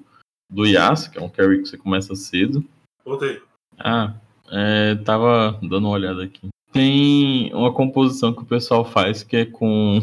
do 0.50 0.66
Yasuo, 0.66 1.12
que 1.12 1.18
é 1.18 1.22
um 1.22 1.30
carry 1.30 1.62
que 1.62 1.70
você 1.70 1.78
começa 1.78 2.16
cedo. 2.16 2.64
Voltei. 3.06 3.42
Ah, 3.80 4.14
é, 4.52 4.96
tava 4.96 5.58
dando 5.62 5.88
uma 5.88 5.90
olhada 5.90 6.24
aqui. 6.24 6.50
Tem 6.72 7.54
uma 7.54 7.72
composição 7.72 8.34
que 8.34 8.42
o 8.42 8.46
pessoal 8.46 8.84
faz 8.84 9.24
que 9.24 9.38
é 9.38 9.46
com 9.46 10.02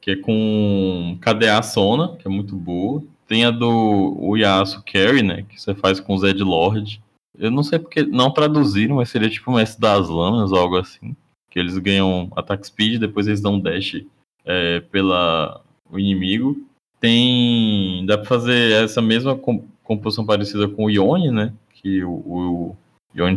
que 0.00 0.12
é 0.12 0.16
com 0.16 1.18
KDA 1.20 1.62
Sona, 1.62 2.16
que 2.16 2.26
é 2.26 2.30
muito 2.30 2.56
boa. 2.56 3.02
Tem 3.26 3.44
a 3.44 3.50
do 3.50 4.16
o 4.18 4.36
Yasuo 4.36 4.82
Carry, 4.84 5.22
né, 5.22 5.42
que 5.42 5.60
você 5.60 5.74
faz 5.74 5.98
com 6.00 6.16
Zed 6.16 6.42
Lord. 6.42 7.02
Eu 7.38 7.50
não 7.50 7.62
sei 7.62 7.78
porque 7.78 8.02
não 8.02 8.30
traduziram, 8.30 8.96
mas 8.96 9.08
seria 9.08 9.28
tipo 9.28 9.50
o 9.50 9.54
mestre 9.54 9.80
das 9.80 10.08
lâminas 10.08 10.52
ou 10.52 10.58
algo 10.58 10.76
assim. 10.76 11.16
Que 11.50 11.58
eles 11.58 11.76
ganham 11.78 12.30
ataque 12.36 12.66
speed, 12.66 13.00
depois 13.00 13.26
eles 13.26 13.40
dão 13.40 13.60
dash 13.60 14.02
é, 14.44 14.80
pela 14.80 15.62
o 15.90 15.98
inimigo. 15.98 16.56
Tem. 17.00 18.04
Dá 18.06 18.16
pra 18.18 18.26
fazer 18.26 18.84
essa 18.84 19.02
mesma 19.02 19.38
composição 19.84 20.24
parecida 20.24 20.68
com 20.68 20.84
o 20.84 20.90
Ione, 20.90 21.30
né? 21.30 21.52
Que 21.74 22.02
o, 22.04 22.10
o 22.10 22.76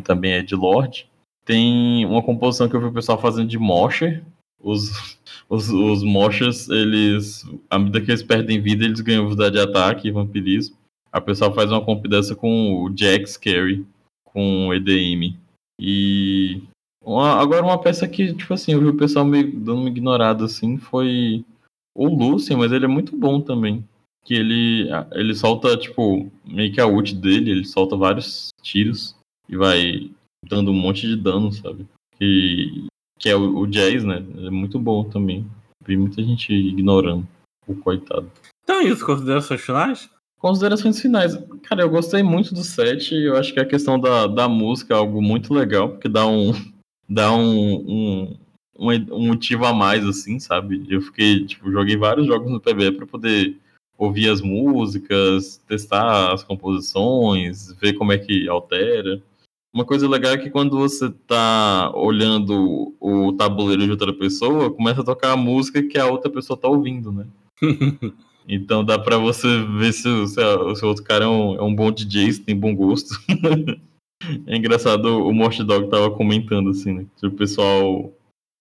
também 0.04 0.34
é 0.34 0.42
de 0.42 0.56
Lord. 0.56 1.08
Tem 1.46 2.06
uma 2.06 2.22
composição 2.22 2.70
que 2.70 2.76
eu 2.76 2.82
vi 2.82 2.88
o 2.88 2.94
pessoal 2.94 3.20
fazendo 3.20 3.48
de 3.48 3.58
Mosher. 3.58 4.24
Os, 4.62 5.18
os, 5.50 5.70
os 5.70 6.04
Moshers, 6.04 6.70
eles. 6.70 7.44
À 7.70 7.80
medida 7.80 8.02
que 8.02 8.12
eles 8.12 8.24
perdem 8.24 8.62
vida, 8.62 8.86
eles 8.86 9.02
ganham 9.02 9.24
velocidade 9.24 9.56
de 9.56 9.62
ataque 9.62 10.08
e 10.08 10.12
vampirismo. 10.12 10.79
A 11.12 11.20
pessoa 11.20 11.54
faz 11.54 11.72
uma 11.72 11.96
dessa 12.02 12.36
com 12.36 12.84
o 12.84 12.96
Jax 12.96 13.38
Carry, 13.38 13.86
com 14.24 14.68
o 14.68 14.74
EDM. 14.74 15.36
E 15.80 16.62
uma, 17.04 17.42
agora 17.42 17.64
uma 17.64 17.82
peça 17.82 18.08
que, 18.08 18.34
tipo 18.34 18.54
assim, 18.54 18.74
eu 18.74 18.80
vi 18.80 18.88
o 18.88 18.98
pessoal 18.98 19.26
meio 19.26 19.52
dando 19.52 19.80
uma 19.80 19.90
ignorada 19.90 20.46
assim, 20.46 20.78
foi 20.78 21.44
o 21.96 22.08
Lucian, 22.08 22.58
mas 22.58 22.72
ele 22.72 22.86
é 22.86 22.88
muito 22.88 23.18
bom 23.18 23.42
também. 23.42 23.84
Que 24.24 24.34
ele, 24.36 24.90
ele 25.14 25.34
solta, 25.34 25.76
tipo, 25.78 26.30
meio 26.46 26.72
que 26.72 26.82
a 26.82 26.86
ult 26.86 27.16
dele, 27.16 27.52
ele 27.52 27.66
solta 27.66 27.96
vários 27.96 28.50
tiros 28.62 29.16
e 29.48 29.56
vai 29.56 30.12
dando 30.48 30.72
um 30.72 30.76
monte 30.76 31.08
de 31.08 31.16
dano, 31.16 31.52
sabe? 31.52 31.88
Que, 32.18 32.88
que 33.18 33.30
é 33.30 33.36
o, 33.36 33.60
o 33.60 33.68
Jazz, 33.68 34.04
né? 34.04 34.24
É 34.46 34.50
muito 34.50 34.78
bom 34.78 35.04
também. 35.04 35.50
Vi 35.86 35.98
muita 35.98 36.22
gente 36.22 36.54
ignorando. 36.54 37.28
O 37.66 37.76
coitado. 37.76 38.30
Então 38.64 38.82
é 38.82 38.86
isso, 38.86 39.06
considerações 39.06 39.62
finais? 39.62 40.10
Considerações 40.40 41.02
finais. 41.02 41.38
Cara, 41.64 41.82
eu 41.82 41.90
gostei 41.90 42.24
muito 42.24 42.54
do 42.54 42.64
set. 42.64 43.14
Eu 43.14 43.36
acho 43.36 43.54
que 43.54 43.60
a 43.60 43.66
questão 43.66 44.00
da, 44.00 44.26
da 44.26 44.48
música 44.48 44.94
é 44.94 44.98
algo 44.98 45.22
muito 45.22 45.54
legal, 45.54 45.90
porque 45.90 46.08
dá 46.08 46.26
um. 46.26 46.54
dá 47.08 47.34
um, 47.34 47.76
um, 47.76 48.38
um, 48.80 49.28
motivo 49.28 49.66
a 49.66 49.74
mais, 49.74 50.06
assim, 50.08 50.40
sabe? 50.40 50.86
Eu 50.90 51.02
fiquei, 51.02 51.46
tipo, 51.46 51.70
joguei 51.70 51.98
vários 51.98 52.26
jogos 52.26 52.50
no 52.50 52.62
PB 52.62 52.94
para 52.94 53.06
poder 53.06 53.58
ouvir 53.98 54.30
as 54.30 54.40
músicas, 54.40 55.58
testar 55.68 56.32
as 56.32 56.42
composições, 56.42 57.74
ver 57.74 57.94
como 57.94 58.14
é 58.14 58.18
que 58.18 58.48
altera. 58.48 59.22
Uma 59.74 59.84
coisa 59.84 60.08
legal 60.08 60.32
é 60.32 60.38
que 60.38 60.50
quando 60.50 60.78
você 60.78 61.10
tá 61.28 61.92
olhando 61.94 62.96
o 62.98 63.34
tabuleiro 63.34 63.84
de 63.84 63.92
outra 63.92 64.14
pessoa, 64.14 64.72
começa 64.72 65.02
a 65.02 65.06
tocar 65.06 65.34
a 65.34 65.38
música 65.38 65.84
que 65.84 65.98
a 65.98 66.08
outra 66.08 66.32
pessoa 66.32 66.58
tá 66.58 66.70
ouvindo, 66.70 67.12
né? 67.12 67.28
Então 68.50 68.84
dá 68.84 68.98
pra 68.98 69.20
você 69.20 69.64
ver 69.78 69.94
se, 69.94 70.28
se, 70.28 70.36
se 70.76 70.84
o 70.84 70.88
outro 70.88 71.04
cara 71.04 71.26
é 71.26 71.28
um, 71.28 71.56
é 71.56 71.62
um 71.62 71.76
bom 71.76 71.92
DJ, 71.92 72.34
se 72.34 72.42
tem 72.42 72.56
bom 72.56 72.76
gosto. 72.76 73.14
é 74.48 74.58
engraçado, 74.58 75.24
o 75.24 75.32
Morte 75.32 75.64
Dog 75.64 75.88
tava 75.88 76.10
comentando 76.10 76.72
assim, 76.72 76.94
né? 76.94 77.06
O 77.22 77.30
pessoal 77.30 78.12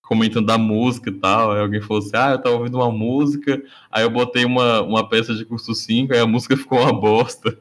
comentando 0.02 0.46
da 0.46 0.58
música 0.58 1.08
e 1.08 1.14
tal. 1.14 1.52
Aí 1.52 1.60
alguém 1.60 1.80
falou 1.80 2.02
assim: 2.02 2.10
Ah, 2.14 2.32
eu 2.32 2.42
tava 2.42 2.56
ouvindo 2.56 2.76
uma 2.76 2.92
música, 2.92 3.62
aí 3.90 4.02
eu 4.02 4.10
botei 4.10 4.44
uma, 4.44 4.82
uma 4.82 5.08
peça 5.08 5.34
de 5.34 5.46
curso 5.46 5.74
5, 5.74 6.12
aí 6.12 6.20
a 6.20 6.26
música 6.26 6.54
ficou 6.56 6.80
uma 6.80 6.92
bosta. 6.92 7.58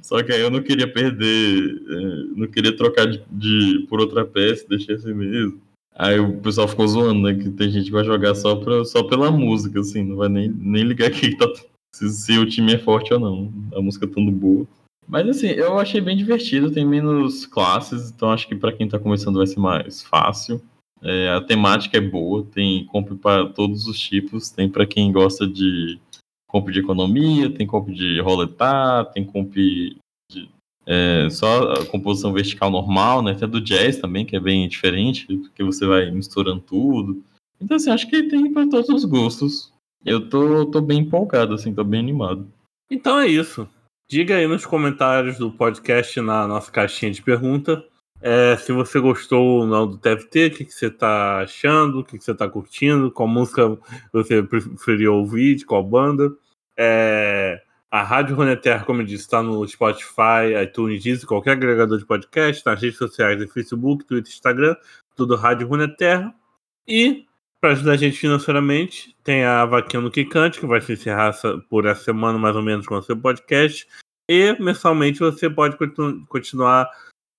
Só 0.00 0.22
que 0.22 0.32
aí 0.32 0.40
eu 0.40 0.50
não 0.50 0.62
queria 0.62 0.90
perder, 0.90 1.82
é, 1.88 2.38
não 2.38 2.46
queria 2.46 2.76
trocar 2.76 3.06
de, 3.06 3.20
de 3.30 3.84
por 3.88 4.00
outra 4.00 4.24
peça, 4.24 4.64
deixei 4.68 4.94
assim 4.94 5.12
mesmo. 5.12 5.60
Aí 5.98 6.20
o 6.20 6.38
pessoal 6.38 6.68
ficou 6.68 6.86
zoando, 6.86 7.22
né? 7.22 7.34
Que 7.34 7.50
tem 7.50 7.68
gente 7.70 7.86
que 7.86 7.90
vai 7.90 8.04
jogar 8.04 8.32
só, 8.36 8.54
pra, 8.54 8.84
só 8.84 9.02
pela 9.02 9.32
música, 9.32 9.80
assim, 9.80 10.04
não 10.04 10.16
vai 10.16 10.28
nem, 10.28 10.48
nem 10.48 10.84
ligar 10.84 11.10
que 11.12 11.36
tá, 11.36 11.46
se, 11.92 12.08
se, 12.10 12.38
o 12.38 12.46
time 12.46 12.74
é 12.74 12.78
forte 12.78 13.12
ou 13.12 13.18
não. 13.18 13.52
A 13.74 13.82
música 13.82 14.06
tão 14.06 14.24
boa. 14.30 14.64
Mas 15.08 15.26
assim, 15.28 15.48
eu 15.48 15.78
achei 15.78 16.00
bem 16.00 16.16
divertido, 16.16 16.70
tem 16.70 16.86
menos 16.86 17.46
classes, 17.46 18.10
então 18.10 18.30
acho 18.30 18.46
que 18.46 18.54
para 18.54 18.72
quem 18.72 18.86
tá 18.86 18.98
começando 18.98 19.38
vai 19.38 19.46
ser 19.46 19.58
mais 19.58 20.02
fácil. 20.02 20.62
É, 21.02 21.30
a 21.30 21.40
temática 21.40 21.96
é 21.96 22.00
boa, 22.00 22.44
tem 22.44 22.84
comp 22.86 23.12
para 23.20 23.48
todos 23.48 23.86
os 23.86 23.98
tipos, 23.98 24.50
tem 24.50 24.68
para 24.68 24.86
quem 24.86 25.10
gosta 25.10 25.46
de 25.46 25.98
comp 26.48 26.68
de 26.68 26.80
economia, 26.80 27.50
tem 27.50 27.66
comp 27.66 27.88
de 27.88 28.20
roletar, 28.20 29.06
tem 29.12 29.24
comp 29.24 29.54
de 29.54 30.48
é, 30.90 31.28
só 31.28 31.72
a 31.72 31.84
composição 31.84 32.32
vertical 32.32 32.70
normal, 32.70 33.22
né? 33.22 33.32
Até 33.32 33.46
do 33.46 33.60
jazz 33.60 33.98
também, 33.98 34.24
que 34.24 34.34
é 34.34 34.40
bem 34.40 34.66
diferente, 34.66 35.26
porque 35.26 35.62
você 35.62 35.86
vai 35.86 36.10
misturando 36.10 36.60
tudo. 36.60 37.22
Então, 37.60 37.76
assim, 37.76 37.90
acho 37.90 38.08
que 38.08 38.22
tem 38.22 38.50
para 38.50 38.66
todos 38.66 38.88
os 38.88 39.04
gostos. 39.04 39.70
Eu 40.02 40.30
tô, 40.30 40.64
tô 40.64 40.80
bem 40.80 41.00
empolgado, 41.00 41.52
assim, 41.52 41.74
tô 41.74 41.84
bem 41.84 42.00
animado. 42.00 42.50
Então 42.90 43.20
é 43.20 43.26
isso. 43.26 43.68
Diga 44.10 44.36
aí 44.36 44.46
nos 44.46 44.64
comentários 44.64 45.36
do 45.36 45.52
podcast, 45.52 46.18
na 46.22 46.48
nossa 46.48 46.72
caixinha 46.72 47.12
de 47.12 47.20
pergunta, 47.20 47.84
É, 48.20 48.56
se 48.56 48.72
você 48.72 48.98
gostou 48.98 49.60
ou 49.60 49.66
não 49.66 49.86
do 49.86 49.98
TFT, 49.98 50.46
o 50.46 50.50
que, 50.50 50.64
que 50.64 50.72
você 50.72 50.90
tá 50.90 51.40
achando, 51.40 52.00
o 52.00 52.04
que, 52.04 52.18
que 52.18 52.24
você 52.24 52.34
tá 52.34 52.48
curtindo, 52.48 53.12
qual 53.12 53.28
música 53.28 53.78
você 54.12 54.42
preferiu 54.42 55.14
ouvir, 55.14 55.54
de 55.54 55.64
qual 55.64 55.84
banda. 55.84 56.32
É, 56.76 57.62
a 57.90 58.02
Rádio 58.02 58.36
Runeterra, 58.36 58.84
como 58.84 59.00
eu 59.00 59.06
disse, 59.06 59.24
está 59.24 59.42
no 59.42 59.66
Spotify, 59.66 60.54
iTunes, 60.62 61.02
Deezer, 61.02 61.26
qualquer 61.26 61.52
agregador 61.52 61.98
de 61.98 62.04
podcast, 62.04 62.64
nas 62.66 62.80
redes 62.80 62.98
sociais, 62.98 63.40
no 63.40 63.48
Facebook, 63.48 64.04
Twitter, 64.04 64.30
Instagram, 64.32 64.76
tudo 65.16 65.36
Rádio 65.36 65.66
Runeterra. 65.66 66.34
E, 66.86 67.26
para 67.60 67.72
ajudar 67.72 67.92
a 67.92 67.96
gente 67.96 68.18
financeiramente, 68.18 69.16
tem 69.24 69.44
a 69.44 69.64
vaquinha 69.64 70.02
no 70.02 70.10
Kikante, 70.10 70.60
que 70.60 70.66
vai 70.66 70.80
se 70.80 70.92
encerrar 70.92 71.32
por 71.68 71.86
essa 71.86 72.04
semana, 72.04 72.38
mais 72.38 72.54
ou 72.54 72.62
menos, 72.62 72.86
com 72.86 72.94
o 72.94 73.02
seu 73.02 73.16
podcast. 73.16 73.88
E, 74.28 74.54
mensalmente, 74.60 75.20
você 75.20 75.48
pode 75.48 75.76
continu- 75.78 76.26
continuar 76.26 76.90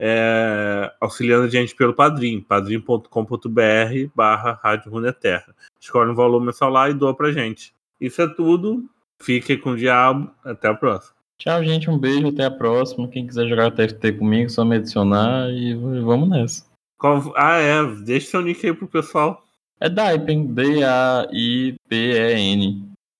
é, 0.02 0.92
auxiliando 1.00 1.46
a 1.46 1.50
gente 1.50 1.76
pelo 1.76 1.94
Padrim, 1.94 2.42
padrim.com.br 2.42 4.12
barra 4.16 4.60
Rádio 4.64 4.92
Runeterra. 4.92 5.54
Escolhe 5.80 6.10
um 6.10 6.16
valor 6.16 6.42
mensal 6.42 6.70
lá 6.70 6.90
e 6.90 6.94
doa 6.94 7.16
pra 7.16 7.32
gente. 7.32 7.74
Isso 8.00 8.22
é 8.22 8.28
tudo. 8.28 8.90
Fique 9.22 9.58
com 9.58 9.72
o 9.72 9.78
diabo. 9.78 10.32
Até 10.44 10.68
a 10.70 10.74
próxima. 10.74 11.14
Tchau, 11.38 11.64
gente. 11.64 11.90
Um 11.90 11.98
beijo. 11.98 12.28
Até 12.28 12.46
a 12.46 12.52
próxima. 12.52 13.08
Quem 13.08 13.26
quiser 13.28 13.48
jogar 13.48 13.72
TFT 13.72 14.14
comigo, 14.14 14.50
só 14.50 14.66
me 14.66 14.76
adicionar 14.78 15.50
e 15.52 15.74
vamos 15.76 16.30
nessa. 16.30 16.66
Qual- 16.98 17.34
Ah, 17.36 17.58
é. 17.58 17.86
Deixa 18.04 18.32
seu 18.32 18.42
nick 18.42 18.66
aí 18.66 18.74
pro 18.74 18.88
pessoal. 18.88 19.44
É 19.80 19.88
Daipen. 19.90 20.48
D-A-I-P-E-N. 20.54 21.80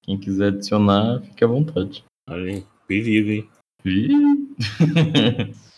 Quem 0.04 0.18
quiser 0.18 0.48
adicionar, 0.48 1.22
fique 1.22 1.44
à 1.44 1.48
vontade. 1.48 2.04
Olha 2.30 2.52
aí, 2.52 2.66
perigo, 2.88 3.30
hein? 3.32 3.50
Ih. 3.86 4.50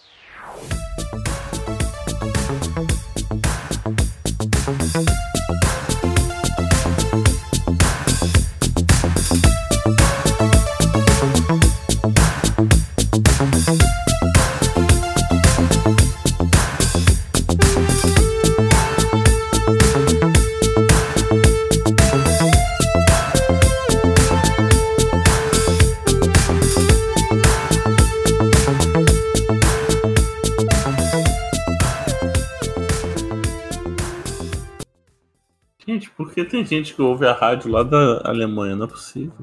Gente, 35.87 36.11
por 36.11 36.31
que 36.31 36.45
tem 36.45 36.65
gente 36.65 36.93
que 36.93 37.01
ouve 37.01 37.25
a 37.25 37.33
rádio 37.33 37.71
lá 37.71 37.81
da 37.81 38.21
Alemanha? 38.23 38.75
Não 38.75 38.85
é 38.85 38.89
possível. 38.89 39.33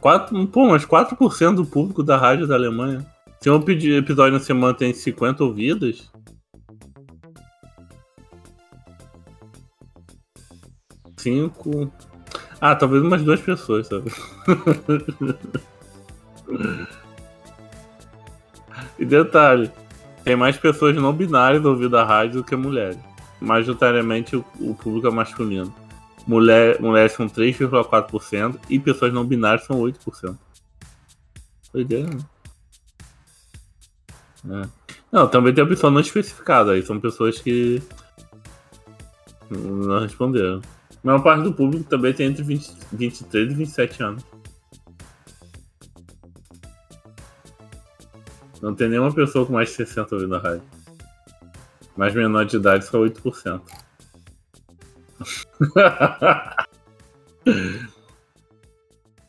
Quatro, 0.00 0.46
pô, 0.46 0.68
mas 0.68 0.86
4% 0.86 1.56
do 1.56 1.66
público 1.66 2.02
da 2.02 2.16
rádio 2.16 2.46
da 2.46 2.54
Alemanha. 2.54 3.04
Se 3.40 3.50
um 3.50 3.56
episódio 3.56 4.32
na 4.32 4.40
semana 4.40 4.72
tem 4.72 4.94
50 4.94 5.42
ouvidas. 5.42 6.10
Cinco. 11.16 11.90
Ah, 12.60 12.76
talvez 12.76 13.02
umas 13.02 13.22
duas 13.22 13.40
pessoas, 13.40 13.88
sabe? 13.88 14.12
e 18.96 19.04
detalhe, 19.04 19.72
tem 20.22 20.36
mais 20.36 20.56
pessoas 20.56 20.94
não 20.96 21.12
binárias 21.12 21.64
ouvindo 21.64 21.98
a 21.98 22.04
rádio 22.04 22.42
do 22.42 22.44
que 22.44 22.54
mulheres. 22.54 23.15
Majoritariamente 23.40 24.36
o, 24.36 24.44
o 24.60 24.74
público 24.74 25.08
é 25.08 25.10
masculino. 25.10 25.74
Mulher, 26.26 26.80
mulheres 26.80 27.12
são 27.12 27.28
3,4% 27.28 28.58
e 28.68 28.80
pessoas 28.80 29.12
não 29.12 29.24
binárias 29.24 29.64
são 29.64 29.78
8%. 29.80 30.36
Doideira, 31.72 32.08
né? 34.44 34.62
É. 34.62 34.86
Não, 35.10 35.28
também 35.28 35.54
tem 35.54 35.62
a 35.62 35.66
opção 35.66 35.90
não 35.90 36.00
especificada 36.00 36.72
aí. 36.72 36.82
São 36.82 37.00
pessoas 37.00 37.38
que 37.40 37.82
não 39.50 40.00
responderam. 40.00 40.60
A 40.90 41.06
maior 41.06 41.22
parte 41.22 41.44
do 41.44 41.52
público 41.52 41.84
também 41.84 42.12
tem 42.12 42.26
entre 42.26 42.42
20, 42.42 42.72
23 42.92 43.52
e 43.52 43.54
27 43.54 44.02
anos. 44.02 44.24
Não 48.60 48.74
tem 48.74 48.88
nenhuma 48.88 49.12
pessoa 49.12 49.46
com 49.46 49.52
mais 49.52 49.68
de 49.68 49.76
60 49.76 50.14
ouvindo 50.14 50.34
a 50.34 50.38
rádio. 50.38 50.62
Mais 51.96 52.14
menor 52.14 52.44
de 52.44 52.56
idade 52.56 52.84
só 52.84 52.98
8%. 53.00 53.62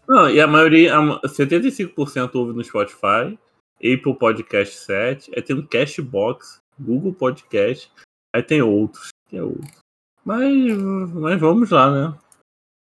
Não, 0.08 0.30
e 0.30 0.40
a 0.40 0.48
maioria, 0.48 0.96
a 0.96 1.02
ma- 1.02 1.22
75% 1.22 2.36
ouve 2.36 2.54
no 2.54 2.64
Spotify, 2.64 3.38
Apple 3.78 4.16
Podcast 4.18 4.76
7, 4.78 5.32
aí 5.36 5.42
tem 5.42 5.56
um 5.56 5.66
Cashbox, 5.66 6.62
Google 6.80 7.14
Podcast, 7.14 7.92
aí 8.34 8.42
tem 8.42 8.62
outros, 8.62 9.10
tem 9.30 9.42
outros. 9.42 9.82
Mas, 10.24 10.78
mas 11.14 11.40
vamos 11.40 11.70
lá, 11.70 11.92
né? 11.92 12.18